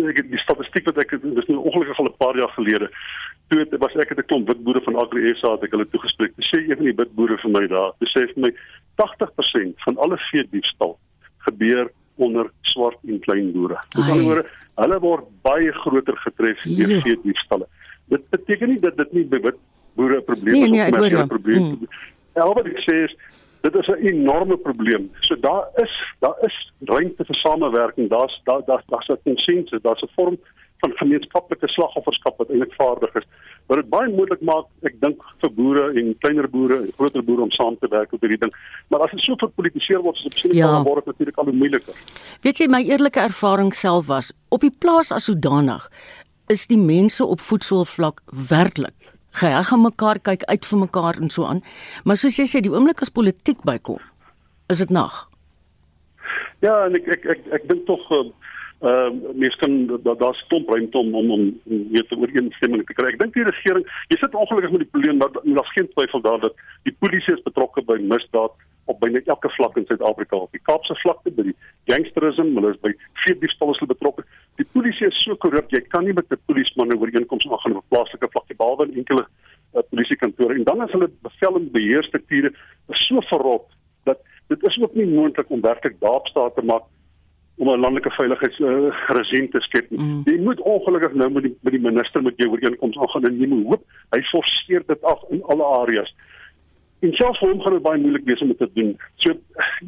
Ek 0.00 0.16
het 0.22 0.30
die 0.30 0.40
statistiek 0.40 0.86
wat 0.88 0.98
ek 1.02 1.16
dis 1.20 1.48
nou 1.50 1.60
ongelukkig 1.60 1.98
al 1.98 2.08
'n 2.08 2.16
paar 2.18 2.36
jaar 2.36 2.52
gelede 2.56 2.88
toe 3.50 3.58
het, 3.60 3.74
was 3.82 3.94
ek 3.96 4.12
het 4.14 4.18
'n 4.18 4.28
klomp 4.30 4.48
witboere 4.48 4.80
van 4.86 4.96
Agri 4.96 5.34
SA 5.34 5.52
het 5.52 5.64
ek 5.64 5.72
hulle 5.74 5.88
toegespreek. 5.88 6.32
Sê 6.38 6.58
een 6.58 6.76
van 6.76 6.86
die 6.86 6.96
witboere 6.96 7.36
vir 7.38 7.50
my 7.50 7.66
daar. 7.66 7.92
Dis 7.98 8.12
sê 8.16 8.26
vir 8.32 8.42
my 8.46 8.52
80% 8.96 9.74
van 9.84 9.96
alle 9.98 10.18
vee 10.30 10.46
diefstal 10.50 10.98
gebeur 11.38 11.90
onder 12.16 12.50
swart 12.62 12.98
en 13.08 13.20
klein 13.20 13.52
boere. 13.52 13.78
Met 13.96 14.10
ander 14.10 14.24
woorde, 14.24 14.46
hulle 14.76 15.00
word 15.00 15.24
baie 15.42 15.72
groter 15.72 16.16
getref 16.16 16.62
deur 16.62 17.00
vee 17.02 17.18
diefstalle. 17.22 17.66
Dit 18.08 18.30
beteken 18.30 18.68
nie 18.68 18.80
dat 18.80 18.96
dit 18.96 19.12
nie 19.12 19.24
by 19.24 19.40
wit 19.40 19.58
boere 19.96 20.16
'n 20.20 20.24
probleem 20.24 20.54
nee, 20.54 20.68
nee, 20.68 20.86
is 20.86 21.12
of 21.12 21.22
'n 21.22 21.26
probleem. 21.26 21.62
Hmm. 21.62 21.88
Ja, 22.34 22.46
wat 22.46 22.66
ek 22.66 22.80
sê 22.86 22.94
is 23.04 23.14
dit 23.60 23.74
is 23.74 23.86
'n 23.86 24.06
enorme 24.06 24.56
probleem. 24.56 25.10
So 25.20 25.40
daar 25.40 25.68
is 25.74 26.14
daar 26.18 26.36
is 26.40 26.72
ruimte 26.84 27.24
vir 27.24 27.34
samewerking. 27.34 28.08
Daar's 28.08 28.40
daar 28.44 28.62
daar's 28.64 28.84
daar's 28.86 29.08
'n 29.08 29.22
konsensus, 29.24 29.82
daar's 29.82 30.02
'n 30.02 30.12
vorm 30.16 30.38
van 30.78 30.92
gemeenskaplike 30.94 31.68
slagofferskap 31.68 32.38
wat 32.38 32.48
eintlik 32.48 32.74
vaardig 32.74 33.14
is. 33.14 33.26
Wat 33.66 33.76
dit 33.76 33.88
baie 33.88 34.08
moeilik 34.08 34.40
maak, 34.40 34.66
ek 34.82 34.96
dink 35.00 35.24
vir 35.42 35.52
boere 35.54 35.84
en 35.98 36.14
kleiner 36.18 36.48
boere 36.50 36.76
en 36.76 36.92
groter 36.96 37.24
boere 37.24 37.42
om 37.42 37.50
saam 37.50 37.76
te 37.78 37.88
werk 37.88 38.12
op 38.12 38.20
hierdie 38.20 38.38
ding. 38.38 38.54
Maar 38.88 39.00
as 39.00 39.10
dit 39.10 39.20
so 39.20 39.36
verpolitiseer 39.36 40.02
word, 40.02 40.16
soos 40.16 40.44
op 40.44 40.52
ja. 40.52 40.82
word 40.82 41.04
dit 41.04 41.12
natuurlik 41.12 41.36
al 41.36 41.44
hoe 41.44 41.54
moeiliker. 41.54 41.94
Weet 42.40 42.58
jy 42.58 42.66
my 42.66 42.82
eerlike 42.82 43.20
ervaring 43.20 43.74
self 43.74 44.06
was 44.06 44.32
op 44.48 44.60
die 44.60 44.74
plaas 44.78 45.12
as 45.12 45.24
sodanig 45.24 45.90
is 46.50 46.66
die 46.66 46.80
mense 46.80 47.24
op 47.24 47.40
voedselvlak 47.40 48.22
werklik 48.48 49.14
geheg 49.30 49.72
aan 49.72 49.82
mekaar 49.82 50.18
kyk 50.18 50.44
uit 50.44 50.66
vir 50.66 50.78
mekaar 50.78 51.20
en 51.20 51.30
so 51.30 51.44
aan. 51.44 51.62
Maar 52.04 52.16
soos 52.16 52.36
jy 52.36 52.46
sê, 52.50 52.60
die 52.60 52.72
oomblik 52.72 53.02
as 53.02 53.12
politiek 53.14 53.62
bykom, 53.62 54.00
is 54.68 54.78
dit 54.78 54.90
nag. 54.90 55.26
Ja, 56.60 56.84
en 56.86 56.94
ek 56.98 57.08
ek 57.08 57.26
ek, 57.36 57.44
ek 57.60 57.68
dink 57.68 57.86
tog 57.88 58.06
ehm 58.10 58.32
uh, 58.80 59.32
mens 59.36 59.56
kan 59.60 59.74
daar 60.02 60.16
daar 60.16 60.34
stomp 60.34 60.68
ruimte 60.68 60.98
om 60.98 61.14
om 61.14 61.30
om 61.30 61.60
weer 61.64 62.06
te 62.08 62.16
ooreenstemming 62.16 62.86
te 62.86 62.96
kry. 62.96 63.12
Ek 63.12 63.18
dink 63.20 63.34
die 63.34 63.44
regering, 63.44 63.84
jy 64.08 64.16
sit 64.20 64.34
ongelukkig 64.34 64.72
met 64.72 64.84
die 64.86 64.92
probleem 64.94 65.18
dat 65.20 65.36
daar's 65.44 65.72
geen 65.76 65.88
twyfel 65.92 66.20
daar 66.24 66.40
dat 66.40 66.54
die 66.88 66.96
polisie 67.04 67.34
is 67.34 67.42
betrokke 67.44 67.84
by 67.84 67.98
misdaad 68.00 68.56
op 68.90 69.00
byna 69.00 69.20
elke 69.24 69.50
vlak 69.56 69.76
in 69.76 69.86
Suid-Afrika 69.86 70.36
op 70.36 70.52
die 70.56 70.62
Kaapse 70.68 70.96
vlakte 71.02 71.32
by 71.36 71.44
die 71.50 71.56
gangsterisme, 71.90 72.56
hulle 72.56 72.72
is 72.74 72.80
by 72.80 72.92
vier 73.24 73.36
diefstalle 73.42 73.76
hulle 73.76 73.92
betrokke. 73.92 74.24
Die 74.60 74.68
polisie 74.72 75.10
is 75.10 75.20
so 75.24 75.36
korrup, 75.44 75.68
jy 75.72 75.82
kan 75.92 76.04
nie 76.04 76.16
met 76.16 76.32
'n 76.32 76.40
polisieman 76.46 76.96
ooreenkoms 76.96 77.46
aangaan 77.50 77.76
op 77.76 77.84
plaaslike 77.92 78.32
vlak 78.32 78.39
behalwe 78.60 78.88
in 78.90 79.02
enkele 79.02 79.26
uh, 79.26 79.82
polisiekantore. 79.90 80.54
En 80.54 80.64
dan 80.68 80.86
is 80.86 80.94
hulle 80.96 81.10
bevel 81.26 81.60
en 81.60 81.68
beheerstrukture 81.74 82.54
so 83.02 83.24
verrot 83.32 83.68
dat 84.08 84.22
dit 84.52 84.64
is 84.70 84.80
ook 84.82 84.94
nie 84.94 85.06
moontlik 85.10 85.50
om 85.50 85.60
werklik 85.66 86.00
daapstaat 86.00 86.54
te 86.54 86.64
maak 86.72 86.88
om 87.60 87.68
'n 87.68 87.80
landelike 87.80 88.10
veiligheidsregime 88.10 89.46
uh, 89.46 89.52
te 89.52 89.60
skep. 89.60 89.90
Mm. 89.90 90.22
Jy 90.24 90.38
moet 90.40 90.60
ongelukkig 90.60 91.12
nou 91.14 91.30
met 91.30 91.42
die 91.42 91.56
met 91.60 91.72
die 91.72 91.82
minister 91.88 92.22
met 92.22 92.36
jou 92.36 92.48
ooreenkoms 92.50 92.98
aangaan 92.98 93.24
en 93.28 93.40
jy 93.40 93.46
moet 93.46 93.66
hoop 93.66 93.82
hy 94.16 94.20
forceer 94.32 94.82
dit 94.86 95.02
af 95.02 95.24
in 95.28 95.42
alle 95.42 95.64
areas. 95.64 96.14
En 97.00 97.12
selfs 97.16 97.38
vir 97.38 97.48
hom 97.48 97.60
gaan 97.60 97.76
dit 97.76 97.82
baie 97.82 98.00
moeilik 98.00 98.24
wees 98.24 98.40
om 98.40 98.48
dit 98.52 98.58
te 98.58 98.70
doen. 98.74 98.96
So 99.16 99.36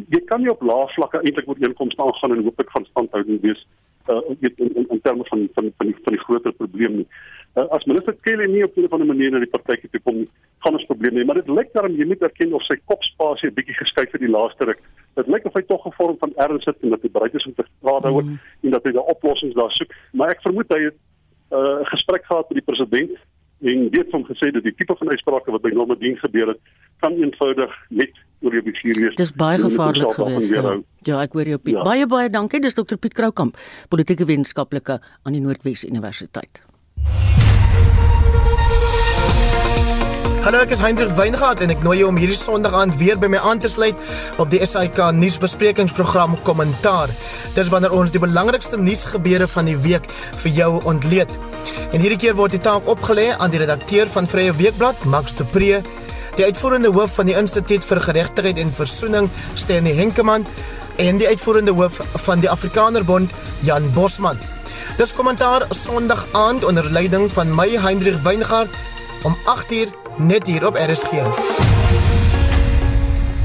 jy 0.08 0.20
kan 0.28 0.40
nie 0.40 0.52
op 0.52 0.62
lae 0.62 0.84
vlakke 0.96 1.22
eintlik 1.22 1.48
ooreenkomste 1.48 2.02
aangaan 2.02 2.36
en 2.36 2.44
hoop 2.44 2.60
ek 2.60 2.70
van 2.76 2.88
standhouding 2.90 3.40
wees 3.40 3.66
uh 4.10 4.20
in 4.28 4.52
in, 4.56 4.86
in 4.88 5.00
terme 5.00 5.24
van 5.30 5.48
van 5.54 5.72
van 5.76 5.86
die 5.86 5.96
van 6.04 6.16
die 6.16 6.24
groter 6.26 6.52
probleem 6.52 6.96
nie. 6.96 7.08
Uh, 7.52 7.66
as 7.76 7.84
minister 7.84 8.14
Kelly 8.24 8.46
nie 8.48 8.64
op 8.64 8.76
'n 8.76 8.84
of 8.84 8.92
ander 8.92 9.06
manier 9.06 9.30
na 9.30 9.38
die 9.38 9.54
partytjie 9.54 9.90
toe 9.92 10.00
kom, 10.00 10.26
gaan 10.64 10.76
ons 10.78 10.86
probleme 10.88 11.20
hê, 11.20 11.24
maar 11.26 11.36
dit 11.36 11.48
lyk 11.48 11.72
daarom 11.72 11.96
jy 11.96 12.06
moet 12.08 12.22
erken 12.22 12.54
of 12.54 12.64
sy 12.64 12.76
kopspasie 12.88 13.50
'n 13.50 13.54
bietjie 13.54 13.76
geskuif 13.76 14.12
het 14.12 14.20
die 14.20 14.30
laaste 14.36 14.64
ruk. 14.64 14.80
Dit 15.14 15.28
lyk 15.28 15.44
of 15.44 15.54
hy 15.54 15.62
tog 15.62 15.84
'n 15.86 15.92
vorm 15.92 16.16
van 16.18 16.32
erns 16.36 16.64
het 16.64 16.76
en 16.82 16.90
dat 16.90 17.02
hy 17.02 17.10
bereid 17.12 17.34
is 17.34 17.46
om 17.46 17.54
te 17.54 17.64
praat 17.80 18.02
daaroor 18.02 18.24
mm. 18.24 18.38
en 18.62 18.70
dat 18.70 18.84
hy 18.84 18.92
'n 18.92 19.10
oplossing 19.14 19.52
daar 19.54 19.70
soek. 19.70 19.92
Maar 20.12 20.30
ek 20.30 20.40
vermoed 20.40 20.72
hy 20.72 20.80
het 20.88 20.96
uh, 21.52 21.58
'n 21.58 21.80
uh, 21.84 21.86
gesprek 21.92 22.24
gehad 22.24 22.48
met 22.48 22.56
die 22.56 22.68
president 22.72 23.12
en 23.60 23.90
weet 23.90 24.10
hom 24.10 24.24
gesê 24.24 24.50
dat 24.50 24.62
die 24.62 24.74
tipe 24.74 24.94
van 24.96 25.10
uitsprake 25.10 25.50
wat 25.50 25.62
by 25.62 25.70
Normandie 25.70 26.16
gebeur 26.16 26.48
het, 26.48 26.60
kan 26.98 27.12
eenvoudig 27.12 27.70
net 27.90 28.10
oor 28.40 28.50
die 28.50 28.62
bestuur 28.62 28.96
wees. 28.96 29.14
Dis 29.14 29.32
baie 29.32 29.58
gevaarlik 29.58 30.16
geweest. 30.16 30.50
Ja. 30.50 30.80
ja, 31.06 31.22
ek 31.22 31.32
hoor 31.32 31.46
jou 31.46 31.58
Piet. 31.58 31.74
Ja. 31.74 31.82
Baie 31.82 32.06
baie 32.06 32.30
dankie. 32.30 32.60
Dis 32.60 32.74
dokter 32.74 32.96
Piet 32.96 33.14
Kroukamp, 33.14 33.56
politieke 33.88 34.24
wetenskaplike 34.24 35.00
aan 35.22 35.32
die 35.32 35.44
Noordwes 35.44 35.84
Universiteit. 35.84 36.71
Hallo, 40.42 40.58
ek 40.58 40.72
is 40.74 40.80
Hendrik 40.82 41.12
Weingart 41.14 41.60
en 41.62 41.70
ek 41.70 41.84
nooi 41.86 42.00
jou 42.00 42.08
om 42.10 42.16
hierdie 42.18 42.34
Sondag 42.34 42.74
aand 42.74 42.96
weer 42.98 43.14
by 43.14 43.28
my 43.30 43.38
aan 43.46 43.60
te 43.62 43.68
sluit 43.70 43.94
op 44.42 44.50
die 44.50 44.58
SAK 44.66 44.98
nuusbesprekingsprogram 45.14 46.34
Kommentaar. 46.42 47.12
Dit 47.54 47.60
is 47.62 47.70
wanneer 47.70 47.94
ons 47.94 48.10
die 48.10 48.18
belangrikste 48.18 48.80
nuusgebeure 48.80 49.46
van 49.46 49.70
die 49.70 49.76
week 49.84 50.08
vir 50.42 50.56
jou 50.56 50.70
ontleed. 50.90 51.30
En 51.94 52.02
hierdie 52.02 52.18
keer 52.24 52.34
word 52.34 52.56
die 52.56 52.62
taak 52.64 52.90
opgelê 52.90 53.28
aan 53.38 53.54
die 53.54 53.62
redakteur 53.62 54.10
van 54.10 54.26
Vrye 54.26 54.50
Weekblad, 54.58 55.06
Max 55.06 55.38
de 55.38 55.46
Pre, 55.46 55.78
die 56.34 56.48
uitvoerende 56.48 56.90
hoof 56.90 57.14
van 57.20 57.30
die 57.30 57.38
Instituut 57.38 57.86
vir 57.86 58.02
Geregtigheid 58.08 58.58
en 58.58 58.74
Versoening, 58.74 59.30
Stanley 59.54 59.94
Henkemann, 60.00 60.48
en 60.98 61.22
die 61.22 61.30
uitvoerende 61.30 61.76
hoof 61.78 62.02
van 62.26 62.42
die 62.42 62.50
Afrikanerbond, 62.50 63.30
Jan 63.62 63.86
Bosman. 63.94 64.42
Dis 64.92 65.14
kommentaar 65.16 65.64
Sondag 65.72 66.26
aand 66.36 66.64
onder 66.64 66.84
leiding 66.92 67.30
van 67.32 67.54
my 67.54 67.68
Hendrik 67.80 68.14
Weingart 68.22 68.70
om 69.24 69.36
8uur 69.48 69.88
net 70.16 70.46
hier 70.46 70.66
op 70.66 70.76
RSG. 70.76 71.10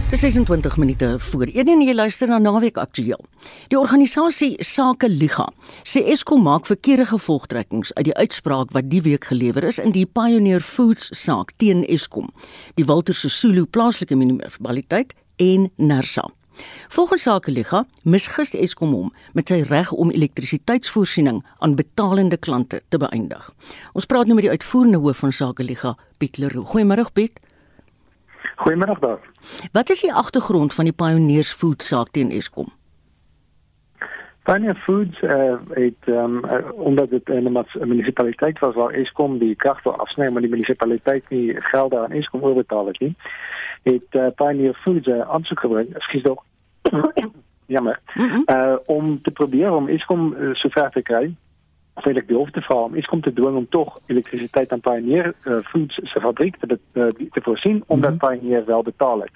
Dis 0.10 0.20
26 0.20 0.78
minute 0.78 1.16
voor 1.20 1.48
1 1.48 1.68
en 1.68 1.82
jy 1.82 1.94
luister 1.94 2.28
na 2.28 2.38
Naweek 2.38 2.78
Aktueel. 2.78 3.24
Die 3.72 3.80
organisasie 3.80 4.56
Sake 4.60 5.08
Liga 5.10 5.48
sê 5.88 6.04
Eskom 6.12 6.44
maak 6.44 6.68
verkeerde 6.68 7.06
gevolgtrekkings 7.14 7.94
uit 7.94 8.10
die 8.12 8.16
uitspraak 8.16 8.76
wat 8.76 8.92
die 8.92 9.02
week 9.08 9.30
gelewer 9.32 9.64
is 9.64 9.80
in 9.80 9.96
die 9.96 10.06
Pioneer 10.06 10.62
Foods 10.62 11.08
saak 11.16 11.56
teen 11.56 11.86
Eskom, 11.88 12.28
die 12.76 12.86
Walter 12.86 13.16
Sisulu 13.16 13.64
plaaslike 13.66 14.20
munisipaliteit 14.20 15.16
en 15.40 15.72
Nersa. 15.78 16.28
Volgens 16.88 17.22
Sakeliga 17.22 17.84
misgis 18.04 18.54
Eskom 18.56 18.94
hom 18.94 19.14
met 19.34 19.50
sy 19.50 19.62
reg 19.68 19.92
om 19.92 20.12
elektrisiteitsvoorsiening 20.12 21.44
aan 21.60 21.76
betalende 21.76 22.38
klante 22.38 22.82
te 22.90 22.98
beëindig. 22.98 23.50
Ons 23.94 24.06
praat 24.06 24.26
nou 24.26 24.36
met 24.36 24.48
die 24.48 24.56
uitvoerende 24.56 24.98
hoof 24.98 25.18
van 25.18 25.32
Sakeliga, 25.32 25.96
Piet 26.18 26.38
Leroux. 26.38 26.70
Goeiemôre 26.72 27.12
Piet. 27.14 27.40
Goeiemiddag 28.56 29.00
daar. 29.00 29.20
Wat 29.72 29.90
is 29.90 30.02
die 30.02 30.14
agtergrond 30.14 30.74
van 30.74 30.86
die 30.90 30.94
Pioneers 30.94 31.52
Food 31.52 31.84
saak 31.84 32.10
teen 32.12 32.32
Eskom? 32.32 32.72
Pioneer 34.48 34.76
Foods 34.76 35.22
uh, 35.22 35.56
het 35.70 36.16
um, 36.16 36.46
uh, 36.46 36.72
omdat 36.72 37.10
dit 37.10 37.30
'n 37.30 37.52
munisipaliteit 37.88 38.60
was 38.60 38.76
waar 38.76 38.94
Eskom 38.94 39.38
die 39.38 39.56
krag 39.56 39.84
wou 39.84 39.98
afsny, 39.98 40.30
maar 40.30 40.42
die 40.42 40.50
munisipaliteit 40.50 41.30
nie 41.30 41.62
geld 41.62 41.94
aan 41.94 42.12
Eskom 42.12 42.42
oorbetaal 42.42 42.88
het 42.88 43.00
nie, 43.00 43.16
het 43.84 44.10
uh, 44.12 44.28
Pioneer 44.36 44.74
Foods 44.74 45.08
'n 45.08 45.12
uh, 45.12 45.30
aansoek 45.30 45.60
gebring, 45.60 45.96
ekskuus 45.96 46.24
tog. 46.24 46.44
Jammer. 47.66 48.00
Mm 48.14 48.28
-hmm. 48.28 48.44
uh, 48.46 48.76
om 48.86 49.22
te 49.22 49.32
probeer 49.32 49.72
om 49.72 49.88
Eskom 49.88 50.34
uh, 50.34 50.54
sover 50.54 50.90
te 50.90 51.02
kry 51.02 51.36
wil 52.04 52.20
ek 52.20 52.28
die 52.30 52.38
hof 52.38 52.52
te 52.54 52.62
vra 52.62 52.84
om 52.88 52.96
Eskom 52.96 53.22
te 53.22 53.34
dwing 53.34 53.56
om 53.58 53.70
tog 53.70 53.96
elektrisiteit 54.06 54.72
aan 54.72 54.84
Pioneer 54.86 55.34
uh, 55.44 55.58
Foods 55.64 55.96
se 55.96 56.20
fabriek 56.20 56.58
te 56.58 56.80
uh, 56.94 57.08
te 57.08 57.42
voorsien 57.42 57.84
omdat 57.88 58.14
mm 58.14 58.18
-hmm. 58.20 58.40
Pioneer 58.40 58.66
wel 58.66 58.84
betaal 58.84 59.22
het 59.22 59.36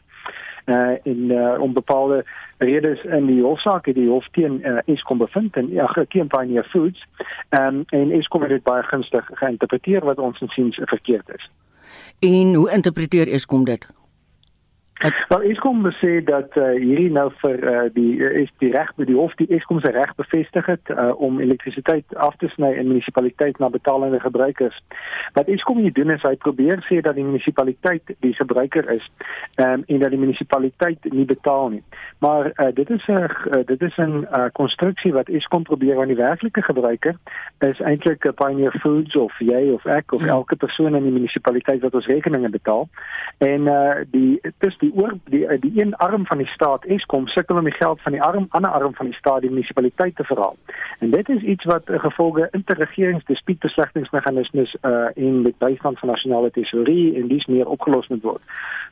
uh 0.65 0.91
in 1.03 1.31
uh 1.31 1.61
om 1.61 1.73
bepaalde 1.73 2.25
redes 2.57 3.03
in 3.03 3.25
die 3.25 3.41
hofsaak 3.41 3.85
het 3.85 3.95
die 3.95 4.09
hof 4.09 4.27
teen 4.31 4.59
uh, 4.61 4.77
Eskom 4.85 5.17
bevind 5.17 5.55
en 5.55 5.69
ja 5.69 5.87
geen 5.87 6.27
Pioneer 6.27 6.63
Foods 6.63 7.05
um, 7.49 7.83
en 7.87 8.11
Eskom 8.11 8.41
het 8.41 8.49
dit 8.49 8.63
baie 8.63 8.83
gunstig 8.83 9.29
geïnterpreteer 9.33 10.05
wat 10.05 10.17
ons 10.17 10.41
insiens 10.41 10.79
verkeerd 10.83 11.29
is. 11.35 11.49
En 12.19 12.53
hoe 12.53 12.71
interpreteer 12.71 13.27
Eskom 13.27 13.63
dit? 13.63 14.00
Wel 15.01 15.41
Eskom 15.41 15.81
sê 15.97 16.19
dat 16.21 16.53
uh, 16.57 16.75
hierdie 16.77 17.09
nou 17.09 17.31
vir 17.41 17.63
uh, 17.65 17.85
die 17.93 18.19
uh, 18.21 18.29
is 18.43 18.49
die 18.61 18.69
reg 18.69 18.91
by 18.99 19.07
die 19.09 19.15
hof 19.17 19.33
die 19.39 19.47
Eskom 19.55 19.79
se 19.81 19.89
reg 19.95 20.11
bevestig 20.19 20.67
het 20.69 20.91
uh, 20.93 21.09
om 21.17 21.39
elektrisiteit 21.41 22.15
af 22.21 22.35
te 22.37 22.49
sny 22.53 22.69
in 22.77 22.91
munisipaliteit 22.91 23.57
na 23.57 23.71
betalende 23.73 24.19
gebruikers. 24.21 24.77
Wat 25.33 25.49
Eskom 25.49 25.81
hier 25.81 25.93
doen 25.97 26.13
is 26.13 26.21
hy 26.27 26.35
probeer 26.43 26.83
sê 26.85 26.99
dat 27.01 27.17
die 27.17 27.25
munisipaliteit 27.25 28.13
die 28.21 28.33
gebruiker 28.37 28.91
is 28.93 29.07
um, 29.57 29.81
en 29.87 30.03
dat 30.03 30.13
die 30.13 30.21
munisipaliteit 30.21 31.09
nie 31.09 31.25
betaal 31.25 31.73
nie. 31.77 31.81
Maar 32.21 32.51
uh, 32.51 32.69
dit 32.77 32.89
is 32.93 33.07
'n 33.07 33.25
uh, 33.25 33.63
dit 33.65 33.81
is 33.81 33.97
'n 33.97 34.27
konstruksie 34.53 35.11
uh, 35.11 35.17
wat 35.17 35.33
Eskom 35.33 35.63
probeer 35.63 35.97
aan 35.97 36.13
die 36.13 36.21
werklike 36.21 36.61
gebruiker 36.61 37.17
is 37.59 37.79
eintlik 37.79 38.29
Pioneer 38.35 38.77
Foods 38.79 39.15
of 39.15 39.33
jy 39.39 39.73
of 39.73 39.85
ek 39.85 40.13
of 40.13 40.21
ja. 40.21 40.37
elke 40.37 40.55
persoon 40.55 40.95
in 40.95 41.03
die 41.03 41.17
munisipaliteit 41.17 41.81
wat 41.81 41.95
ons 41.95 42.05
rekeninge 42.05 42.49
betaal. 42.49 42.89
En 43.37 43.61
uh, 43.61 44.05
die 44.11 44.37
dis 44.59 44.77
die 44.77 44.90
oor 44.95 45.13
die 45.23 45.59
die 45.59 45.81
een 45.81 45.95
arm 45.95 46.25
van 46.25 46.37
die 46.37 46.47
staat 46.47 46.85
Eskom 46.85 47.27
sukkel 47.27 47.57
om 47.57 47.63
die 47.63 47.73
geld 47.73 48.01
van 48.01 48.11
die 48.11 48.21
arm 48.21 48.45
ander 48.49 48.71
arm 48.71 48.95
van 48.95 49.05
die 49.05 49.15
staat 49.15 49.41
die 49.41 49.49
munisipaliteit 49.49 50.15
te 50.15 50.23
verhaal. 50.23 50.55
En 50.99 51.11
dit 51.11 51.29
is 51.29 51.41
iets 51.41 51.63
wat 51.63 51.89
'n 51.89 51.99
gevolge 51.99 52.47
interregeringsdispuutbeslegtingsmeganismes 52.51 54.75
uh 54.81 55.05
in 55.13 55.41
met 55.41 55.57
bystand 55.57 55.99
van 55.99 56.09
nasionale 56.09 56.51
tesorie 56.51 57.15
en 57.15 57.27
dis 57.27 57.45
meer 57.45 57.67
opgelos 57.67 58.07
moet 58.07 58.21
word. 58.21 58.41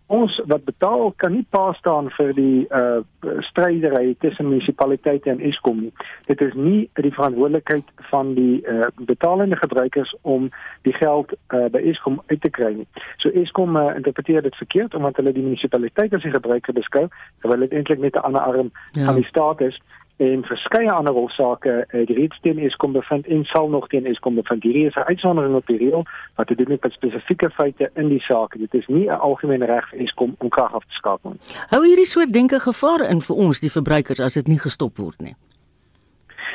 Ons 0.06 0.42
wat 0.46 0.64
betaal 0.64 1.14
kan 1.16 1.32
nie 1.32 1.46
pa 1.50 1.74
staan 1.74 2.12
vir 2.12 2.34
die 2.34 2.68
uh 2.70 2.98
strydery 3.40 4.16
tussen 4.20 4.50
munisipaliteite 4.50 5.30
en 5.30 5.40
Eskom 5.40 5.82
nie. 5.82 5.94
Dit 6.26 6.42
is 6.42 6.54
nie 6.54 6.90
die 6.94 7.14
verantwoordelikheid 7.14 7.84
van 7.96 8.34
die 8.34 8.68
uh 8.68 8.86
betalende 8.96 9.56
gebruikers 9.56 10.16
om 10.22 10.50
die 10.82 10.94
geld 10.94 11.34
uh 11.54 11.66
by 11.66 11.80
Eskom 11.80 12.22
uit 12.26 12.42
te 12.42 12.50
kry 12.50 12.74
nie. 12.74 12.88
So 13.18 13.30
Eskom 13.30 13.76
uh, 13.76 13.96
interpreteer 13.96 14.42
dit 14.42 14.56
verkeerd 14.56 14.96
omdat 14.96 15.16
hulle 15.16 15.32
die 15.32 15.44
munisipaliteit 15.44 15.89
munisipaliteit 15.90 16.14
as 16.14 16.24
die 16.24 16.32
gebruiker 16.32 16.74
beskou 16.74 17.08
terwyl 17.42 17.60
dit 17.60 17.74
eintlik 17.74 18.00
net 18.00 18.16
'n 18.16 18.26
ander 18.26 18.42
arm 18.42 18.72
ja. 18.92 19.06
van 19.06 19.16
die 19.16 19.26
staat 19.26 19.62
is 19.62 19.80
en 20.18 20.44
verskeie 20.44 20.92
ander 20.92 21.14
hofsaake 21.14 21.86
het 21.88 22.10
reeds 22.10 22.40
teen 22.42 22.60
Eskom 22.60 22.92
bevind 22.92 23.28
en 23.28 23.44
sal 23.46 23.70
nog 23.70 23.88
teen 23.88 24.06
Eskom 24.06 24.36
bevind. 24.36 24.64
Hierdie 24.64 24.86
is 24.86 24.96
'n 24.96 25.08
uitsondering 25.08 25.56
op 25.56 25.68
die 25.68 25.78
reël 25.78 26.04
wat 26.36 26.48
te 26.48 26.56
doen 26.56 26.78
met 26.82 26.92
spesifieke 26.92 27.50
feite 27.50 27.90
in 27.96 28.10
die 28.10 28.20
saak. 28.20 28.58
Dit 28.58 28.74
is 28.74 28.88
nie 28.88 29.08
'n 29.08 29.20
algemene 29.20 29.66
reg 29.66 29.90
vir 29.90 30.00
Eskom 30.00 30.36
om 30.38 30.50
krag 30.50 30.74
af 30.74 30.84
te 30.84 30.94
skakel 30.94 31.30
nie. 31.30 31.40
Hou 31.70 31.86
hierdie 31.86 32.06
soort 32.06 32.34
denke 32.34 32.60
gevaar 32.60 33.10
in 33.10 33.22
vir 33.22 33.36
ons 33.36 33.60
die 33.60 33.72
verbruikers 33.72 34.20
as 34.20 34.34
dit 34.34 34.48
nie 34.48 34.60
gestop 34.60 34.98
word 34.98 35.22
nie. 35.22 35.36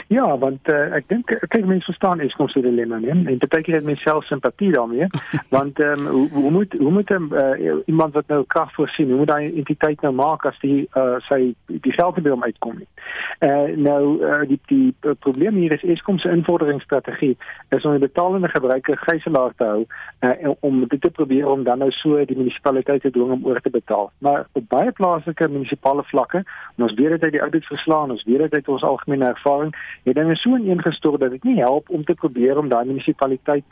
Ja, 0.06 0.38
want 0.38 0.68
uh, 0.68 0.92
ek 0.96 1.06
dink 1.08 1.30
kyk 1.48 1.64
mense 1.64 1.88
verstaan 1.88 2.20
Eskom 2.20 2.48
se 2.52 2.60
dilemma 2.60 2.98
nie 3.00 3.10
en 3.12 3.24
baie 3.40 3.62
keer 3.64 3.78
het 3.78 3.86
mense 3.86 4.04
self 4.04 4.26
simpatie 4.28 4.70
daarmee 4.74 5.06
want 5.56 5.80
ehm 5.80 6.06
um, 6.06 6.10
hoe, 6.12 6.28
hoe 6.34 6.50
moet 6.50 6.74
hoe 6.78 6.90
moet 6.92 7.10
um, 7.10 7.30
uh, 7.32 7.72
iemand 7.86 8.14
wat 8.14 8.28
nou 8.28 8.42
krag 8.46 8.72
voorsien 8.74 9.08
hoe 9.08 9.18
moet 9.22 9.32
daai 9.32 9.56
entiteit 9.56 10.00
nou 10.04 10.12
maak 10.12 10.44
as 10.44 10.58
die 10.60 10.84
uh, 11.00 11.16
sy 11.28 11.54
die 11.66 11.94
geld 11.96 12.16
nie 12.16 12.24
by 12.26 12.34
hom 12.34 12.44
uitkom 12.44 12.76
nie. 12.82 12.88
Uh, 13.40 13.72
nou 13.80 14.02
uh, 14.20 14.42
die 14.48 14.60
die 14.68 14.90
uh, 15.02 15.14
probleem 15.24 15.56
hier 15.62 15.72
is 15.72 15.86
Eskom 15.96 16.18
se 16.18 16.32
invorderingsstrategie 16.32 17.32
is 17.76 17.84
om 17.84 17.96
die 17.96 18.04
betalende 18.04 18.48
gebruiker 18.52 19.00
gijslaar 19.06 19.56
te 19.56 19.70
hou 19.70 19.86
uh, 20.20 20.52
om 20.60 20.84
dit 20.88 21.00
te 21.00 21.10
probeer 21.10 21.48
om 21.48 21.64
dan 21.64 21.80
nou 21.80 21.90
so 21.96 22.20
die 22.24 22.36
munisipaliteit 22.36 23.02
te 23.02 23.12
dwing 23.14 23.32
om 23.38 23.48
oor 23.48 23.60
te 23.64 23.72
betaal. 23.72 24.10
Maar 24.18 24.46
op 24.52 24.68
baie 24.68 24.92
plaaslike 24.92 25.48
munisipale 25.48 26.04
vlakke 26.12 26.44
ons 26.76 26.94
weet 27.00 27.16
dit 27.16 27.22
uit 27.22 27.36
die 27.38 27.40
audits 27.40 27.72
verslaan 27.72 28.12
ons 28.12 28.24
weet 28.28 28.44
dit 28.44 28.54
uit 28.54 28.68
ons 28.68 28.82
algemene 28.82 29.32
ervaring 29.32 29.72
het 30.04 30.14
dinge 30.14 30.36
so 30.36 30.56
ineengestort 30.56 31.20
dat 31.20 31.30
dit 31.30 31.44
nie 31.44 31.58
help 31.58 31.88
om 31.90 32.04
te 32.04 32.14
probeer 32.14 32.58
om 32.58 32.68
daai 32.68 32.84
munisipaliteit 32.84 33.64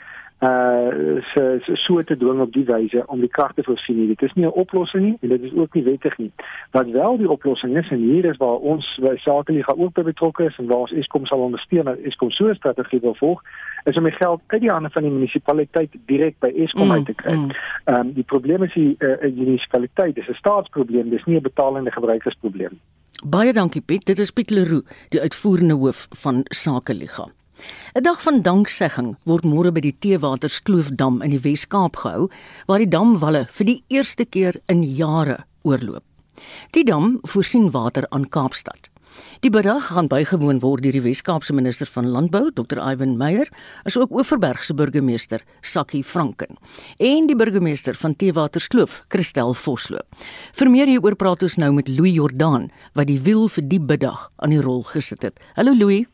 uh 0.42 1.22
so 1.34 1.74
so 1.74 2.02
te 2.02 2.16
dwing 2.16 2.40
op 2.40 2.52
die 2.52 2.64
wyse 2.64 3.02
om 3.06 3.20
die 3.20 3.30
krag 3.30 3.52
te 3.54 3.62
voorsien. 3.62 3.98
Nie. 3.98 4.08
Dit 4.08 4.22
is 4.22 4.32
nie 4.34 4.44
'n 4.46 4.58
oplossing 4.62 5.04
nie 5.04 5.16
en 5.20 5.28
dit 5.28 5.42
is 5.42 5.54
ook 5.54 5.74
nie 5.74 5.84
wettig 5.84 6.18
nie. 6.18 6.32
Wat 6.70 6.90
wel 6.90 7.16
die 7.16 7.30
oplossing 7.30 7.76
is 7.78 7.90
en 7.90 7.98
hier 7.98 8.24
is 8.24 8.36
waar 8.36 8.56
ons 8.56 8.98
by 9.00 9.16
sake 9.16 9.52
liga 9.52 9.72
ook 9.76 9.92
by 9.92 10.02
betrokke 10.02 10.44
is 10.44 10.58
en 10.58 10.66
waar 10.66 10.78
ons 10.78 10.92
Eskom 10.92 11.26
sal 11.26 11.38
ondersteun 11.38 11.86
en 11.86 12.04
Eskom 12.04 12.30
so 12.30 12.48
'n 12.48 12.54
strategie 12.54 13.00
wil 13.00 13.14
volg, 13.14 13.42
is 13.84 13.96
om 13.96 14.04
die 14.04 14.12
geld 14.12 14.40
uit 14.46 14.60
die 14.60 14.70
hande 14.70 14.90
van 14.90 15.02
die 15.02 15.12
munisipaliteit 15.12 15.90
direk 16.06 16.34
by 16.38 16.52
Eskom 16.56 16.86
mm, 16.86 16.92
uit 16.92 17.06
te 17.06 17.14
kry. 17.14 17.32
Ehm 17.32 17.40
mm. 17.86 17.94
um, 17.94 18.12
die 18.12 18.24
probleem 18.24 18.62
is 18.62 18.72
die 18.72 18.96
uh, 18.98 19.20
die 19.20 19.44
munisipaliteit, 19.44 20.14
dis 20.14 20.28
'n 20.28 20.34
staatsprobleem, 20.34 21.10
dis 21.10 21.24
nie 21.24 21.36
'n 21.36 21.42
betalende 21.42 21.90
gebruikersprobleem. 21.90 22.78
Baie 23.22 23.52
dankie 23.54 23.80
Piet. 23.80 24.02
Dit 24.06 24.18
is 24.18 24.32
Piet 24.35 24.50
Leroux, 24.50 24.82
die 25.14 25.20
uitvoerende 25.20 25.76
hoof 25.78 26.08
van 26.24 26.40
Sake 26.50 26.94
Liga. 26.94 27.28
'n 27.94 28.02
Dag 28.02 28.22
van 28.22 28.42
danksegging 28.42 29.16
word 29.22 29.44
môre 29.44 29.70
by 29.70 29.80
die 29.80 29.94
Teewaterskloofdam 29.94 31.22
in 31.22 31.30
die 31.30 31.38
Wes-Kaap 31.38 31.96
gehou, 32.02 32.26
waar 32.66 32.82
die 32.82 32.88
damwalle 32.88 33.46
vir 33.46 33.66
die 33.66 33.85
eerste 33.88 34.24
keer 34.24 34.58
in 34.66 34.82
jare 34.82 35.44
oorloop. 35.62 36.02
Die 36.74 36.85
dam 36.85 37.20
voorsien 37.22 37.70
water 37.70 38.06
aan 38.11 38.28
Kaapstad. 38.28 38.91
Die 39.42 39.51
bedag 39.51 39.87
gaan 39.90 40.09
bygewoon 40.09 40.61
word 40.62 40.85
deur 40.85 40.94
die 40.96 41.03
Wes-Kaapse 41.03 41.55
minister 41.55 41.88
van 41.90 42.09
Landbou, 42.14 42.51
Dr. 42.55 42.79
Ivan 42.79 43.16
Meyer, 43.18 43.48
asook 43.85 44.11
Oeverberg 44.14 44.62
se 44.64 44.75
burgemeester, 44.75 45.42
Sakkie 45.61 46.05
Franken, 46.05 46.57
en 46.98 47.27
die 47.27 47.37
burgemeester 47.37 47.94
van 47.98 48.16
Teewaterskloof, 48.16 49.03
Christel 49.09 49.55
Vosloo. 49.55 50.03
Vir 50.53 50.70
meer 50.70 50.90
hieroor 50.92 51.16
praat 51.16 51.42
ons 51.42 51.59
nou 51.59 51.72
met 51.77 51.88
Louis 51.88 52.14
Jordaan, 52.14 52.70
wat 52.94 53.11
die 53.11 53.20
wiel 53.20 53.48
vir 53.48 53.68
die 53.68 53.81
bedag 53.81 54.29
aan 54.38 54.55
die 54.55 54.62
rol 54.62 54.85
gesit 54.94 55.22
het. 55.27 55.40
Hallo 55.57 55.75
Louis. 55.75 56.07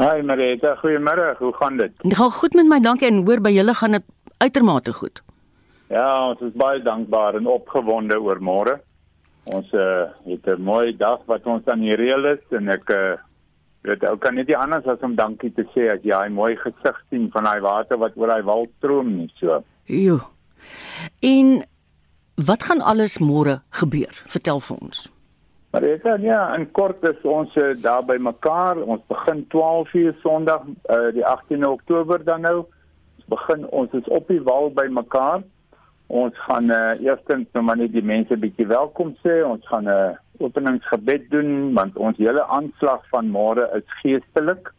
Hi 0.00 0.22
Marita, 0.24 0.76
goeiemôre. 0.80 1.34
Hoe 1.38 1.52
gaan 1.58 1.76
dit? 1.76 1.92
Dit 2.02 2.16
gaan 2.16 2.30
goed 2.32 2.54
met 2.56 2.66
my, 2.66 2.78
dankie. 2.80 3.08
En 3.10 3.24
hoor 3.26 3.42
by 3.44 3.50
julle 3.52 3.74
gaan 3.74 3.98
dit 3.98 4.06
uitermate 4.40 4.94
goed. 4.96 5.20
Ja, 5.90 6.30
ons 6.30 6.40
is 6.46 6.54
baie 6.56 6.80
dankbaar 6.82 7.36
en 7.36 7.48
opgewonde 7.50 8.16
oor 8.22 8.40
môre. 8.40 8.78
Ons 9.44 9.72
uh, 9.72 10.10
het 10.26 10.46
'n 10.46 10.62
mooi 10.62 10.96
dag 10.96 11.20
wat 11.26 11.46
ons 11.46 11.66
aan 11.66 11.80
die 11.80 11.96
reël 11.96 12.24
is 12.24 12.44
en 12.50 12.68
ek 12.68 12.90
uh, 12.90 13.16
weet 13.82 14.04
ou 14.04 14.16
kan 14.18 14.34
net 14.34 14.46
nie 14.46 14.56
anders 14.56 14.86
as 14.86 15.00
om 15.00 15.14
dankie 15.16 15.52
te 15.52 15.64
sê 15.74 15.88
as 15.92 16.02
jy 16.04 16.14
hy 16.14 16.28
mooi 16.28 16.56
gesig 16.56 16.98
sien 17.08 17.30
van 17.32 17.44
daai 17.44 17.60
water 17.60 17.98
wat 17.98 18.16
oor 18.16 18.28
daai 18.28 18.42
wal 18.42 18.66
stroom 18.78 19.16
nie 19.16 19.30
so. 19.40 19.62
Jo. 19.84 20.20
En 21.22 21.64
wat 22.36 22.62
gaan 22.62 22.80
alles 22.80 23.18
môre 23.18 23.60
gebeur? 23.70 24.12
Vertel 24.26 24.60
vir 24.60 24.76
ons. 24.80 25.08
Maar 25.70 25.86
ek 25.86 26.02
sê 26.02 26.16
ja, 26.26 26.54
in 26.58 26.66
kort 26.74 27.04
is 27.06 27.22
ons 27.22 27.54
uh, 27.56 27.72
daar 27.82 28.02
by 28.04 28.18
mekaar. 28.18 28.76
Ons 28.82 29.02
begin 29.08 29.44
12:00 29.54 30.18
Sondag 30.22 30.66
uh, 30.66 31.08
die 31.14 31.24
18de 31.24 31.68
Oktober 31.68 32.24
dan 32.24 32.42
nou. 32.42 32.66
Ons 33.16 33.26
begin 33.30 33.66
ons 33.68 33.92
is 33.94 34.08
op 34.08 34.28
die 34.28 34.42
wal 34.42 34.70
by 34.74 34.88
mekaar. 34.90 35.44
Ons 36.10 36.34
gaan 36.42 36.70
uh, 36.74 36.98
eerstens 36.98 37.46
nou 37.54 37.62
maar 37.64 37.78
net 37.78 37.92
die 37.94 38.02
mense 38.02 38.34
bietjie 38.36 38.66
welkom 38.66 39.12
sê. 39.22 39.44
Ons 39.46 39.66
gaan 39.70 39.86
'n 39.86 39.94
uh, 39.94 40.18
openingsgebed 40.42 41.30
doen 41.30 41.72
want 41.74 41.96
ons 41.96 42.18
hele 42.18 42.42
aanslag 42.46 43.04
van 43.12 43.30
môre 43.30 43.68
is 43.78 43.86
geestelik. 44.02 44.72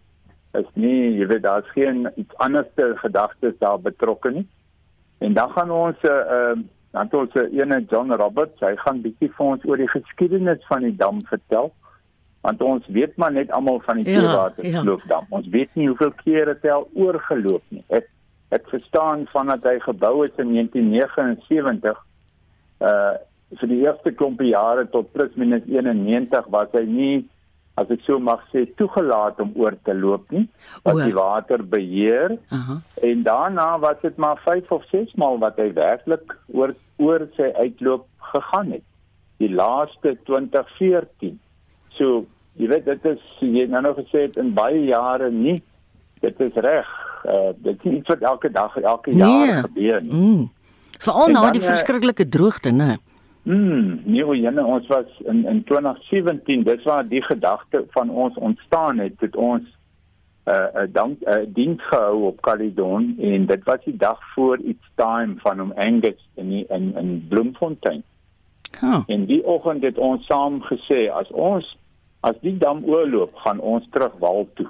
Is 0.60 0.68
nie, 0.74 1.16
jy 1.20 1.28
weet 1.32 1.44
daar's 1.44 1.70
geen 1.72 2.10
iets 2.16 2.36
anderste 2.36 2.92
gedagtes 3.00 3.56
daar 3.60 3.80
betrokke 3.80 4.32
nie. 4.32 4.48
En 5.24 5.34
dan 5.34 5.50
gaan 5.56 5.72
ons 5.72 5.96
'n 6.04 6.08
uh, 6.08 6.36
uh, 6.36 6.58
dan 6.92 7.04
het 7.08 7.14
ons 7.14 7.34
'n 7.34 7.60
ene 7.60 7.86
John 7.90 8.12
Roberts, 8.12 8.60
hy 8.60 8.76
gaan 8.76 9.02
bietjie 9.02 9.32
vir 9.32 9.46
ons 9.46 9.66
oor 9.66 9.78
die 9.78 9.88
geskiedenis 9.88 10.66
van 10.68 10.82
die 10.84 10.96
dam 10.96 11.22
vertel. 11.26 11.72
Want 12.42 12.62
ons 12.62 12.88
weet 12.88 13.16
maar 13.16 13.32
net 13.32 13.52
almal 13.52 13.80
van 13.80 14.04
die 14.04 14.12
ja, 14.12 14.20
Teewatersloopdam. 14.20 15.26
Ja. 15.30 15.36
Ons 15.38 15.48
weet 15.48 15.70
nie 15.74 15.88
hoeveel 15.88 16.12
kere 16.24 16.58
dit 16.62 16.72
al 16.72 16.90
oorgeloop 16.94 17.64
nie. 17.70 17.84
Ek 17.88 18.10
ek 18.52 18.70
verstaan 18.70 19.26
vandat 19.32 19.66
hy 19.68 19.78
gebou 19.84 20.24
is 20.28 20.40
in 20.42 20.56
1979 20.60 22.00
uh 22.82 23.18
vir 23.60 23.68
die 23.68 23.82
eerste 23.84 24.14
klompie 24.16 24.54
jare 24.54 24.86
tot 24.88 25.10
plus 25.12 25.34
minus 25.36 25.66
91 25.68 26.46
was 26.56 26.70
hy 26.72 26.86
nie 26.88 27.16
as 27.82 27.90
ek 27.92 28.04
so 28.06 28.20
mag 28.20 28.44
sê 28.52 28.64
toegelaat 28.80 29.40
om 29.44 29.52
oor 29.60 29.76
te 29.88 29.96
loop 29.96 30.32
nie. 30.32 30.46
Wat 30.88 31.02
die 31.02 31.16
water 31.16 31.64
beheer 31.74 32.38
Aha. 32.56 32.78
en 33.10 33.24
daarna 33.28 33.68
was 33.84 34.00
dit 34.04 34.18
maar 34.18 34.40
5 34.46 34.72
of 34.78 34.88
6 34.92 35.16
maal 35.20 35.40
wat 35.44 35.60
hy 35.60 35.68
werklik 35.76 36.36
oor 36.54 36.76
oor 37.04 37.28
sy 37.36 37.52
uitloop 37.60 38.08
gegaan 38.32 38.72
het. 38.78 38.88
Die 39.44 39.52
laaste 39.52 40.16
2014 40.32 41.40
so 42.00 42.24
jy 42.60 42.72
weet 42.72 42.88
dit 42.88 43.08
is 43.16 43.24
jy 43.44 43.68
nou 43.72 43.84
nog 43.88 44.00
gesê 44.00 44.28
het 44.30 44.40
in 44.40 44.56
baie 44.56 44.86
jare 44.88 45.32
nie. 45.32 45.60
Dit 46.24 46.40
is 46.40 46.56
reg 46.56 46.88
uh, 47.26 47.54
dit 47.56 47.86
is 47.86 47.92
iets 47.92 48.08
wat 48.08 48.20
elke 48.20 48.52
dag 48.52 48.76
elke 48.78 49.16
jaar 49.16 49.48
Nee. 49.48 49.62
gebeur 49.62 50.02
nie 50.02 50.12
Mm. 50.14 50.52
Veral 51.00 51.28
na 51.28 51.42
dan, 51.42 51.52
die 51.52 51.62
eh, 51.62 51.68
verskriklike 51.68 52.30
droogte, 52.30 52.70
né? 52.70 52.98
Mm, 53.44 54.02
nee, 54.06 54.24
hoe 54.24 54.38
jene 54.38 54.66
ons 54.66 54.88
was 54.88 55.06
in 55.26 55.46
in 55.48 55.64
2017, 55.64 56.64
dis 56.64 56.84
waar 56.84 57.08
die 57.08 57.24
gedagte 57.24 57.86
van 57.90 58.10
ons 58.10 58.36
ontstaan 58.38 59.00
het, 59.00 59.14
het 59.20 59.36
ons 59.36 59.64
'n 60.46 60.52
uh, 60.52 60.84
'n 60.84 60.92
dank 60.92 61.20
'n 61.22 61.30
uh, 61.30 61.46
diens 61.48 61.82
gehou 61.84 62.26
op 62.26 62.42
Caledon 62.42 63.16
en 63.20 63.46
dit 63.46 63.64
was 63.64 63.84
die 63.86 63.98
dag 63.98 64.20
voor 64.34 64.58
iets 64.58 64.86
time 64.96 65.34
van 65.38 65.60
hom 65.60 65.72
Angus 65.76 66.30
in 66.36 66.50
die, 66.50 66.66
in 66.70 66.96
in 66.98 67.26
Bloemfontein. 67.30 68.04
Huh. 68.80 69.04
En 69.08 69.26
die 69.26 69.46
oggend 69.46 69.84
het 69.84 69.98
ons 69.98 70.26
saam 70.26 70.62
gesê 70.62 71.10
as 71.12 71.32
ons 71.32 71.78
as 72.20 72.36
die 72.42 72.58
dam 72.58 72.84
oorloop, 72.86 73.36
gaan 73.36 73.60
ons 73.60 73.88
terug 73.90 74.14
wal 74.20 74.48
toe. 74.54 74.70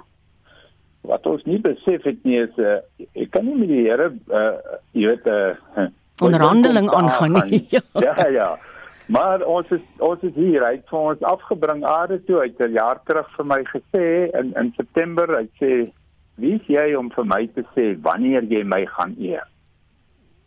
Wat 1.02 1.26
ons 1.26 1.42
nie 1.44 1.58
besef 1.58 2.04
het 2.06 2.20
nie 2.24 2.38
is 2.38 2.58
uh, 2.62 2.78
ek 3.18 3.32
kan 3.34 3.46
nie 3.46 3.56
met 3.58 3.68
die 3.68 3.82
Here 3.88 4.12
uh, 4.30 4.78
jy 4.92 5.08
weet 5.10 5.26
'n 5.32 5.56
uh, 5.78 5.88
Onderhandeling 6.26 6.90
aangaan 6.90 7.32
nie. 7.48 7.66
Ja. 7.70 7.80
ja, 8.06 8.26
ja. 8.28 8.58
Maar 9.06 9.42
ons 9.42 9.70
is 9.70 9.80
ons 9.98 10.20
is 10.22 10.34
hier, 10.34 10.62
hy 10.64 10.76
het 10.78 10.86
vir 10.88 10.98
ons 10.98 11.24
afgebring 11.26 11.82
aarde 11.84 12.20
toe. 12.24 12.38
Hy 12.40 12.52
het 12.52 12.62
'n 12.68 12.78
jaar 12.78 13.00
terug 13.04 13.28
vir 13.36 13.46
my 13.46 13.62
gesê 13.74 14.30
in 14.40 14.54
in 14.60 14.72
September, 14.76 15.26
hy 15.38 15.48
sê, 15.60 15.90
"Wie 16.34 16.54
is 16.54 16.66
jy 16.66 16.94
om 16.94 17.10
vir 17.10 17.24
my 17.24 17.46
te 17.54 17.64
sê 17.74 17.96
wanneer 18.02 18.42
jy 18.44 18.62
my 18.64 18.86
gaan 18.86 19.16
eer?" 19.18 19.46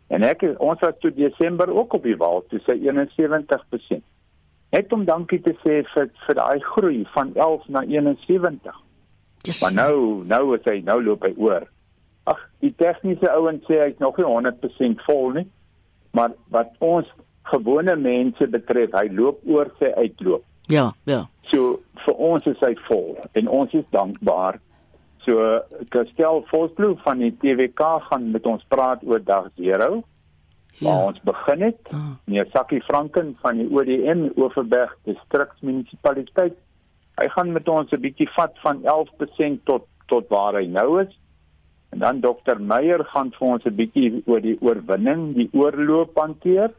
En 0.08 0.22
ek 0.22 0.42
ons 0.58 0.80
was 0.80 0.98
toe 1.00 1.10
Desember 1.14 1.68
ook 1.70 1.92
op 1.92 2.02
die 2.02 2.16
wal, 2.16 2.44
toe 2.48 2.60
sy 2.66 2.78
71%. 2.78 4.02
Net 4.70 4.92
om 4.92 5.04
dankie 5.04 5.40
te 5.42 5.54
sê 5.64 5.82
vir 5.94 6.10
vir 6.26 6.34
daai 6.34 6.60
groei 6.60 7.06
van 7.14 7.34
11 7.34 7.68
na 7.68 7.82
71. 7.82 8.85
Yes. 9.46 9.62
Maar 9.62 9.74
nou, 9.74 10.24
nou 10.26 10.42
is 10.56 10.66
hy 10.68 10.80
nou 10.86 10.98
loop 11.02 11.24
hy 11.26 11.32
oor. 11.36 11.68
Ag, 12.26 12.40
die 12.64 12.72
tegniese 12.80 13.30
ouens 13.30 13.64
sê 13.68 13.78
hy's 13.84 14.02
nog 14.02 14.18
nie 14.18 14.26
100% 14.26 15.06
vol 15.06 15.30
nie. 15.38 15.46
Maar 16.16 16.34
wat 16.54 16.74
ons 16.84 17.08
gewone 17.50 17.94
mense 18.00 18.48
betref, 18.50 18.94
hy 18.96 19.06
loop 19.14 19.42
oor 19.46 19.70
sy 19.78 19.92
uitloop. 19.94 20.44
Ja, 20.72 20.90
ja. 21.06 21.26
So 21.46 21.78
vir 22.02 22.22
ons 22.30 22.46
is 22.50 22.58
hy 22.64 22.74
vol 22.88 23.14
en 23.38 23.50
ons 23.52 23.74
is 23.78 23.86
dankbaar. 23.94 24.58
So 25.26 25.60
Kastel 25.94 26.42
Volksblou 26.50 26.96
van 27.04 27.22
die 27.22 27.32
TWK 27.42 27.88
gaan 28.08 28.30
met 28.34 28.46
ons 28.46 28.66
praat 28.70 29.02
oor 29.06 29.22
dag 29.22 29.48
0. 29.58 30.02
Waar 30.76 31.06
ons 31.08 31.20
begin 31.24 31.62
het. 31.64 31.92
Meneer 32.26 32.48
Sakkie 32.52 32.82
Franken 32.84 33.32
van 33.40 33.62
die 33.62 33.68
ODM 33.72 34.28
Oeverberg 34.36 34.92
distriksmunisipaliteit. 35.08 36.58
Hy 37.16 37.28
gaan 37.32 37.52
met 37.52 37.68
ons 37.68 37.92
'n 37.92 38.00
bietjie 38.00 38.28
vat 38.36 38.58
van 38.64 38.82
11% 38.84 39.64
tot 39.64 39.86
tot 40.06 40.28
waar 40.28 40.54
hy 40.54 40.66
nou 40.66 41.00
is. 41.02 41.12
En 41.90 41.98
dan 41.98 42.20
dokter 42.20 42.60
Meyer 42.60 43.04
gaan 43.04 43.30
vir 43.38 43.48
ons 43.48 43.64
'n 43.64 43.76
bietjie 43.76 44.22
oor 44.26 44.40
die 44.40 44.58
oorwinning, 44.60 45.34
die 45.34 45.50
oorloop 45.52 46.18
hanteer. 46.18 46.70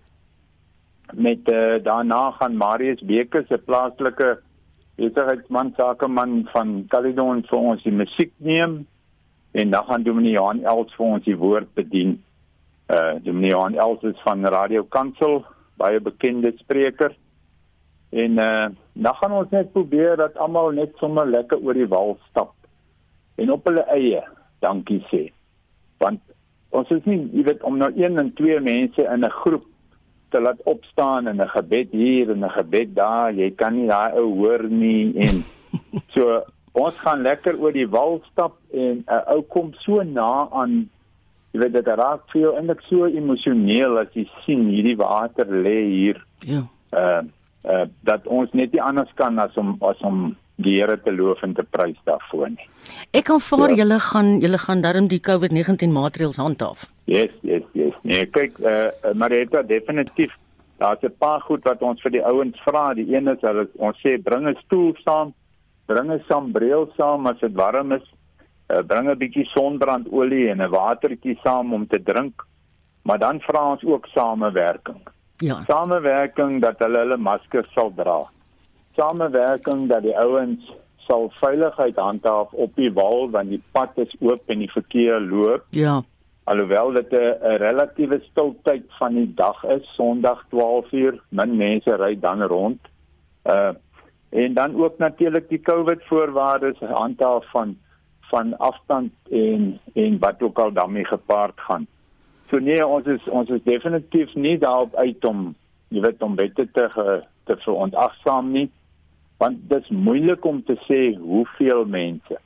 Met 1.14 1.50
uh, 1.50 1.84
daarna 1.84 2.32
gaan 2.32 2.58
Marius 2.58 3.02
Beker 3.02 3.46
se 3.48 3.58
plaaslike 3.58 4.40
besigheidsman 4.96 5.74
sakeman 5.78 6.48
van 6.54 6.86
Caledon 6.90 7.44
vir 7.50 7.60
ons 7.60 7.84
die 7.84 7.94
musiek 7.94 8.32
neem 8.38 8.86
en 9.52 9.70
dan 9.70 9.86
gaan 9.86 10.04
Dominee 10.04 10.32
Johan 10.32 10.64
Els 10.64 10.94
vir 10.98 11.06
ons 11.06 11.24
die 11.26 11.38
woord 11.38 11.70
bedien. 11.74 12.18
Uh 12.90 13.16
Dominee 13.24 13.52
Johan 13.52 13.76
Els 13.76 14.04
is 14.04 14.20
van 14.26 14.46
Radio 14.46 14.84
Kansel, 14.84 15.46
baie 15.78 16.00
bekende 16.00 16.52
spreker. 16.58 17.16
En 18.10 18.32
uh 18.32 18.68
dan 18.98 19.16
gaan 19.16 19.32
ons 19.32 19.50
net 19.54 19.72
probeer 19.72 20.16
dat 20.18 20.38
almal 20.38 20.72
net 20.74 20.96
sommer 20.98 21.28
lekker 21.30 21.60
oor 21.62 21.78
die 21.78 21.88
wal 21.88 22.16
stap 22.30 22.54
en 23.38 23.52
op 23.54 23.68
hulle 23.70 23.84
eie 23.94 24.24
dankie 24.66 25.04
sê. 25.12 25.28
Want 26.02 26.22
ons 26.74 26.90
is 26.96 27.04
nie, 27.06 27.20
jy 27.34 27.44
weet, 27.46 27.62
om 27.62 27.78
nou 27.78 27.92
een 27.94 28.18
en 28.18 28.32
twee 28.34 28.58
mense 28.60 29.04
in 29.04 29.26
'n 29.26 29.38
groep 29.44 29.66
te 30.34 30.42
laat 30.42 30.64
opstaan 30.64 31.28
en 31.28 31.42
'n 31.42 31.50
gebed 31.50 31.92
hier 31.92 32.32
en 32.32 32.46
'n 32.46 32.50
gebed 32.50 32.96
daar, 32.96 33.34
jy 33.34 33.52
kan 33.52 33.74
nie 33.74 33.88
daai 33.88 34.18
ou 34.18 34.34
hoor 34.42 34.64
nie 34.64 35.14
en 35.16 35.44
so 36.16 36.42
ons 36.72 36.98
gaan 36.98 37.22
lekker 37.22 37.60
oor 37.60 37.72
die 37.72 37.88
wal 37.88 38.22
stap 38.32 38.58
en 38.74 39.04
'n 39.06 39.06
uh, 39.08 39.24
ou 39.34 39.42
kom 39.42 39.74
so 39.74 40.02
na 40.04 40.50
aan 40.52 40.90
jy 41.54 41.60
weet 41.60 41.74
dit 41.74 41.88
raak 41.88 42.26
vir 42.32 42.42
jou 42.42 42.56
eintlik 42.56 42.82
so 42.82 43.06
emosioneel 43.06 43.98
as 43.98 44.14
jy 44.14 44.28
sien 44.46 44.68
hierdie 44.68 44.98
water 44.98 45.46
lê 45.46 45.80
hier. 45.86 46.26
Ja. 46.46 46.62
Uh 46.92 47.22
uh 47.68 47.86
dat 48.04 48.28
ons 48.28 48.50
net 48.54 48.72
nie 48.74 48.82
anders 48.82 49.10
kan 49.16 49.40
as 49.40 49.56
om 49.58 49.78
as 49.82 50.00
om 50.02 50.36
die 50.60 50.80
Here 50.80 50.98
te 51.04 51.12
loof 51.12 51.44
en 51.44 51.54
te 51.54 51.64
prys 51.64 51.98
daarvoor 52.06 52.50
nie. 52.50 52.68
Ek 53.14 53.30
aanvaar 53.30 53.70
Ja. 53.70 53.76
julle 53.76 54.00
gaan 54.00 54.40
julle 54.42 54.58
gaan 54.58 54.82
darm 54.82 55.08
die 55.08 55.20
COVID-19 55.20 55.92
maatreëls 55.94 56.38
handhaaf. 56.38 56.92
Yes, 57.06 57.30
yes, 57.42 57.64
yes. 57.74 57.94
Nee, 58.04 58.26
kyk, 58.26 58.60
eh 58.60 58.90
uh, 59.06 59.14
Marita 59.14 59.62
definitief. 59.62 60.32
Daar's 60.80 61.02
'n 61.04 61.14
paar 61.20 61.42
goed 61.42 61.64
wat 61.64 61.82
ons 61.82 62.02
vir 62.02 62.12
die 62.12 62.24
ouens 62.26 62.58
vra. 62.66 62.94
Die 62.94 63.16
een 63.16 63.28
is 63.28 63.42
hulle 63.42 63.68
ons 63.78 63.98
sê 64.04 64.18
bring 64.24 64.48
'n 64.48 64.56
stoel 64.66 64.96
saam, 65.06 65.34
bring 65.86 66.12
'n 66.12 66.24
sambreel 66.28 66.90
saam 66.98 67.28
as 67.28 67.40
dit 67.40 67.54
warm 67.54 67.92
is. 67.92 68.04
Uh, 68.70 68.82
bring 68.82 69.10
'n 69.10 69.18
bietjie 69.18 69.46
sonbrandolie 69.46 70.50
en 70.50 70.62
'n 70.62 70.70
watertjie 70.70 71.38
saam 71.44 71.74
om 71.74 71.88
te 71.88 72.04
drink. 72.04 72.46
Maar 73.04 73.20
dan 73.20 73.40
vra 73.40 73.72
ons 73.72 73.84
ook 73.84 74.06
samewerking. 74.08 75.02
Ja. 75.38 75.64
Samewerking 75.68 76.62
dat 76.62 76.80
hulle 76.80 76.98
hulle 77.00 77.18
maskers 77.18 77.70
sal 77.74 77.92
dra. 77.96 78.26
Samewerking 78.98 79.88
dat 79.90 80.02
die 80.02 80.18
ouens 80.18 80.72
sal 81.08 81.30
veiligheid 81.40 81.96
handhaaf 81.96 82.52
op 82.52 82.76
die 82.76 82.92
wal 82.94 83.30
want 83.32 83.50
die 83.50 83.62
pad 83.72 83.98
is 84.02 84.16
oop 84.20 84.50
en 84.52 84.60
die 84.60 84.72
verkeer 84.72 85.20
loop 85.22 85.64
Ja. 85.78 86.02
alhoewel 86.44 86.92
dit 86.92 87.12
'n 87.14 87.58
relatiewe 87.64 88.20
stiltyd 88.32 88.86
van 89.00 89.14
die 89.14 89.34
dag 89.34 89.64
is, 89.64 89.94
Sondag 89.96 90.46
12uur, 90.50 91.20
min 91.30 91.58
mense 91.58 91.96
ry 91.96 92.20
dan 92.20 92.42
rond. 92.44 92.80
Uh 93.46 93.74
en 94.30 94.54
dan 94.54 94.76
ook 94.76 94.98
natuurlik 94.98 95.50
die 95.50 95.62
COVID 95.62 96.04
voorwaardes 96.04 96.80
handhaaf 96.80 97.46
van 97.52 97.78
van 98.22 98.58
afstand 98.58 99.12
en 99.32 99.80
en 99.94 100.20
wat 100.20 100.42
ook 100.42 100.60
al 100.60 100.72
daarmee 100.72 101.06
gepaard 101.06 101.60
gaan. 101.60 101.88
So 102.50 102.60
nee, 102.64 102.80
ons 102.86 103.08
is 103.12 103.30
ons 103.30 103.50
is 103.52 103.64
definitief 103.68 104.34
nie 104.36 104.58
daarop 104.62 104.96
uit 104.96 105.26
om 105.26 105.50
jy 105.92 106.04
weet 106.04 106.24
om 106.24 106.36
wette 106.40 106.68
te 106.76 106.88
te 107.48 107.56
verontagsaam 107.64 108.52
nie, 108.52 108.68
want 109.40 109.62
dit 109.70 109.84
is 109.84 109.90
moeilik 109.96 110.46
om 110.46 110.62
te 110.68 110.76
sê 110.88 111.02
hoeveel 111.20 111.86
mense 111.86 112.40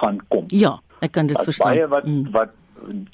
gaan 0.00 0.18
kom. 0.28 0.48
Ja, 0.52 0.76
ek 1.00 1.14
kan 1.16 1.30
dit 1.30 1.36
Daar's 1.36 1.52
verstaan. 1.52 1.76
Baie 1.76 1.88
wat 1.92 2.08
mm. 2.08 2.26
wat 2.34 2.58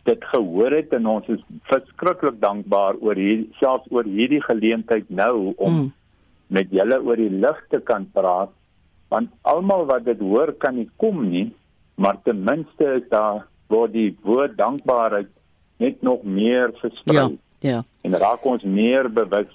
dit 0.08 0.24
gehoor 0.32 0.72
het 0.72 0.92
en 0.96 1.06
ons 1.10 1.26
is 1.32 1.40
verskriklik 1.68 2.38
dankbaar 2.40 2.96
oor 3.04 3.18
hier 3.18 3.44
selfs 3.60 3.88
oor 3.92 4.06
hierdie 4.08 4.40
geleentheid 4.44 5.10
nou 5.12 5.52
om 5.56 5.74
mm. 5.74 5.88
met 6.56 6.70
julle 6.72 7.00
oor 7.04 7.20
die 7.20 7.32
lig 7.32 7.58
te 7.72 7.80
kan 7.90 8.06
praat 8.14 8.54
want 9.12 9.32
almal 9.48 9.84
wat 9.90 10.06
dit 10.06 10.20
hoor 10.24 10.54
kan 10.62 10.78
nie 10.80 10.88
kom 10.96 11.20
nie 11.28 11.48
maar 12.00 12.16
ten 12.24 12.40
minste 12.46 12.94
is 13.00 13.04
daar 13.12 13.44
word 13.72 13.92
die 13.92 14.10
woord 14.24 14.56
dankbaarheid 14.56 15.28
net 15.78 16.02
nog 16.02 16.22
meer 16.22 16.72
versprei 16.80 17.38
Ja, 17.60 17.70
ja. 17.70 17.84
en 18.06 18.16
raak 18.18 18.44
ons 18.46 18.62
meer 18.62 19.08
bewus 19.12 19.50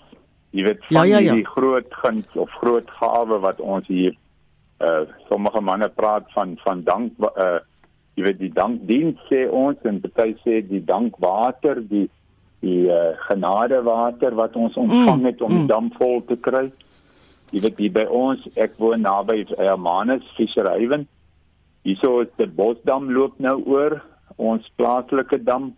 jy 0.53 0.63
weet 0.67 0.81
Ja, 0.89 0.99
van 0.99 1.07
ja, 1.09 1.17
ja. 1.17 1.33
hierdie 1.33 1.47
groot 1.55 1.93
guns 2.03 2.27
of 2.35 2.49
groot 2.61 2.89
gawe 2.99 3.39
wat 3.43 3.59
ons 3.61 3.87
hier 3.87 4.15
uh 4.83 5.03
sommige 5.29 5.61
manne 5.61 5.87
praat 5.89 6.25
van 6.33 6.57
van 6.63 6.83
dank 6.83 7.13
uh 7.21 7.59
jy 8.15 8.23
weet 8.27 8.39
die 8.39 8.51
dankdiens 8.53 9.21
sê 9.29 9.45
ons 9.49 9.77
en 9.89 10.01
party 10.03 10.33
sê 10.43 10.59
die 10.67 10.83
dankwater 10.85 11.79
die 11.89 12.09
die 12.63 12.85
uh, 12.87 13.11
genadewater 13.27 14.35
wat 14.39 14.55
ons 14.55 14.75
ontvang 14.79 15.19
Mm, 15.19 15.25
het 15.25 15.41
om 15.41 15.49
die 15.51 15.63
mm. 15.65 15.67
dam 15.67 15.89
vol 15.97 16.21
te 16.27 16.35
kry 16.39 16.69
jy 17.51 17.61
weet 17.65 17.77
hier 17.81 17.91
by 17.91 18.05
ons 18.09 18.45
ek 18.55 18.77
woon 18.79 19.01
naby 19.03 19.43
Hermanus 19.57 20.23
Fischerhaven 20.37 21.07
hierso 21.83 22.21
is 22.23 22.29
die 22.37 22.47
Bosdam 22.47 23.09
loop 23.11 23.35
nou 23.43 23.57
oor 23.65 23.97
ons 24.37 24.69
plaaslike 24.77 25.41
dam 25.43 25.73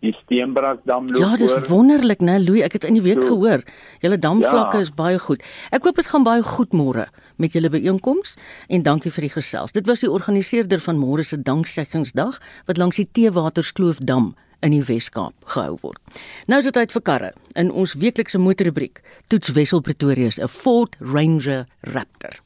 die 0.00 0.12
Steenbrakdam 0.22 1.08
loop 1.08 1.18
Ja, 1.18 1.36
dis 1.36 1.52
oor 1.52 1.66
wonderlik, 1.68 2.20
né, 2.20 2.38
Louis? 2.38 2.62
Ek 2.62 2.72
het 2.72 2.84
in 2.84 2.94
die 2.94 3.02
week 3.02 3.20
So- 3.20 3.26
gehoor. 3.34 3.62
Julle 4.00 4.18
damvlakke 4.18 4.76
Ja. 4.76 4.80
is 4.82 4.90
baie 4.94 5.18
goed. 5.18 5.42
Ek 5.72 5.82
hoop 5.82 5.96
dit 5.96 6.06
gaan 6.06 6.22
baie 6.22 6.42
goed 6.42 6.70
môre 6.72 7.08
met 7.36 7.52
julle 7.52 7.68
byeenkoms 7.70 8.36
en 8.68 8.82
dankie 8.82 9.10
vir 9.10 9.22
die 9.22 9.30
gesels. 9.30 9.72
Dit 9.72 9.86
was 9.86 10.00
die 10.00 10.10
organiseerder 10.10 10.80
van 10.80 10.98
môre 10.98 11.22
se 11.24 11.36
dankseggingsdag 11.42 12.38
wat 12.66 12.76
langs 12.76 12.96
die 12.96 13.08
Teewaterskloofdam 13.12 14.34
in 14.62 14.70
die 14.70 14.82
Wes-Kaap 14.82 15.34
gehou 15.44 15.78
word. 15.82 15.98
Nou 16.46 16.58
is 16.58 16.64
dit 16.64 16.74
tyd 16.74 16.92
vir 16.92 17.02
karre. 17.02 17.32
In 17.54 17.70
ons 17.72 17.94
weeklikse 17.94 18.38
motorrubriek 18.38 19.00
toets 19.28 19.52
Wessel 19.52 19.80
Pretoria 19.80 20.30
se 20.30 20.42
'n 20.42 20.48
Ford 20.48 20.96
Ranger 21.00 21.66
Raptor. 21.82 22.40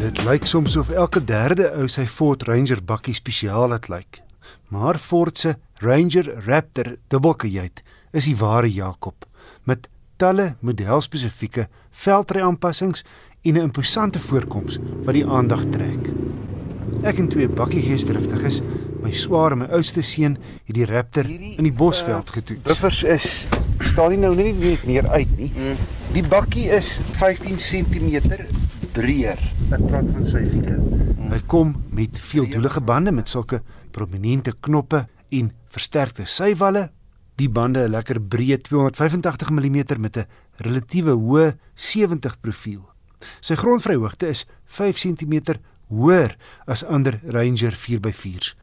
Dit 0.00 0.22
lyk 0.24 0.46
soms 0.48 0.76
of 0.80 0.90
elke 0.96 1.20
derde 1.24 1.66
ou 1.76 1.84
sy 1.92 2.06
Ford 2.08 2.40
Ranger 2.48 2.80
bakkie 2.80 3.12
spesiaal 3.12 3.74
het 3.74 3.90
lyk. 3.92 4.22
Maar 4.72 4.96
Ford 4.96 5.36
se 5.36 5.50
Ranger 5.84 6.30
Raptor 6.46 6.94
dubbelkajuit 7.12 7.82
is 8.16 8.24
die 8.24 8.36
ware 8.40 8.70
Jakob 8.72 9.26
met 9.68 9.90
talle 10.16 10.54
modelspesifieke 10.64 11.66
veldry 11.90 12.40
aanpassings 12.40 13.04
en 13.44 13.58
'n 13.58 13.66
imposante 13.68 14.20
voorkoms 14.20 14.78
wat 15.04 15.14
die 15.14 15.26
aandag 15.26 15.68
trek. 15.68 16.08
Ek 17.02 17.18
en 17.18 17.28
twee 17.28 17.48
bakkiegeesdriftiges, 17.48 18.62
my 19.02 19.12
swaar 19.12 19.52
en 19.52 19.58
my 19.58 19.66
oudste 19.66 20.02
seun, 20.02 20.38
het 20.64 20.74
die 20.74 20.86
Raptor 20.86 21.28
in 21.28 21.64
die 21.64 21.76
Bosveld 21.76 22.28
uh, 22.28 22.34
getoets. 22.34 22.62
Buffers 22.62 23.02
is 23.02 23.46
staan 23.80 24.10
nie 24.10 24.18
nou 24.18 24.34
net 24.34 24.58
net 24.60 24.84
meer 24.84 25.08
uit 25.08 25.36
nie. 25.36 25.52
Die 26.12 26.24
bakkie 26.24 26.70
is 26.70 27.00
15 27.12 27.56
cm 27.56 28.48
breër. 28.94 29.40
Ek 29.70 29.82
praat 29.86 30.08
van 30.10 30.26
sy 30.26 30.42
wiele. 30.50 30.78
Hy 31.30 31.40
kom 31.50 31.74
met 31.94 32.18
veeldoelige 32.30 32.82
bande 32.82 33.12
met 33.14 33.30
sulke 33.30 33.62
prominente 33.94 34.54
knoppe 34.66 35.04
en 35.30 35.52
versterkte 35.70 36.26
sywalle. 36.26 36.90
Die 37.36 37.48
bande 37.48 37.86
'n 37.86 37.90
lekker 37.90 38.20
breë 38.20 38.60
285 38.60 39.50
mm 39.50 40.00
met 40.00 40.16
'n 40.16 40.26
relatiewe 40.56 41.12
hoë 41.12 41.56
70 41.74 42.40
profiel. 42.40 42.82
Sy 43.40 43.54
grondvryhoogte 43.54 44.28
is 44.28 44.46
5 44.66 44.96
cm 44.96 45.60
hoër 45.88 46.36
as 46.66 46.84
ander 46.84 47.20
Ranger 47.24 47.72
4x4s. 47.72 48.54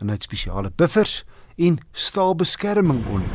En 0.00 0.08
hy 0.08 0.14
het 0.14 0.22
spesiale 0.22 0.70
buffers 0.70 1.24
en 1.56 1.78
staalbeskerming 1.92 3.04
onder. 3.06 3.28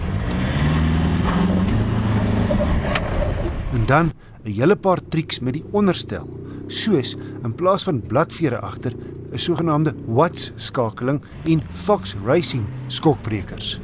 En 3.74 3.86
dan 3.86 4.14
'n 4.50 4.58
hele 4.58 4.76
paar 4.76 5.00
triks 5.10 5.40
met 5.40 5.54
die 5.54 5.64
onderstel, 5.72 6.26
soos 6.68 7.16
in 7.44 7.54
plaas 7.54 7.84
van 7.84 8.02
bladvere 8.02 8.60
agter 8.60 8.94
'n 9.32 9.38
sogenaamde 9.38 9.94
Watts 10.08 10.52
skakeling 10.56 11.22
en 11.46 11.62
Fox 11.74 12.16
Racing 12.26 12.66
skokbrekers 12.88 13.80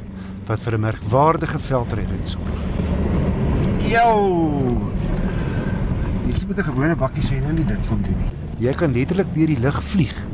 wat 0.46 0.60
vir 0.60 0.74
'n 0.74 0.80
merkwaardige 0.80 1.58
veldryrit 1.58 2.28
sorg. 2.28 2.50
Jou. 3.88 4.76
Dis 6.26 6.46
met 6.46 6.58
'n 6.58 6.62
gewone 6.62 6.96
bakkie 6.96 7.22
sê 7.22 7.40
nou 7.42 7.52
nie 7.52 7.64
dit 7.64 7.86
kom 7.88 8.02
doen 8.02 8.18
nie. 8.18 8.66
Jy 8.66 8.74
kan 8.74 8.92
letterlik 8.92 9.34
deur 9.34 9.46
die 9.46 9.60
lug 9.60 9.82
vlieg. 9.82 10.26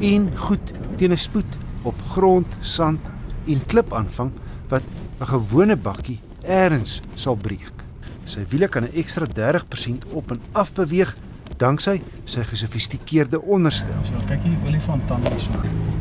En 0.00 0.36
goed 0.36 0.72
teen 0.96 1.12
'n 1.12 1.16
spoed 1.16 1.56
op 1.82 1.94
grond, 2.08 2.46
sand 2.60 3.00
en 3.46 3.66
klip 3.66 3.92
aanvang 3.92 4.30
wat 4.68 4.82
'n 5.20 5.26
gewone 5.26 5.76
bakkie 5.76 6.20
eers 6.42 7.00
sal 7.14 7.36
breek. 7.36 7.87
Sy 8.28 8.44
wiele 8.50 8.68
kan 8.68 8.84
'n 8.84 8.92
ekstra 8.92 9.26
30% 9.26 10.04
op 10.12 10.30
en 10.30 10.40
af 10.52 10.72
beweeg 10.72 11.16
danksy 11.56 12.02
sy 12.24 12.42
gesofistikeerde 12.44 13.40
onderstel. 13.40 13.96
So 14.04 14.20
kyk 14.28 14.42
hier 14.42 14.52
die 14.52 14.68
olifantande 14.68 15.30
so 15.40 15.52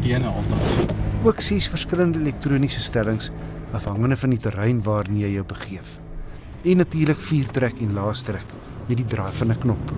bene 0.01 0.29
onder. 0.29 0.57
Ook 1.23 1.39
ses 1.41 1.69
verskillende 1.69 2.19
elektroniese 2.19 2.81
stellings 2.81 3.31
afhangende 3.71 4.17
van 4.17 4.29
die 4.29 4.39
terrein 4.39 4.83
waarna 4.83 5.17
jy 5.17 5.31
jou 5.33 5.45
begeef. 5.45 5.99
En 6.63 6.77
natuurlik 6.77 7.17
vier 7.17 7.47
trek 7.47 7.79
en 7.79 7.93
laastrek 7.93 8.45
met 8.87 8.97
die 8.97 9.05
draai 9.05 9.31
van 9.31 9.51
'n 9.51 9.57
knop. 9.57 9.91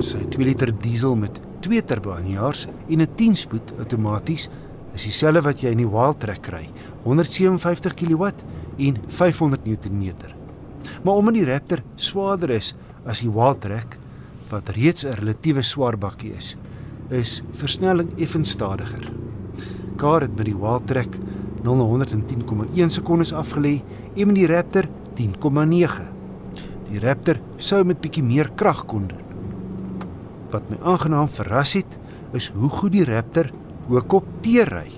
Sy 0.00 0.18
2 0.28 0.44
liter 0.44 0.72
diesel 0.80 1.16
met 1.16 1.40
2 1.60 1.84
turbo 1.84 2.12
aanjaars 2.12 2.66
en 2.88 3.00
'n 3.00 3.08
10-spoed 3.16 3.72
outomaties 3.78 4.50
is 4.98 5.06
dieselfde 5.06 5.44
wat 5.46 5.62
jy 5.62 5.70
in 5.74 5.84
die 5.84 5.90
Wildtrak 5.90 6.42
kry, 6.42 6.64
157 7.04 7.94
kW 8.00 8.32
en 8.82 8.98
500 9.14 9.66
Nm. 9.66 10.34
Maar 11.04 11.20
omdat 11.20 11.38
die 11.38 11.46
Raptor 11.46 11.82
swaarder 11.96 12.50
is 12.56 12.74
as 13.06 13.22
die 13.22 13.30
Wildtrak 13.30 13.98
wat 14.50 14.72
reeds 14.74 15.04
'n 15.04 15.14
relatiewe 15.20 15.62
swaar 15.62 15.96
bakkie 15.96 16.32
is, 16.34 16.56
is 17.10 17.42
versnelling 17.52 18.10
effens 18.18 18.50
stadiger. 18.50 19.12
Car 19.96 20.22
het 20.22 20.36
met 20.36 20.46
die 20.46 20.56
Wildtrak 20.56 21.14
0 21.62 21.76
na 21.76 21.84
110,1 21.84 22.90
sekondes 22.90 23.32
afgelê 23.32 23.82
en 24.16 24.26
met 24.26 24.36
die 24.36 24.46
Raptor 24.46 24.88
10,9. 25.14 26.08
Die 26.90 27.00
Raptor 27.00 27.36
sou 27.56 27.84
met 27.84 28.00
bietjie 28.00 28.22
meer 28.22 28.50
krag 28.54 28.84
kon 28.86 29.08
doen. 29.08 29.24
Wat 30.50 30.70
my 30.70 30.76
aangenaam 30.82 31.28
verras 31.28 31.72
het, 31.72 31.98
is 32.32 32.48
hoe 32.48 32.68
goed 32.68 32.92
die 32.92 33.04
Raptor 33.04 33.50
ook 33.88 34.12
op 34.12 34.26
teerry. 34.44 34.90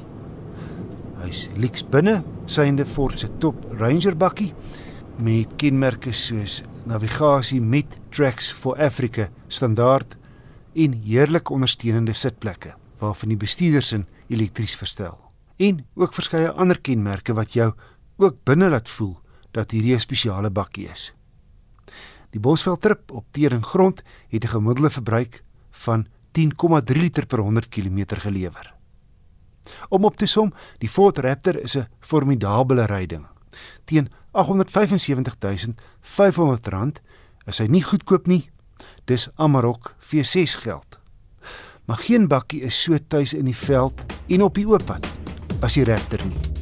Hy's 1.20 1.48
lyks 1.56 1.84
binne, 1.86 2.22
synde 2.46 2.86
Ford 2.86 3.18
se 3.18 3.28
top 3.38 3.66
Ranger 3.78 4.16
bakkie 4.16 4.52
met 5.20 5.52
kenmerke 5.60 6.12
soos 6.16 6.62
navigasie 6.88 7.60
met 7.60 7.98
Tracks 8.10 8.50
for 8.50 8.78
Africa 8.80 9.28
standaard 9.48 10.16
en 10.74 10.94
heerlike 11.04 11.52
ondersteunende 11.52 12.14
sitplekke 12.16 12.74
waarvan 13.00 13.32
die 13.32 13.40
bestuurdersin 13.40 14.06
elektries 14.28 14.76
verstel. 14.76 15.18
En 15.56 15.84
ook 15.94 16.14
verskeie 16.16 16.50
ander 16.50 16.80
kenmerke 16.80 17.34
wat 17.36 17.52
jou 17.52 17.72
ook 18.20 18.42
binne 18.44 18.68
laat 18.68 18.88
voel 18.88 19.16
dat 19.52 19.70
hierdie 19.70 19.94
'n 19.94 20.00
spesiale 20.00 20.50
bakkie 20.50 20.88
is. 20.88 21.12
Die 22.30 22.40
Bosveld 22.40 22.80
trip 22.80 23.10
op 23.10 23.24
teering 23.30 23.64
grond 23.64 24.02
het 24.28 24.44
'n 24.44 24.48
gemiddelde 24.48 24.90
verbruik 24.90 25.42
van 25.70 26.06
10,3 26.32 27.00
liter 27.00 27.26
per 27.26 27.38
100 27.38 27.68
km 27.68 28.04
gelewer. 28.08 28.79
Om 29.88 30.04
op 30.04 30.16
te 30.16 30.26
som, 30.26 30.52
die 30.78 30.88
Ford 30.88 31.18
Raptor 31.18 31.60
is 31.60 31.76
'n 31.76 31.86
formidabele 32.00 32.84
ryding. 32.84 33.26
Teen 33.84 34.08
R875.500 34.32 37.00
is 37.46 37.58
hy 37.58 37.66
nie 37.66 37.82
goedkoop 37.82 38.26
nie. 38.26 38.50
Dis 39.04 39.28
Amarok 39.36 39.96
V6 39.98 40.54
geld. 40.62 40.98
Maar 41.84 41.96
geen 41.96 42.28
bakkie 42.28 42.62
is 42.62 42.82
so 42.82 42.98
tuis 43.08 43.34
in 43.34 43.44
die 43.44 43.56
veld 43.56 44.02
en 44.28 44.42
op 44.42 44.54
die 44.54 44.68
oop 44.68 44.86
pad 44.86 45.06
as 45.60 45.74
die 45.74 45.84
Raptor 45.84 46.26
nie. 46.26 46.60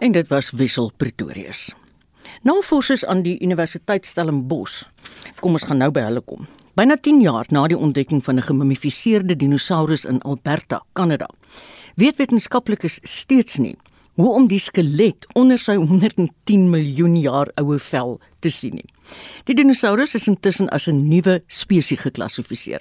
En 0.00 0.12
dit 0.12 0.28
was 0.28 0.50
Wissel 0.50 0.92
Pretorius. 0.96 1.74
Navorsers 2.42 3.04
aan 3.04 3.22
die 3.22 3.40
Universiteit 3.40 4.06
Stellenbosch. 4.06 4.82
Kom 5.40 5.56
ons 5.56 5.64
gaan 5.64 5.78
nou 5.80 5.88
by 5.88 6.02
hulle 6.04 6.20
kom. 6.20 6.44
Byna 6.76 6.98
10 7.00 7.22
jaar 7.24 7.48
na 7.48 7.62
die 7.68 7.78
ontdekking 7.78 8.20
van 8.24 8.36
'n 8.36 8.42
gemummifiseerde 8.42 9.36
dinosaurus 9.36 10.04
in 10.04 10.20
Alberta, 10.22 10.82
Kanada, 10.92 11.28
weet 11.96 12.16
wetenskaplikes 12.16 13.00
steeds 13.02 13.56
nie 13.58 13.76
hoe 14.14 14.32
om 14.34 14.46
die 14.48 14.58
skelet 14.58 15.26
onder 15.32 15.58
sy 15.58 15.76
110 15.76 16.70
miljoen 16.70 17.16
jaar 17.16 17.50
oue 17.60 17.78
vel 17.78 18.18
te 18.40 18.50
sien 18.50 18.74
nie. 18.74 18.88
Die 19.48 19.54
dinosaurus 19.54 20.14
is 20.14 20.28
intussen 20.28 20.68
as 20.68 20.88
'n 20.88 21.08
nuwe 21.08 21.42
spesies 21.46 22.00
geklassifiseer. 22.00 22.80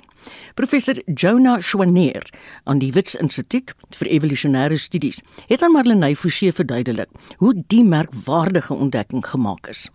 Professor 0.56 0.96
Jonah 1.06 1.62
Schwaneer 1.62 2.24
aan 2.66 2.80
die 2.80 2.92
Wits 2.92 3.16
Instituut 3.16 3.74
vir 3.98 4.08
Evolusionêre 4.08 4.78
Studies 4.78 5.22
het 5.48 5.62
aan 5.62 5.72
Marlenae 5.72 6.16
Forsie 6.16 6.52
verduidelik 6.52 7.10
hoe 7.38 7.64
die 7.68 7.84
merkwaardige 7.84 8.74
ontdekking 8.74 9.26
gemaak 9.26 9.68
is. 9.68 9.90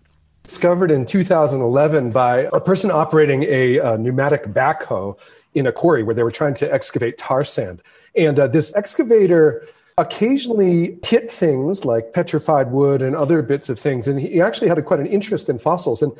Discovered 0.47 0.91
in 0.91 1.05
2011 1.05 2.11
by 2.11 2.47
a 2.53 2.59
person 2.59 2.91
operating 2.91 3.43
a, 3.43 3.77
a 3.77 3.97
pneumatic 3.97 4.45
backhoe 4.45 5.17
in 5.53 5.65
a 5.67 5.71
quarry 5.71 6.03
where 6.03 6.13
they 6.13 6.23
were 6.23 6.31
trying 6.31 6.53
to 6.55 6.71
excavate 6.71 7.17
tar 7.17 7.43
sand. 7.43 7.81
And 8.15 8.39
uh, 8.39 8.47
this 8.47 8.73
excavator 8.75 9.67
occasionally 9.97 10.97
hit 11.03 11.31
things 11.31 11.83
like 11.85 12.13
petrified 12.13 12.71
wood 12.71 13.01
and 13.01 13.15
other 13.15 13.41
bits 13.41 13.69
of 13.69 13.79
things. 13.79 14.07
And 14.07 14.19
he 14.19 14.41
actually 14.41 14.67
had 14.67 14.77
a, 14.77 14.81
quite 14.81 14.99
an 14.99 15.07
interest 15.07 15.49
in 15.49 15.57
fossils. 15.57 16.01
And 16.01 16.11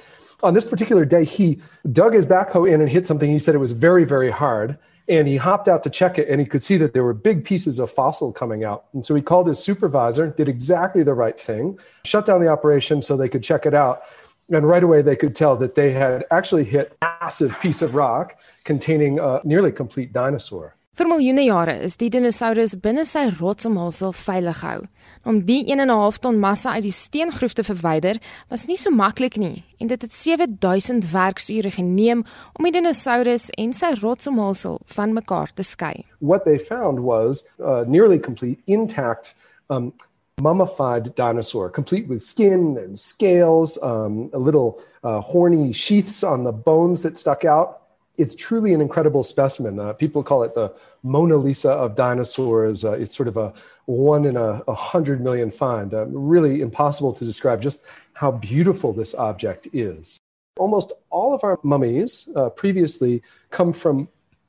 on 0.43 0.53
this 0.53 0.65
particular 0.65 1.05
day, 1.05 1.23
he 1.23 1.61
dug 1.91 2.13
his 2.13 2.26
backhoe 2.26 2.71
in 2.71 2.82
and 2.82 2.89
hit 2.89 3.05
something. 3.05 3.30
He 3.30 3.39
said 3.39 3.53
it 3.53 3.59
was 3.59 3.73
very, 3.73 4.05
very 4.05 4.32
hard. 4.32 4.78
And 5.08 5.28
he 5.28 5.38
hopped 5.38 5.68
out 5.68 5.84
to 5.84 5.89
check 5.89 6.18
it, 6.18 6.28
and 6.30 6.39
he 6.39 6.47
could 6.47 6.64
see 6.64 6.78
that 6.78 6.93
there 6.93 7.03
were 7.03 7.14
big 7.14 7.45
pieces 7.45 7.78
of 7.78 7.91
fossil 7.91 8.32
coming 8.32 8.64
out. 8.64 8.86
And 8.93 9.06
so 9.06 9.14
he 9.14 9.22
called 9.22 9.47
his 9.47 9.60
supervisor, 9.60 10.30
did 10.30 10.49
exactly 10.49 11.03
the 11.03 11.14
right 11.14 11.39
thing, 11.39 11.78
shut 12.06 12.26
down 12.26 12.41
the 12.41 12.47
operation 12.47 13.01
so 13.03 13.16
they 13.16 13.30
could 13.30 13.43
check 13.43 13.68
it 13.68 13.76
out. 13.76 14.01
And 14.49 14.68
right 14.68 14.84
away, 14.84 15.01
they 15.01 15.16
could 15.16 15.36
tell 15.36 15.56
that 15.58 15.76
they 15.76 15.91
had 15.91 16.26
actually 16.32 16.64
hit 16.64 16.97
a 17.01 17.08
massive 17.22 17.60
piece 17.60 17.82
of 17.82 17.93
rock 17.93 18.39
containing 18.64 19.20
a 19.20 19.41
nearly 19.43 19.72
complete 19.72 20.12
dinosaur. 20.12 20.76
Vir 20.96 21.10
miljoene 21.12 21.43
jare 21.43 21.74
is 21.84 21.98
die 22.00 22.08
dinosaurus 22.08 22.78
binne 22.80 23.04
sy 23.04 23.26
rotsomhulsel 23.36 24.14
veilig 24.16 24.62
gehou. 24.62 24.86
Om 25.28 25.41
die 25.43 25.66
1.5 25.68 26.22
ton 26.24 26.38
massa 26.39 26.78
uit 26.78 26.86
die 26.86 26.93
steengroef 26.96 27.52
te 27.58 27.66
verwyder, 27.68 28.22
was 28.48 28.64
nie 28.70 28.78
so 28.80 28.96
maklik 28.96 29.36
nie 29.36 29.66
en 29.84 29.91
dit 29.91 30.06
het 30.08 30.16
7000 30.16 31.10
werksure 31.12 31.74
geneem 31.76 32.24
om 32.56 32.64
die 32.64 32.72
dinosaurus 32.78 33.50
en 33.60 33.76
sy 33.76 33.91
rotsomhulsel 34.00 34.80
van 34.96 35.12
mekaar 35.18 35.52
te 35.52 35.68
skei. 35.68 36.06
What 36.24 36.48
they 36.48 36.56
found 36.56 37.04
was 37.04 37.43
a 37.60 37.84
nearly 37.84 38.16
complete 38.16 38.64
intact 38.66 39.36
um, 39.68 39.91
mummified 40.39 41.12
dinosaur, 41.16 41.70
complete 41.70 42.08
with 42.08 42.24
skin 42.24 42.78
and 42.80 42.98
scales, 42.98 43.78
um, 43.84 44.30
a 44.32 44.39
little 44.39 44.80
uh, 45.04 45.20
horny 45.20 45.74
sheaths 45.74 46.24
on 46.24 46.46
the 46.46 46.54
bones 46.54 47.04
that 47.04 47.18
stuck 47.18 47.43
out. 47.43 47.82
It's 48.18 48.36
truly 48.36 48.74
an 48.74 48.82
incredible 48.82 49.24
specimen. 49.24 49.80
Uh, 49.80 49.93
people 49.93 50.24
call 50.24 50.43
it 50.43 50.53
the 50.53 50.74
Mona 51.03 51.36
Lisa 51.36 51.72
of 51.72 51.95
dinosaurs. 51.95 52.86
Uh, 52.86 52.93
it's 52.93 53.16
sort 53.16 53.28
of 53.28 53.38
a 53.38 53.53
one 53.86 54.26
in 54.26 54.38
a, 54.38 54.61
a 54.68 54.74
hundred 54.74 55.22
million 55.22 55.51
find. 55.51 55.93
Uh, 55.93 56.05
really 56.07 56.61
impossible 56.61 57.13
to 57.13 57.26
describe 57.26 57.61
just 57.61 57.82
how 58.13 58.32
beautiful 58.32 58.93
this 58.93 59.13
object 59.16 59.68
is. 59.74 60.18
Almost 60.57 60.93
all 61.09 61.34
of 61.34 61.43
our 61.43 61.59
mummies 61.63 62.30
uh, 62.36 62.49
previously 62.49 63.22
come 63.51 63.74
from 63.74 64.07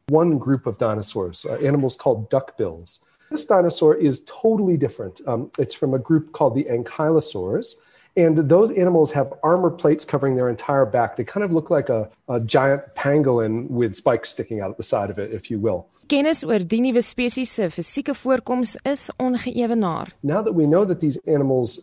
one 0.09 0.39
group 0.39 0.67
of 0.67 0.79
dinosaurs, 0.79 1.45
uh, 1.45 1.55
animals 1.55 1.97
called 1.97 2.31
duckbills. 2.31 3.01
This 3.31 3.47
dinosaur 3.47 3.97
is 3.97 4.23
totally 4.25 4.77
different. 4.77 5.21
Um, 5.27 5.51
it's 5.59 5.75
from 5.75 5.95
a 5.95 5.99
group 5.99 6.33
called 6.33 6.55
the 6.55 6.65
ankylosaurs. 6.65 7.75
And 8.17 8.39
those 8.49 8.73
animals 8.73 9.13
have 9.13 9.33
armor 9.43 9.71
plates 9.71 10.05
covering 10.05 10.37
their 10.37 10.49
entire 10.49 10.87
back. 10.87 11.17
They 11.17 11.25
kind 11.25 11.45
of 11.45 11.53
look 11.53 11.69
like 11.69 11.91
a, 11.91 12.09
a 12.29 12.41
giant 12.41 12.83
pangolin 12.95 13.69
with 13.69 13.95
spikes 13.95 14.31
sticking 14.31 14.61
out 14.61 14.71
at 14.71 14.79
the 14.79 14.83
side 14.83 15.11
of 15.11 15.19
it, 15.19 15.33
if 15.33 15.51
you 15.51 15.59
will. 15.59 15.87
Kennis 16.09 16.43
oor 16.45 16.61
die 16.61 16.81
nuwe 16.81 17.03
spesies 17.03 17.51
se 17.51 17.69
fisieke 17.69 18.15
voorkoms 18.15 18.77
is 18.85 19.11
ongeëwenaar. 19.19 20.13
Now 20.23 20.41
that 20.43 20.55
we 20.55 20.67
know 20.67 20.85
that 20.87 21.01
these 21.01 21.19
animals 21.27 21.81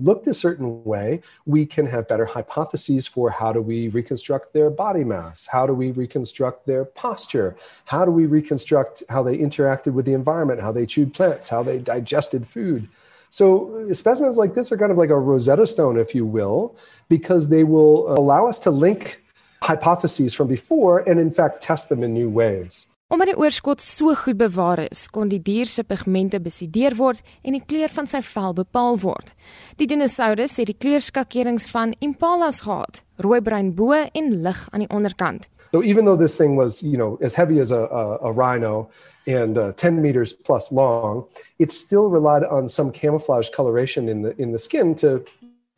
looked 0.00 0.26
a 0.26 0.34
certain 0.34 0.84
way, 0.84 1.22
we 1.46 1.64
can 1.64 1.86
have 1.86 2.08
better 2.08 2.26
hypotheses 2.26 3.06
for 3.06 3.30
how 3.30 3.52
do 3.52 3.62
we 3.62 3.88
reconstruct 3.88 4.52
their 4.52 4.70
body 4.70 5.04
mass? 5.04 5.46
How 5.46 5.66
do 5.66 5.72
we 5.72 5.90
reconstruct 5.90 6.66
their 6.66 6.84
posture? 6.84 7.56
How 7.86 8.04
do 8.04 8.10
we 8.10 8.26
reconstruct 8.26 9.02
how 9.08 9.22
they 9.22 9.38
interacted 9.38 9.92
with 9.92 10.04
the 10.04 10.12
environment, 10.12 10.60
how 10.60 10.72
they 10.72 10.86
chewed 10.86 11.14
plants, 11.14 11.48
how 11.48 11.62
they 11.62 11.78
digested 11.78 12.46
food? 12.46 12.88
So 13.36 13.46
uh, 13.76 13.92
specimens 13.92 14.38
like 14.38 14.54
this 14.54 14.72
are 14.72 14.78
kind 14.78 14.90
of 14.90 14.96
like 14.96 15.10
a 15.10 15.18
Rosetta 15.18 15.66
Stone, 15.66 16.00
if 16.00 16.14
you 16.14 16.24
will, 16.24 16.74
because 17.10 17.50
they 17.50 17.64
will 17.64 18.08
uh, 18.08 18.14
allow 18.14 18.46
us 18.46 18.58
to 18.60 18.70
link 18.70 19.20
hypotheses 19.62 20.32
from 20.32 20.48
before 20.48 21.00
and 21.06 21.20
in 21.20 21.30
fact 21.30 21.62
test 21.62 21.90
them 21.90 22.02
in 22.02 22.14
new 22.14 22.30
ways. 22.30 22.86
Omdat 23.12 23.28
die 23.28 23.36
oorskot 23.38 23.80
so 23.84 24.14
goed 24.18 24.38
bewaar 24.40 24.80
is, 24.88 25.04
kon 25.12 25.28
die 25.28 25.38
dier 25.38 25.68
se 25.68 25.84
pigmente 25.84 26.40
bestudeer 26.42 26.96
word 26.96 27.20
en 27.44 27.54
die 27.54 27.62
kleur 27.62 27.92
van 27.92 28.08
sy 28.08 28.22
vel 28.24 28.56
bepaal 28.56 28.96
word. 29.04 29.34
Die 29.76 29.86
dinosourus 29.86 30.56
het 30.56 30.72
die 30.72 30.78
kleurskakerings 30.80 31.68
van 31.70 31.92
impalas 32.00 32.62
gehad, 32.64 33.02
rooi-bruin 33.20 33.74
bo 33.76 33.92
en 33.94 34.32
lig 34.48 34.64
aan 34.72 34.86
die 34.86 34.90
onderkant. 34.90 35.44
So 35.76 35.84
even 35.84 36.08
though 36.08 36.16
this 36.16 36.38
thing 36.40 36.56
was, 36.56 36.80
you 36.80 36.96
know, 36.96 37.18
as 37.20 37.36
heavy 37.36 37.60
as 37.60 37.70
a, 37.70 37.84
a, 37.84 38.16
a 38.30 38.32
rhino 38.32 38.88
and 39.26 39.58
uh, 39.58 39.72
10 39.72 40.00
meters 40.00 40.32
plus 40.32 40.70
long, 40.72 41.26
it 41.58 41.72
still 41.72 42.08
relied 42.08 42.44
on 42.44 42.68
some 42.68 42.92
camouflage 42.92 43.50
coloration 43.50 44.08
in 44.08 44.22
the 44.22 44.34
in 44.40 44.52
the 44.52 44.58
skin 44.58 44.94
to 44.96 45.24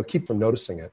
keep 0.07 0.26
from 0.26 0.38
noticing 0.38 0.78
it. 0.78 0.92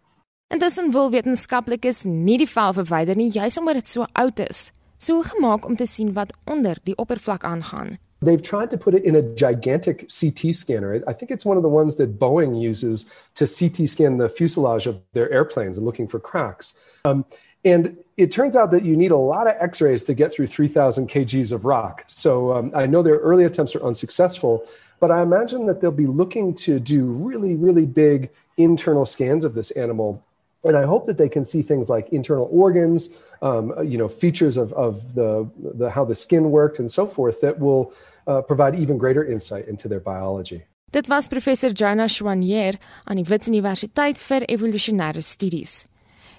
Intussen 0.54 0.92
wil 0.94 1.10
wetenskaplikes 1.12 2.06
nie 2.06 2.38
die 2.38 2.48
vel 2.48 2.74
verwyder 2.74 3.18
nie, 3.18 3.32
juis 3.34 3.58
omdat 3.58 3.82
dit 3.82 3.90
so 3.90 4.06
oud 4.14 4.40
is. 4.40 4.72
So 4.98 5.24
gemaak 5.24 5.66
om 5.66 5.76
te 5.76 5.86
sien 5.86 6.14
wat 6.14 6.34
onder 6.46 6.78
die 6.84 6.96
oppervlak 6.96 7.44
aangaan. 7.44 7.98
They've 8.22 8.42
tried 8.42 8.70
to 8.72 8.78
put 8.78 8.94
it 8.94 9.04
in 9.04 9.16
a 9.16 9.22
gigantic 9.22 10.08
CT 10.08 10.56
scanner. 10.56 11.04
I 11.08 11.14
think 11.14 11.32
it's 11.32 11.46
one 11.46 11.58
of 11.58 11.64
the 11.64 11.70
ones 11.70 11.96
that 11.96 12.18
Boeing 12.18 12.60
uses 12.60 13.06
to 13.36 13.46
CT 13.46 13.88
scan 13.90 14.18
the 14.18 14.30
fuselage 14.30 14.88
of 14.88 15.02
their 15.14 15.30
airplanes 15.32 15.78
and 15.78 15.86
looking 15.86 16.08
for 16.08 16.20
cracks. 16.20 16.74
Um, 17.04 17.26
and 17.64 17.98
it 18.18 18.32
turns 18.32 18.56
out 18.56 18.72
that 18.72 18.86
you 18.86 18.96
need 18.96 19.12
a 19.12 19.18
lot 19.18 19.48
of 19.48 19.56
x 19.60 19.82
rays 19.82 20.04
to 20.04 20.14
get 20.14 20.34
through 20.34 20.48
3,000 20.48 21.10
kgs 21.10 21.52
of 21.52 21.66
rock. 21.66 22.04
So 22.08 22.54
um, 22.54 22.72
I 22.74 22.86
know 22.86 23.04
their 23.04 23.18
early 23.18 23.44
attempts 23.44 23.76
are 23.76 23.84
unsuccessful, 23.84 24.66
but 25.00 25.12
I 25.12 25.22
imagine 25.22 25.66
that 25.66 25.82
they'll 25.82 25.92
be 25.92 26.08
looking 26.08 26.56
to 26.56 26.80
do 26.80 27.06
really, 27.06 27.56
really 27.56 27.86
big 27.86 28.30
internal 28.58 29.06
scans 29.06 29.44
of 29.44 29.54
this 29.54 29.72
animal. 29.72 30.24
And 30.64 30.78
I 30.78 30.86
hope 30.86 31.06
that 31.08 31.18
they 31.18 31.30
can 31.30 31.44
see 31.44 31.62
things 31.62 31.90
like 31.90 32.10
internal 32.10 32.48
organs, 32.52 33.10
um, 33.42 33.74
you 33.84 33.98
know, 33.98 34.08
features 34.08 34.58
of, 34.58 34.74
of 34.74 35.14
the, 35.14 35.48
the, 35.58 35.90
how 35.90 36.06
the 36.06 36.16
skin 36.16 36.50
worked 36.52 36.80
and 36.80 36.90
so 36.90 37.06
forth 37.06 37.42
that 37.42 37.60
will 37.60 37.94
uh, 38.28 38.42
provide 38.42 38.80
even 38.80 38.98
greater 38.98 39.24
insight 39.24 39.68
into 39.68 39.88
their 39.88 40.00
biology. 40.00 40.64
Dit 40.92 41.10
was 41.10 41.28
professor 41.28 41.74
Jana 41.74 42.08
Schwanier 42.08 42.78
aan 43.04 43.20
die 43.20 43.26
Wits 43.28 43.50
Universiteit 43.52 44.18
vir 44.18 44.46
evolusionêre 44.48 45.22
studies. 45.22 45.86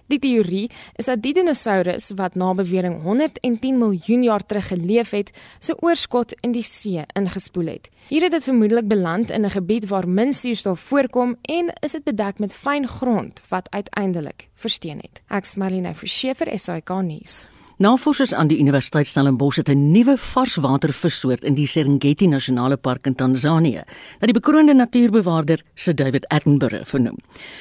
Die 0.06 0.18
teorie 0.22 0.70
is 0.94 1.08
dat 1.10 1.22
die 1.22 1.32
dinosourus 1.34 2.12
wat 2.14 2.36
na 2.38 2.52
bewering 2.54 3.00
110 3.02 3.78
miljoen 3.78 4.22
jaar 4.22 4.46
terug 4.46 4.68
geleef 4.70 5.10
het, 5.10 5.32
se 5.58 5.74
oorskot 5.82 6.34
in 6.46 6.54
die 6.54 6.62
see 6.62 7.02
ingespoel 7.18 7.72
het. 7.74 7.90
Hier 8.08 8.22
het 8.22 8.36
dit 8.36 8.46
vermoedelik 8.46 8.86
beland 8.88 9.30
in 9.30 9.44
'n 9.44 9.50
gebied 9.50 9.88
waar 9.88 10.08
min 10.08 10.32
suurstof 10.32 10.80
voorkom 10.80 11.36
en 11.42 11.72
is 11.80 11.92
dit 11.92 12.04
bedek 12.04 12.38
met 12.38 12.52
fyn 12.52 12.86
grond 12.86 13.40
wat 13.48 13.70
uiteindelik 13.70 14.48
versteen 14.54 14.98
het. 14.98 15.20
Ek's 15.28 15.54
Marlene 15.54 15.94
Verschiefer, 15.94 16.58
SAK 16.58 16.90
nuus. 17.02 17.48
Navorsers 17.76 18.32
aan 18.32 18.48
die 18.48 18.56
Universiteit 18.56 19.04
Stellenbosch 19.06 19.56
het 19.56 19.68
'n 19.68 19.90
nuwe 19.92 20.16
varswatervissoort 20.16 21.44
in 21.44 21.54
die 21.54 21.66
Serengeti 21.66 22.26
Nasionale 22.26 22.76
Park 22.76 23.06
in 23.06 23.14
Tansanië, 23.14 23.82
na 24.20 24.26
die 24.26 24.32
bekroonde 24.32 24.74
natuurbewaarder 24.74 25.62
Sir 25.74 25.94
David 25.94 26.28
Attenborough 26.28 26.86
vernoem. 26.86 27.18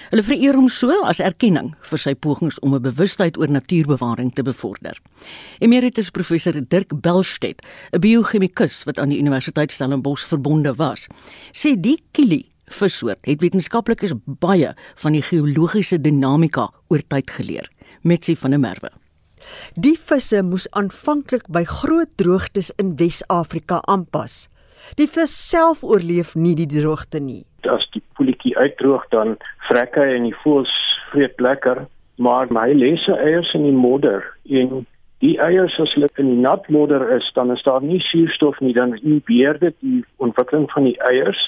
Hulle 0.10 0.24
vereer 0.24 0.54
hom 0.54 0.70
so 0.70 1.04
as 1.04 1.20
erkenning 1.20 1.76
vir 1.82 2.00
sy 2.00 2.14
pogings 2.14 2.60
om 2.60 2.74
'n 2.74 2.82
bewustheid 2.82 3.38
oor 3.38 3.50
natuurbewaring 3.50 4.34
te 4.34 4.44
bevorder. 4.44 4.98
Emeritus 5.60 6.10
professor 6.10 6.68
Dirk 6.68 7.02
Belstedt, 7.02 7.62
'n 7.92 8.00
biochemikus 8.00 8.84
wat 8.84 9.00
aan 9.00 9.10
die 9.10 9.20
Universiteit 9.20 9.72
Stellenbosch 9.72 10.28
verbonde 10.28 10.76
was, 10.76 11.08
sê 11.52 11.80
die 11.80 12.02
kili 12.12 12.46
vissoort 12.66 13.26
het 13.26 13.42
wetenskaplikes 13.42 14.14
baie 14.26 14.76
van 14.96 15.12
die 15.12 15.22
geologiese 15.22 16.02
dinamika 16.02 16.72
oor 16.88 17.02
tyd 17.08 17.32
geleer, 17.32 17.70
met 18.02 18.24
sy 18.26 18.36
van 18.36 18.54
'n 18.54 18.60
merwe. 18.60 19.05
Die 19.76 19.98
visse 19.98 20.42
moes 20.44 20.68
aanvanklik 20.72 21.48
by 21.50 21.64
groot 21.64 22.12
droogtes 22.18 22.72
in 22.82 22.96
Wes-Afrika 23.00 23.82
aanpas. 23.88 24.46
Die 25.00 25.08
vis 25.10 25.34
self 25.50 25.84
oorleef 25.84 26.36
nie 26.36 26.56
die 26.56 26.70
droogte 26.70 27.20
nie. 27.20 27.44
As 27.66 27.86
die 27.94 28.04
poeltjie 28.18 28.54
uitdroog 28.58 29.08
dan 29.14 29.38
vrek 29.70 29.98
hy 29.98 30.10
en 30.18 30.28
die 30.30 30.38
voëls 30.44 30.74
vreet 31.12 31.42
lekker, 31.42 31.86
maar 32.18 32.52
hy 32.54 32.74
lê 32.78 32.92
sy 33.04 33.16
eiers 33.18 33.52
in 33.58 33.66
die 33.68 33.76
modder 33.76 34.24
en 34.46 34.86
die 35.24 35.36
eiers 35.42 35.76
as 35.82 35.94
hulle 35.96 36.10
in 36.22 36.30
die 36.30 36.42
nat 36.44 36.68
modder 36.70 37.04
is, 37.16 37.26
dan 37.36 37.52
is 37.52 37.64
daar 37.66 37.84
nie 37.84 38.02
suurstof 38.12 38.60
nie, 38.62 38.76
dan 38.76 38.94
inhibeer 39.00 39.60
dit 39.60 39.76
die 39.82 40.04
ontwikkeling 40.22 40.68
van 40.74 40.88
die 40.90 40.98
eiers. 41.10 41.40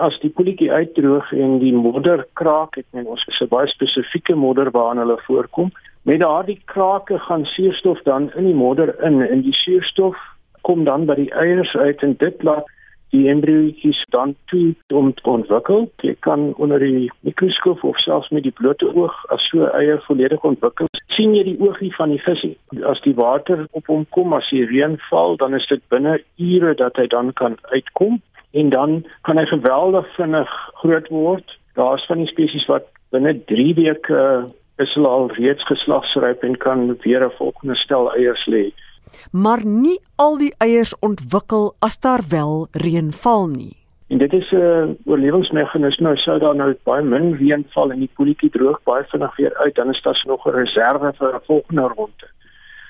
As 0.00 0.16
die 0.22 0.32
poeltjie 0.32 0.70
uitdroog 0.72 1.30
en 1.36 1.58
die 1.60 1.74
modder 1.76 2.24
kraak, 2.40 2.78
het 2.80 2.88
men 2.96 3.06
ons 3.06 3.24
'n 3.28 3.48
baie 3.48 3.68
spesifieke 3.68 4.34
modder 4.34 4.70
waarin 4.72 5.02
hulle 5.04 5.18
voorkom, 5.28 5.70
Met 6.02 6.20
daardie 6.20 6.60
krake 6.64 7.18
gaan 7.18 7.44
suurstof 7.44 8.02
dan 8.02 8.32
in 8.32 8.44
die 8.44 8.54
modder 8.54 9.02
in 9.02 9.20
en 9.22 9.42
die 9.42 9.54
suurstof 9.54 10.16
kom 10.60 10.84
dan 10.84 11.06
by 11.06 11.14
die 11.14 11.30
eiers 11.30 11.74
uit 11.74 12.02
en 12.02 12.16
dit 12.18 12.42
laat 12.42 12.70
die 13.12 13.28
embriootjies 13.28 14.00
dan 14.10 14.34
toe 14.50 14.74
om 14.88 15.12
te 15.14 15.30
ontwikkel. 15.30 15.90
Jy 16.00 16.14
kan 16.26 16.54
onder 16.56 16.80
die 16.82 17.10
mikroskoop 17.20 17.84
of 17.84 18.00
selfs 18.00 18.32
met 18.34 18.42
die 18.42 18.54
blote 18.58 18.88
oog 18.94 19.14
as 19.34 19.44
so 19.52 19.68
eier 19.78 20.00
volledig 20.06 20.42
ontwikkel, 20.48 20.88
sien 21.14 21.36
jy 21.36 21.44
die 21.52 21.58
oogie 21.60 21.92
van 21.94 22.10
die 22.14 22.22
visie. 22.24 22.54
As 22.88 23.02
die 23.04 23.14
water 23.14 23.66
op 23.70 23.86
hom 23.92 24.06
kom, 24.16 24.32
as 24.34 24.48
die 24.50 24.64
reën 24.66 24.96
val, 25.10 25.36
dan 25.36 25.54
is 25.54 25.66
dit 25.70 25.82
binne 25.92 26.16
ure 26.40 26.74
dat 26.80 26.98
hy 26.98 27.06
dan 27.12 27.30
kan 27.38 27.58
uitkom 27.70 28.18
en 28.58 28.72
dan 28.74 28.98
kan 29.28 29.38
hy 29.38 29.46
geweldig 29.52 30.08
vinnig 30.16 30.56
groot 30.80 31.06
word. 31.14 31.54
Daar's 31.78 32.06
van 32.10 32.24
die 32.24 32.32
spesies 32.32 32.66
wat 32.66 32.90
binne 33.14 33.36
3 33.52 33.74
weke 33.76 34.24
is 34.82 34.94
hulle 34.94 35.08
al 35.08 35.28
reeds 35.36 35.64
geslagsryp 35.66 36.42
en 36.42 36.56
kan 36.56 36.96
weer 37.04 37.24
'n 37.24 37.36
volgende 37.38 37.76
stel 37.76 38.12
eiers 38.14 38.46
lê. 38.46 38.72
Maar 39.30 39.64
nie 39.64 40.00
al 40.16 40.38
die 40.38 40.54
eiers 40.58 40.94
ontwikkel 40.98 41.74
as 41.78 42.00
daar 42.00 42.22
wel 42.28 42.68
reën 42.72 43.12
val 43.12 43.46
nie. 43.46 43.76
En 44.08 44.18
dit 44.18 44.32
is 44.32 44.50
'n 44.52 44.96
oorlewingsmeganisme. 45.04 46.16
Sou 46.16 46.38
daar 46.38 46.56
nou 46.56 46.74
baie 46.84 47.02
min 47.02 47.34
reën 47.34 47.64
val 47.68 47.90
en 47.90 47.98
die 47.98 48.10
poeltjie 48.14 48.50
droog 48.50 48.82
baie 48.84 49.04
vinnig 49.04 49.36
weer 49.36 49.54
uit, 49.54 49.74
dan 49.74 49.90
is 49.90 50.02
daar 50.02 50.22
nog 50.26 50.46
'n 50.46 50.50
reserve 50.50 51.12
vir 51.18 51.34
'n 51.34 51.46
volgende 51.46 51.82
ronde. 51.96 52.26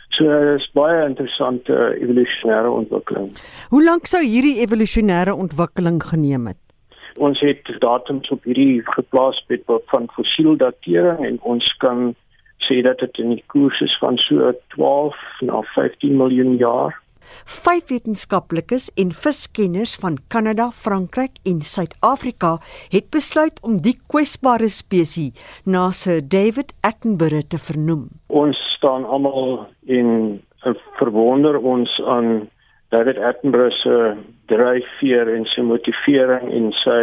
So 0.09 0.25
dit 0.25 0.61
is 0.61 0.71
baie 0.73 1.09
interessante 1.09 1.97
evolusionêre 2.01 2.71
ontwikkeling. 2.71 3.31
Hoe 3.69 3.85
lank 3.85 4.07
sou 4.07 4.23
hierdie 4.25 4.61
evolusionêre 4.61 5.35
ontwikkeling 5.35 6.03
geneem 6.03 6.47
het? 6.47 6.72
Ons 7.17 7.41
het 7.41 7.69
datums 7.81 8.31
op 8.31 8.45
hierdie 8.45 8.83
geplaas 8.85 9.45
met 9.49 9.63
van 9.93 10.09
fossieldatering 10.17 11.25
en 11.27 11.39
ons 11.43 11.67
kan 11.85 12.15
sê 12.63 12.81
dat 12.83 12.99
dit 12.99 13.19
in 13.19 13.35
die 13.37 13.45
koers 13.53 13.81
is 13.81 13.95
van 14.01 14.19
so 14.19 14.53
12 14.77 15.17
na 15.41 15.63
15 15.75 16.17
miljoen 16.17 16.57
jaar. 16.57 17.03
Vyf 17.47 17.89
wetenskaplikes 17.91 18.89
en 18.99 19.13
viskenners 19.15 19.95
van 20.03 20.19
Kanada, 20.29 20.71
Frankryk 20.71 21.39
en 21.49 21.61
Suid-Afrika 21.63 22.57
het 22.93 23.11
besluit 23.15 23.61
om 23.63 23.79
die 23.85 23.97
kwesbare 24.11 24.69
spesies 24.69 25.39
na 25.65 25.91
Sir 25.91 26.21
David 26.21 26.75
Attenborough 26.83 27.47
te 27.49 27.59
vernoem. 27.59 28.09
Ons 28.29 28.59
staan 28.77 29.05
almal 29.05 29.67
in 29.87 30.43
verwonder 30.99 31.59
ons 31.59 31.91
aan 32.07 32.49
David 32.95 33.19
Attenborough 33.19 33.75
se 33.83 34.17
dryfveer 34.53 35.31
en 35.35 35.47
sy 35.51 35.65
motivering 35.67 36.51
en 36.53 36.71
sy 36.83 37.03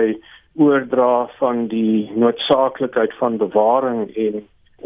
oordra 0.59 1.27
van 1.39 1.67
die 1.71 2.09
noodsaaklikheid 2.15 3.13
van 3.19 3.37
bewaring. 3.41 4.09
En 4.15 4.41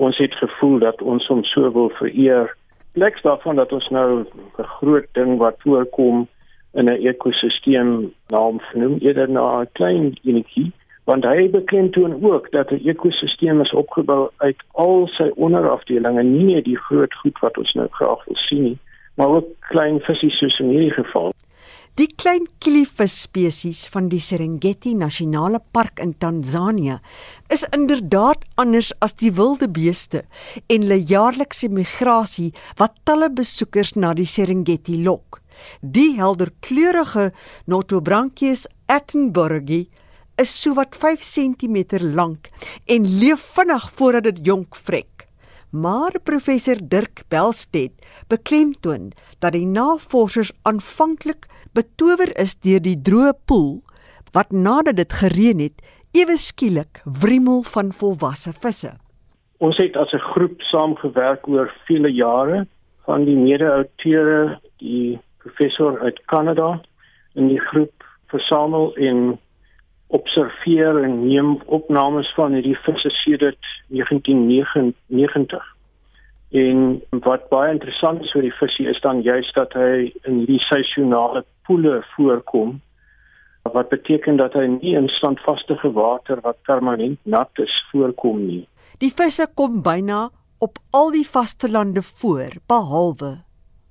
ons 0.07 0.18
het 0.18 0.36
gevoel 0.41 0.80
dat 0.84 1.01
ons 1.01 1.28
hom 1.28 1.43
so 1.43 1.72
wil 1.72 1.89
vereer. 1.99 2.55
Plek 2.93 3.20
daarvan 3.24 3.59
dat 3.61 3.74
ons 3.74 3.89
nou 3.89 4.24
'n 4.24 4.70
groot 4.78 5.07
ding 5.14 5.38
wat 5.38 5.55
voorkom 5.66 6.28
in 6.74 6.89
'n 6.89 7.05
ekosisteem 7.07 8.14
naam 8.28 8.59
genoem 8.59 8.97
eerder 8.99 9.30
na 9.30 9.61
'n 9.61 9.70
klein 9.72 10.18
enetjie 10.24 10.72
want 11.03 11.24
hy 11.24 11.49
beklemtoon 11.49 12.24
ook 12.24 12.51
dat 12.51 12.72
'n 12.72 12.88
ekosisteem 12.88 13.61
is 13.61 13.74
opgebou 13.74 14.30
uit 14.38 14.59
al 14.72 15.07
sy 15.07 15.32
onderafdelings 15.36 16.24
nie 16.24 16.53
net 16.53 16.64
die 16.64 16.78
groot 16.78 17.14
goed 17.14 17.39
wat 17.39 17.57
ons 17.57 17.74
nou 17.74 17.88
graag 17.91 18.26
wil 18.26 18.36
sien 18.36 18.64
nie 18.64 18.78
maar 19.16 19.28
ook 19.39 19.49
klein 19.72 19.99
visse 20.07 20.30
soos 20.39 20.59
in 20.59 20.74
hierdie 20.74 20.95
geval 20.97 21.34
Die 21.93 22.07
klein 22.18 22.47
kilivis 22.57 23.16
spesies 23.28 23.84
van 23.93 24.07
die 24.09 24.18
Serengeti 24.18 24.95
Nasionale 24.97 25.59
Park 25.78 25.99
in 26.01 26.16
Tansanië 26.18 26.95
is 27.53 27.68
inderdaad 27.78 28.47
anders 28.57 28.89
as 29.05 29.14
die 29.20 29.30
wilde 29.38 29.70
beeste 29.70 30.24
en 30.66 30.88
hulle 30.88 30.97
jaarlikse 31.11 31.70
migrasie 31.70 32.49
wat 32.82 32.97
talle 33.05 33.30
besoekers 33.30 33.93
na 33.93 34.16
die 34.18 34.26
Serengeti 34.26 34.97
lok. 35.05 35.38
Die 35.86 36.16
helderkleurige 36.18 37.30
Notobranchius 37.70 38.66
attenboroughi 38.89 39.84
is 40.41 40.57
sowat 40.64 40.97
5 40.97 41.22
cm 41.22 41.78
lank 42.18 42.49
en 42.89 43.05
leef 43.20 43.45
vinnig 43.53 43.89
voordat 43.99 44.32
dit 44.32 44.45
jonk 44.49 44.82
vrek. 44.89 45.12
Maar 45.74 46.11
professor 46.24 46.78
Dirk 46.89 47.24
Belstedt 47.34 48.26
beklemtoon 48.30 49.11
dat 49.41 49.55
die 49.55 49.65
navorsers 49.65 50.51
aanvanklik 50.69 51.47
betower 51.74 52.30
is 52.38 52.53
deur 52.61 52.84
die 52.86 52.99
droë 53.01 53.32
poel 53.49 53.71
wat 54.38 54.53
nadat 54.53 54.99
dit 55.01 55.15
gereën 55.17 55.63
het 55.65 55.82
ewe 56.13 56.38
skielik 56.38 57.01
wrimmel 57.24 57.63
van 57.74 57.89
volwasse 57.89 58.53
visse. 58.53 58.91
Ons 59.57 59.78
het 59.82 59.97
as 59.97 60.13
'n 60.13 60.21
groep 60.34 60.61
saamgewerk 60.61 61.47
oor 61.47 61.74
vele 61.88 62.13
jare 62.13 62.67
van 63.05 63.26
die 63.26 63.36
mede-auteurs, 63.36 64.59
die 64.78 65.19
professor 65.38 65.99
uit 66.01 66.21
Kanada 66.26 66.82
in 67.34 67.47
die 67.47 67.59
groep 67.59 68.05
versamel 68.28 68.95
en 68.95 69.39
observeer 70.14 71.03
en 71.03 71.20
neem 71.26 71.55
opnames 71.66 72.30
van 72.38 72.53
hierdie 72.53 72.78
visse 72.86 73.09
sedert 73.24 73.70
1999. 73.88 75.70
En 76.53 77.01
wat 77.26 77.47
baie 77.49 77.72
interessant 77.74 78.22
is 78.22 78.34
oor 78.36 78.45
die 78.45 78.57
visie 78.59 78.88
is 78.91 79.01
dan 79.01 79.24
juist 79.26 79.55
dat 79.57 79.74
hy 79.74 80.11
in 80.30 80.43
hierdie 80.43 80.61
seisonale 80.68 81.41
poele 81.66 82.01
voorkom 82.14 82.80
wat 83.74 83.89
beteken 83.89 84.38
dat 84.38 84.53
hy 84.59 84.66
nie 84.76 84.93
in 84.99 85.07
standvaste 85.18 85.78
water 85.95 86.41
wat 86.43 86.59
permanent 86.68 87.20
nat 87.24 87.64
is 87.64 87.74
voorkom 87.91 88.43
nie. 88.45 88.66
Die 88.99 89.11
visse 89.11 89.47
kom 89.55 89.82
byna 89.82 90.28
op 90.59 90.78
al 90.91 91.09
die 91.16 91.26
vastelande 91.28 92.03
voor 92.03 92.59
behalwe 92.68 93.32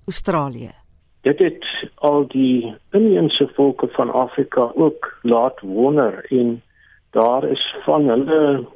Australië 0.07 0.82
dit 1.23 1.39
het 1.39 1.64
al 1.95 2.27
die 2.27 2.75
inheemse 2.91 3.49
volke 3.55 3.89
van 3.95 4.11
Afrika 4.11 4.70
ook 4.75 5.18
laat 5.23 5.61
wonder 5.61 6.27
en 6.29 6.62
daar 7.11 7.45
is 7.45 7.75
van 7.85 8.09
hulle 8.09 8.66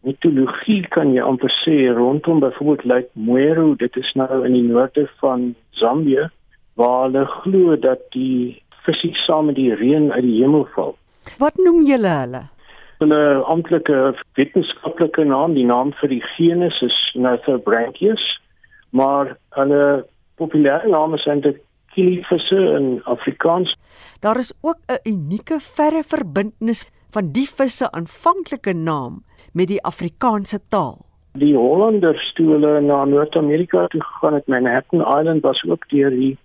mitologie 0.00 0.88
kan 0.88 1.12
jy 1.14 1.24
amper 1.24 1.52
sê 1.62 1.76
rondom 1.96 2.40
byvoorbeeld 2.40 2.84
Lake 2.84 3.10
Mweru 3.12 3.74
dit 3.76 3.96
is 3.96 4.12
nou 4.14 4.44
in 4.44 4.52
die 4.52 4.66
noorde 4.68 5.08
van 5.20 5.54
Zambië 5.70 6.28
waar 6.74 7.02
hulle 7.02 7.24
glo 7.24 7.76
dat 7.76 8.04
die 8.16 8.62
visse 8.84 9.12
saam 9.24 9.50
met 9.50 9.56
die 9.56 9.74
reën 9.74 10.12
uit 10.12 10.24
die 10.24 10.40
hemel 10.40 10.64
val. 10.74 10.94
Wat 11.38 11.56
noem 11.60 11.82
julle 11.84 12.12
hulle? 12.20 12.42
Hulle 13.00 13.20
amptelike 13.52 14.14
wetenskaplike 14.36 15.24
naam 15.24 15.56
die 15.56 15.66
naam 15.68 15.92
vir 16.00 16.12
die 16.12 16.22
genus 16.36 16.80
is 16.84 17.00
Nothobranchius 17.14 18.24
maar 18.90 19.36
hulle 19.56 20.04
populêre 20.40 20.88
name 20.88 21.16
is 21.20 21.26
eintlik 21.28 21.60
kilivisse 21.94 22.60
in 22.78 23.00
Afrikaans. 23.04 23.76
Daar 24.20 24.38
is 24.38 24.52
ook 24.60 24.78
'n 24.86 25.08
unieke 25.12 25.60
verre 25.60 26.02
verbintenis 26.02 26.88
van 27.10 27.32
die 27.32 27.48
visse 27.48 27.90
aanvanklike 27.90 28.72
naam 28.72 29.22
met 29.52 29.68
die 29.68 29.82
Afrikaanse 29.82 30.58
taal. 30.68 30.98
Die 31.32 31.56
Hollanders 31.56 32.32
toe 32.34 32.46
hulle 32.50 32.80
na 32.80 33.04
Noord-Amerika 33.04 33.86
toe 33.86 34.02
gegaan 34.02 34.34
het, 34.34 34.46
Manhattan 34.46 35.00
Island 35.00 35.42
was 35.42 35.64
ook 35.64 35.88
deur 35.88 36.10
die 36.10 36.38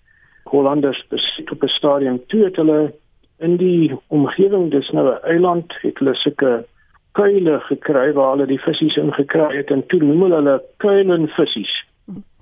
Hollanders 0.43 1.05
besit 1.09 1.51
op 1.51 1.63
'n 1.63 1.67
stadium 1.67 2.19
toe 2.27 2.43
het 2.43 2.55
hulle 2.55 2.93
in 3.37 3.57
die 3.57 3.97
omgewing 4.07 4.71
dis 4.71 4.89
nou 4.89 5.09
'n 5.09 5.23
eiland 5.23 5.73
het 5.81 5.99
hulle 5.99 6.15
sulke 6.15 6.65
kuile 7.11 7.59
gekry 7.59 8.13
waar 8.13 8.31
hulle 8.31 8.45
die 8.45 8.61
visse 8.61 9.01
ingekry 9.01 9.57
het 9.57 9.71
en 9.71 9.85
toe 9.87 9.99
noem 10.03 10.21
hulle 10.21 10.35
hulle 10.35 10.61
kuilenvisse. 10.77 11.84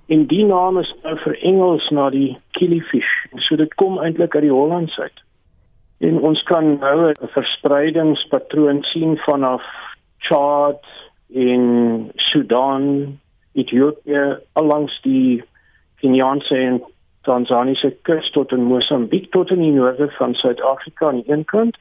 En 0.06 0.26
die 0.26 0.44
naam 0.44 0.78
is 0.78 0.94
nou 1.02 1.16
vir 1.22 1.38
Engels 1.42 1.88
na 1.90 2.10
die 2.10 2.36
killifish. 2.58 3.12
So 3.46 3.56
dit 3.56 3.74
kom 3.80 3.98
eintlik 3.98 4.34
uit 4.34 4.44
die 4.44 4.52
Hollands 4.52 4.98
uit. 4.98 5.22
En 6.04 6.20
ons 6.20 6.42
kan 6.42 6.78
nou 6.78 7.10
'n 7.10 7.28
verspreidingspatroon 7.36 8.82
sien 8.82 9.16
vanaf 9.18 9.62
Chad 10.18 10.84
in 11.28 12.10
Sudan, 12.16 13.18
Ethiopië, 13.52 14.38
langs 14.54 15.00
die 15.02 15.42
Kenyaanse 16.00 16.56
en 16.56 16.82
Tanzaniese 17.22 17.94
kus 18.02 18.30
tot 18.30 18.52
in 18.52 18.66
Mosambiek 18.68 19.30
tot 19.32 19.50
in 19.50 19.62
die 19.64 19.72
noorde 19.72 20.10
van 20.18 20.34
Suid-Afrika 20.34 21.08
aan 21.08 21.22
die 21.22 21.32
een 21.32 21.44
kant 21.44 21.78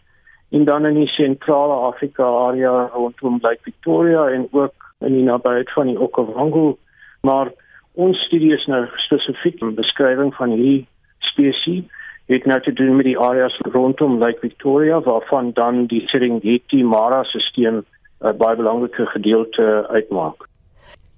en 0.49 0.63
dan 0.63 0.86
in 0.86 0.95
die 1.01 1.07
sentrale 1.07 1.74
Afrika 1.74 2.24
area 2.24 2.89
rondom 2.93 3.39
Lake 3.41 3.59
Victoria 3.61 4.28
en 4.30 4.47
ook 4.51 4.74
in 4.99 5.13
die 5.13 5.24
nabyheid 5.24 5.71
van 5.74 5.88
die 5.88 5.99
Okavango 5.99 6.78
maar 7.21 7.51
Ons 7.93 8.17
studie 8.25 8.53
is 8.53 8.65
nou 8.65 8.87
spesifiek 9.05 9.61
'n 9.61 9.75
beskrywing 9.75 10.33
van 10.35 10.49
hierdie 10.49 10.87
spesies 11.19 11.85
het 12.25 12.45
nou 12.45 12.59
te 12.61 12.73
doen 12.73 12.95
met 12.95 13.05
die 13.05 13.19
areas 13.19 13.57
rondom 13.73 14.17
Lake 14.17 14.39
Victoria 14.39 15.01
waarvan 15.01 15.51
dan 15.53 15.85
die 15.85 16.01
Serengeti 16.07 16.83
Mara 16.83 17.23
stelsel 17.23 17.83
'n 18.21 18.37
baie 18.37 18.55
belangrike 18.55 19.05
gedeelte 19.05 19.87
uitmaak. 19.89 20.47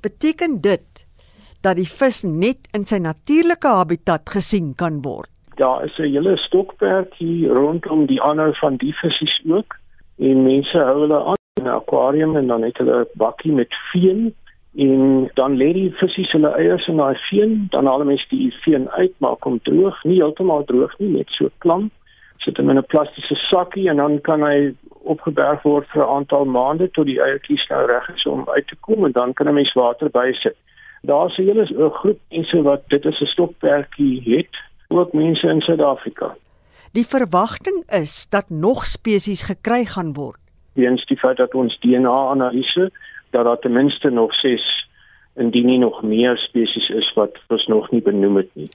Beteken 0.02 0.62
dit 0.62 1.06
dat 1.62 1.76
die 1.76 1.88
vis 1.88 2.24
net 2.24 2.68
in 2.74 2.86
sy 2.86 2.98
natuurlike 2.98 3.68
habitat 3.68 4.30
gesien 4.30 4.76
kan 4.76 5.02
word? 5.02 5.30
Daar 5.56 5.86
is 5.86 5.98
'n 5.98 6.12
hele 6.12 6.38
stokperd 6.38 7.14
hier 7.14 7.50
rondom 7.50 8.06
die 8.06 8.22
ander 8.22 8.58
van 8.62 8.76
die 8.76 8.94
visse 8.94 9.42
ook 9.48 9.76
en 10.18 10.44
mense 10.44 10.78
hou 10.78 11.00
hulle 11.00 11.24
aan 11.24 11.44
in 11.60 11.66
'n 11.66 11.76
akwarium 11.76 12.36
en 12.36 12.48
dan 12.48 12.62
het 12.64 12.78
hulle 12.78 13.00
'n 13.00 13.08
bakkie 13.14 13.52
met 13.52 13.74
veen 13.92 14.36
en 14.76 15.30
dan 15.34 15.56
lê 15.56 15.72
die 15.74 15.92
visse 15.96 16.26
hulle 16.32 16.52
eiers 16.60 16.88
in 16.92 16.98
daai 17.00 17.16
veen, 17.30 17.68
dan 17.72 17.88
haal 17.88 18.04
mense 18.04 18.28
die 18.30 18.52
veen 18.66 18.90
uit, 18.90 19.14
maak 19.24 19.44
hom 19.48 19.60
droog, 19.64 20.02
nie 20.04 20.20
heeltemal 20.20 20.66
droog 20.68 20.98
nie, 21.00 21.14
net 21.14 21.32
so 21.38 21.50
klam. 21.64 21.90
Sit 22.44 22.58
hom 22.58 22.70
in 22.70 22.78
'n 22.78 22.92
plastiese 22.92 23.36
sakkie 23.48 23.88
en 23.90 23.98
dan 23.98 24.22
kan 24.22 24.44
hy 24.44 24.76
opgeberg 25.04 25.64
word 25.64 25.88
vir 25.94 26.04
'n 26.04 26.14
aantal 26.18 26.46
maande 26.46 26.90
tot 26.92 27.06
die 27.06 27.22
eiertjies 27.22 27.68
nou 27.70 27.86
reg 27.88 28.10
is 28.16 28.26
om 28.26 28.44
uit 28.50 28.68
te 28.68 28.76
kom 28.82 29.06
en 29.06 29.12
dan 29.12 29.34
kan 29.34 29.48
'n 29.48 29.54
mens 29.54 29.74
water 29.74 30.10
bysit. 30.10 30.58
Daar's 31.04 31.38
'n 31.38 31.44
hele 31.44 31.90
groep 31.90 32.20
mense 32.30 32.62
wat 32.62 32.82
dit 32.90 33.06
as 33.06 33.22
'n 33.22 33.26
stokperdjie 33.26 34.38
het, 34.38 34.56
ook 34.90 35.14
mense 35.14 35.48
in 35.48 35.62
Suid-Afrika. 35.62 36.36
Die 36.92 37.06
verwagting 37.06 37.84
is 37.92 38.28
dat 38.30 38.50
nog 38.50 38.86
spesies 38.86 39.44
gekry 39.44 39.86
gaan 39.86 40.14
word. 40.14 40.40
Weens 40.74 41.06
die 41.06 41.18
feit 41.18 41.38
dat 41.38 41.54
ons 41.54 41.80
DNA-analise 41.80 42.92
dat 43.36 43.46
daar 43.46 43.60
ten 43.60 43.76
minste 43.76 44.10
nog 44.10 44.34
6 44.40 44.64
indien 45.36 45.66
nie 45.66 45.80
nog 45.80 46.04
meer 46.04 46.38
spesies 46.38 46.90
is 46.90 47.14
wat 47.16 47.40
ons 47.48 47.66
nog 47.68 47.92
nie 47.92 48.02
benoem 48.02 48.40
het 48.40 48.52
nie. 48.56 48.70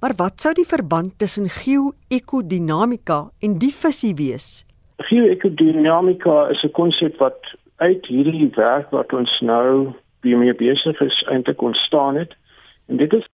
Maar 0.00 0.16
wat 0.16 0.40
sou 0.40 0.54
die 0.56 0.66
verband 0.68 1.18
tussen 1.20 1.48
geo-ekodinamika 1.52 3.18
en 3.40 3.58
die 3.60 3.72
visie 3.82 4.14
wees? 4.16 4.64
Geo-ekodinamika 4.96 6.48
is 6.54 6.62
'n 6.64 6.72
konsep 6.72 7.18
wat 7.18 7.40
uit 7.76 8.06
hierdie 8.06 8.50
werk 8.54 8.90
wat 8.90 9.12
ons 9.12 9.40
nou 9.40 9.92
mee 10.22 10.54
besig 10.54 11.00
is 11.00 11.24
eintlik 11.30 11.62
ontstaan 11.62 12.16
het. 12.16 12.32
En 12.88 12.96
dit 12.96 13.12
is 13.12 13.26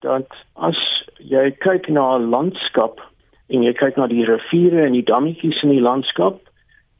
dat 0.00 0.26
as 0.54 0.78
jy 1.18 1.50
kyk 1.50 1.88
na 1.88 2.16
'n 2.16 2.30
landskap 2.30 3.02
en 3.48 3.62
jy 3.62 3.72
kyk 3.72 3.96
na 3.96 4.06
die 4.06 4.24
riviere 4.24 4.86
en 4.86 4.92
die 4.92 5.04
dammetjies 5.04 5.62
in 5.62 5.70
die 5.70 5.80
landskap, 5.80 6.47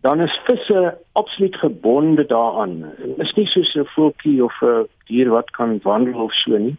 dan 0.01 0.20
is 0.20 0.40
visse 0.44 0.99
absoluut 1.12 1.57
gebonde 1.57 2.26
daaraan. 2.26 2.80
Dit 2.99 3.18
is 3.18 3.32
nie 3.34 3.46
soos 3.46 3.74
'n 3.74 3.88
voeltjie 3.94 4.44
of 4.44 4.62
'n 4.62 4.86
dier 5.07 5.28
wat 5.30 5.51
kan 5.51 5.80
wandel 5.82 6.22
of 6.22 6.32
so 6.32 6.59
nie. 6.59 6.76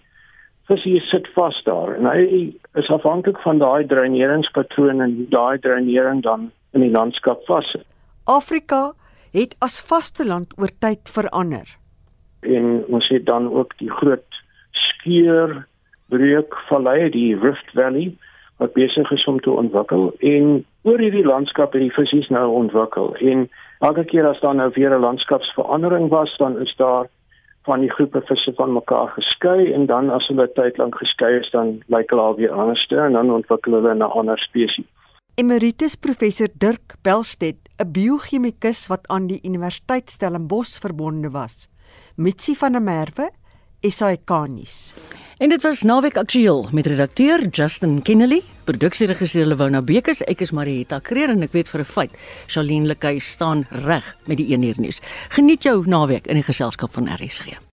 Visse 0.67 0.99
sit 0.99 1.27
vas 1.33 1.63
daar 1.63 1.95
en 1.95 2.05
hy 2.05 2.53
is 2.73 2.89
afhanklik 2.89 3.39
van 3.39 3.57
daai 3.57 3.85
dreineringspatroon 3.85 5.01
en 5.01 5.25
daai 5.29 5.59
dreinering 5.59 6.23
dan 6.23 6.51
in 6.73 6.81
die 6.81 6.91
landskap 6.91 7.45
vas. 7.45 7.75
Afrika 8.23 8.93
het 9.31 9.55
as 9.59 9.81
vasteland 9.81 10.53
oor 10.57 10.71
tyd 10.79 11.09
verander. 11.09 11.67
En 12.39 12.83
ons 12.87 13.07
het 13.07 13.25
dan 13.25 13.53
ook 13.53 13.77
die 13.77 13.91
groot 13.91 14.25
skeur 14.71 15.67
breuk 16.09 16.55
vallei, 16.69 17.09
die 17.09 17.35
Rift 17.39 17.71
Valley 17.73 18.17
wat 18.59 18.73
besig 18.73 19.11
is 19.11 19.25
om 19.25 19.39
te 19.39 19.51
ontwikkel 19.51 20.11
en 20.19 20.65
oor 20.87 20.99
hierdie 20.99 21.25
landskap 21.25 21.73
het 21.73 21.81
die 21.81 21.93
visse 21.95 22.33
nou 22.33 22.47
ontwikkel 22.63 23.15
en 23.31 23.47
elke 23.79 24.03
keer 24.11 24.27
as 24.27 24.41
daar 24.43 24.55
nou 24.55 24.69
weer 24.75 24.91
'n 24.95 25.05
landskapsverandering 25.07 26.09
was 26.09 26.35
dan 26.37 26.59
is 26.59 26.75
daar 26.77 27.07
van 27.69 27.79
die 27.79 27.91
groepe 27.91 28.21
visse 28.25 28.53
van 28.57 28.73
mekaar 28.73 29.11
geskei 29.15 29.73
en 29.73 29.85
dan 29.85 30.09
as 30.09 30.27
hulle 30.27 30.47
tyd 30.57 30.77
lank 30.77 30.95
geskei 31.01 31.39
is 31.39 31.51
dan 31.51 31.75
lyk 31.87 32.09
hulle 32.09 32.21
alweer 32.21 32.51
anders 32.51 32.87
en 32.87 33.17
dan 33.17 33.31
ontwikkel 33.31 33.73
hulle 33.77 33.93
'n 33.95 34.01
ander 34.01 34.39
spesies. 34.39 34.87
Emeritus 35.39 35.95
professor 35.95 36.49
Dirk 36.53 36.95
Belstedt, 37.01 37.69
'n 37.79 37.91
biochemikus 37.91 38.87
wat 38.87 39.07
aan 39.07 39.27
die 39.27 39.39
Universiteit 39.43 40.09
Stellenbosch 40.09 40.79
verbonde 40.79 41.29
was. 41.31 41.69
Mitsi 42.15 42.55
van 42.55 42.71
der 42.71 42.81
Merwe, 42.81 43.29
SAK-nuus. 43.81 44.93
En 45.39 45.49
dit 45.49 45.61
was 45.61 45.81
naweek 45.81 46.17
aktueel 46.17 46.67
met 46.71 46.87
redakteur 46.87 47.47
Justin 47.47 48.01
Kennedy, 48.01 48.41
produksieregisseur 48.63 49.45
Lewona 49.45 49.81
Bekes, 49.81 50.19
ek 50.27 50.43
is 50.43 50.51
Marieta 50.51 50.99
Kreer 50.99 51.31
en 51.31 51.47
ek 51.47 51.55
weet 51.55 51.71
vir 51.71 51.79
'n 51.79 51.91
feit 51.93 52.11
Charlene 52.47 52.91
Lekay 52.91 53.19
staan 53.19 53.65
reg 53.69 54.15
met 54.25 54.37
die 54.37 54.51
1 54.51 54.63
uur 54.63 54.79
nuus. 54.79 55.01
Geniet 55.29 55.63
jou 55.63 55.87
naweek 55.87 56.27
in 56.27 56.35
die 56.35 56.43
geselskap 56.43 56.93
van 56.93 57.07
RSG. 57.07 57.68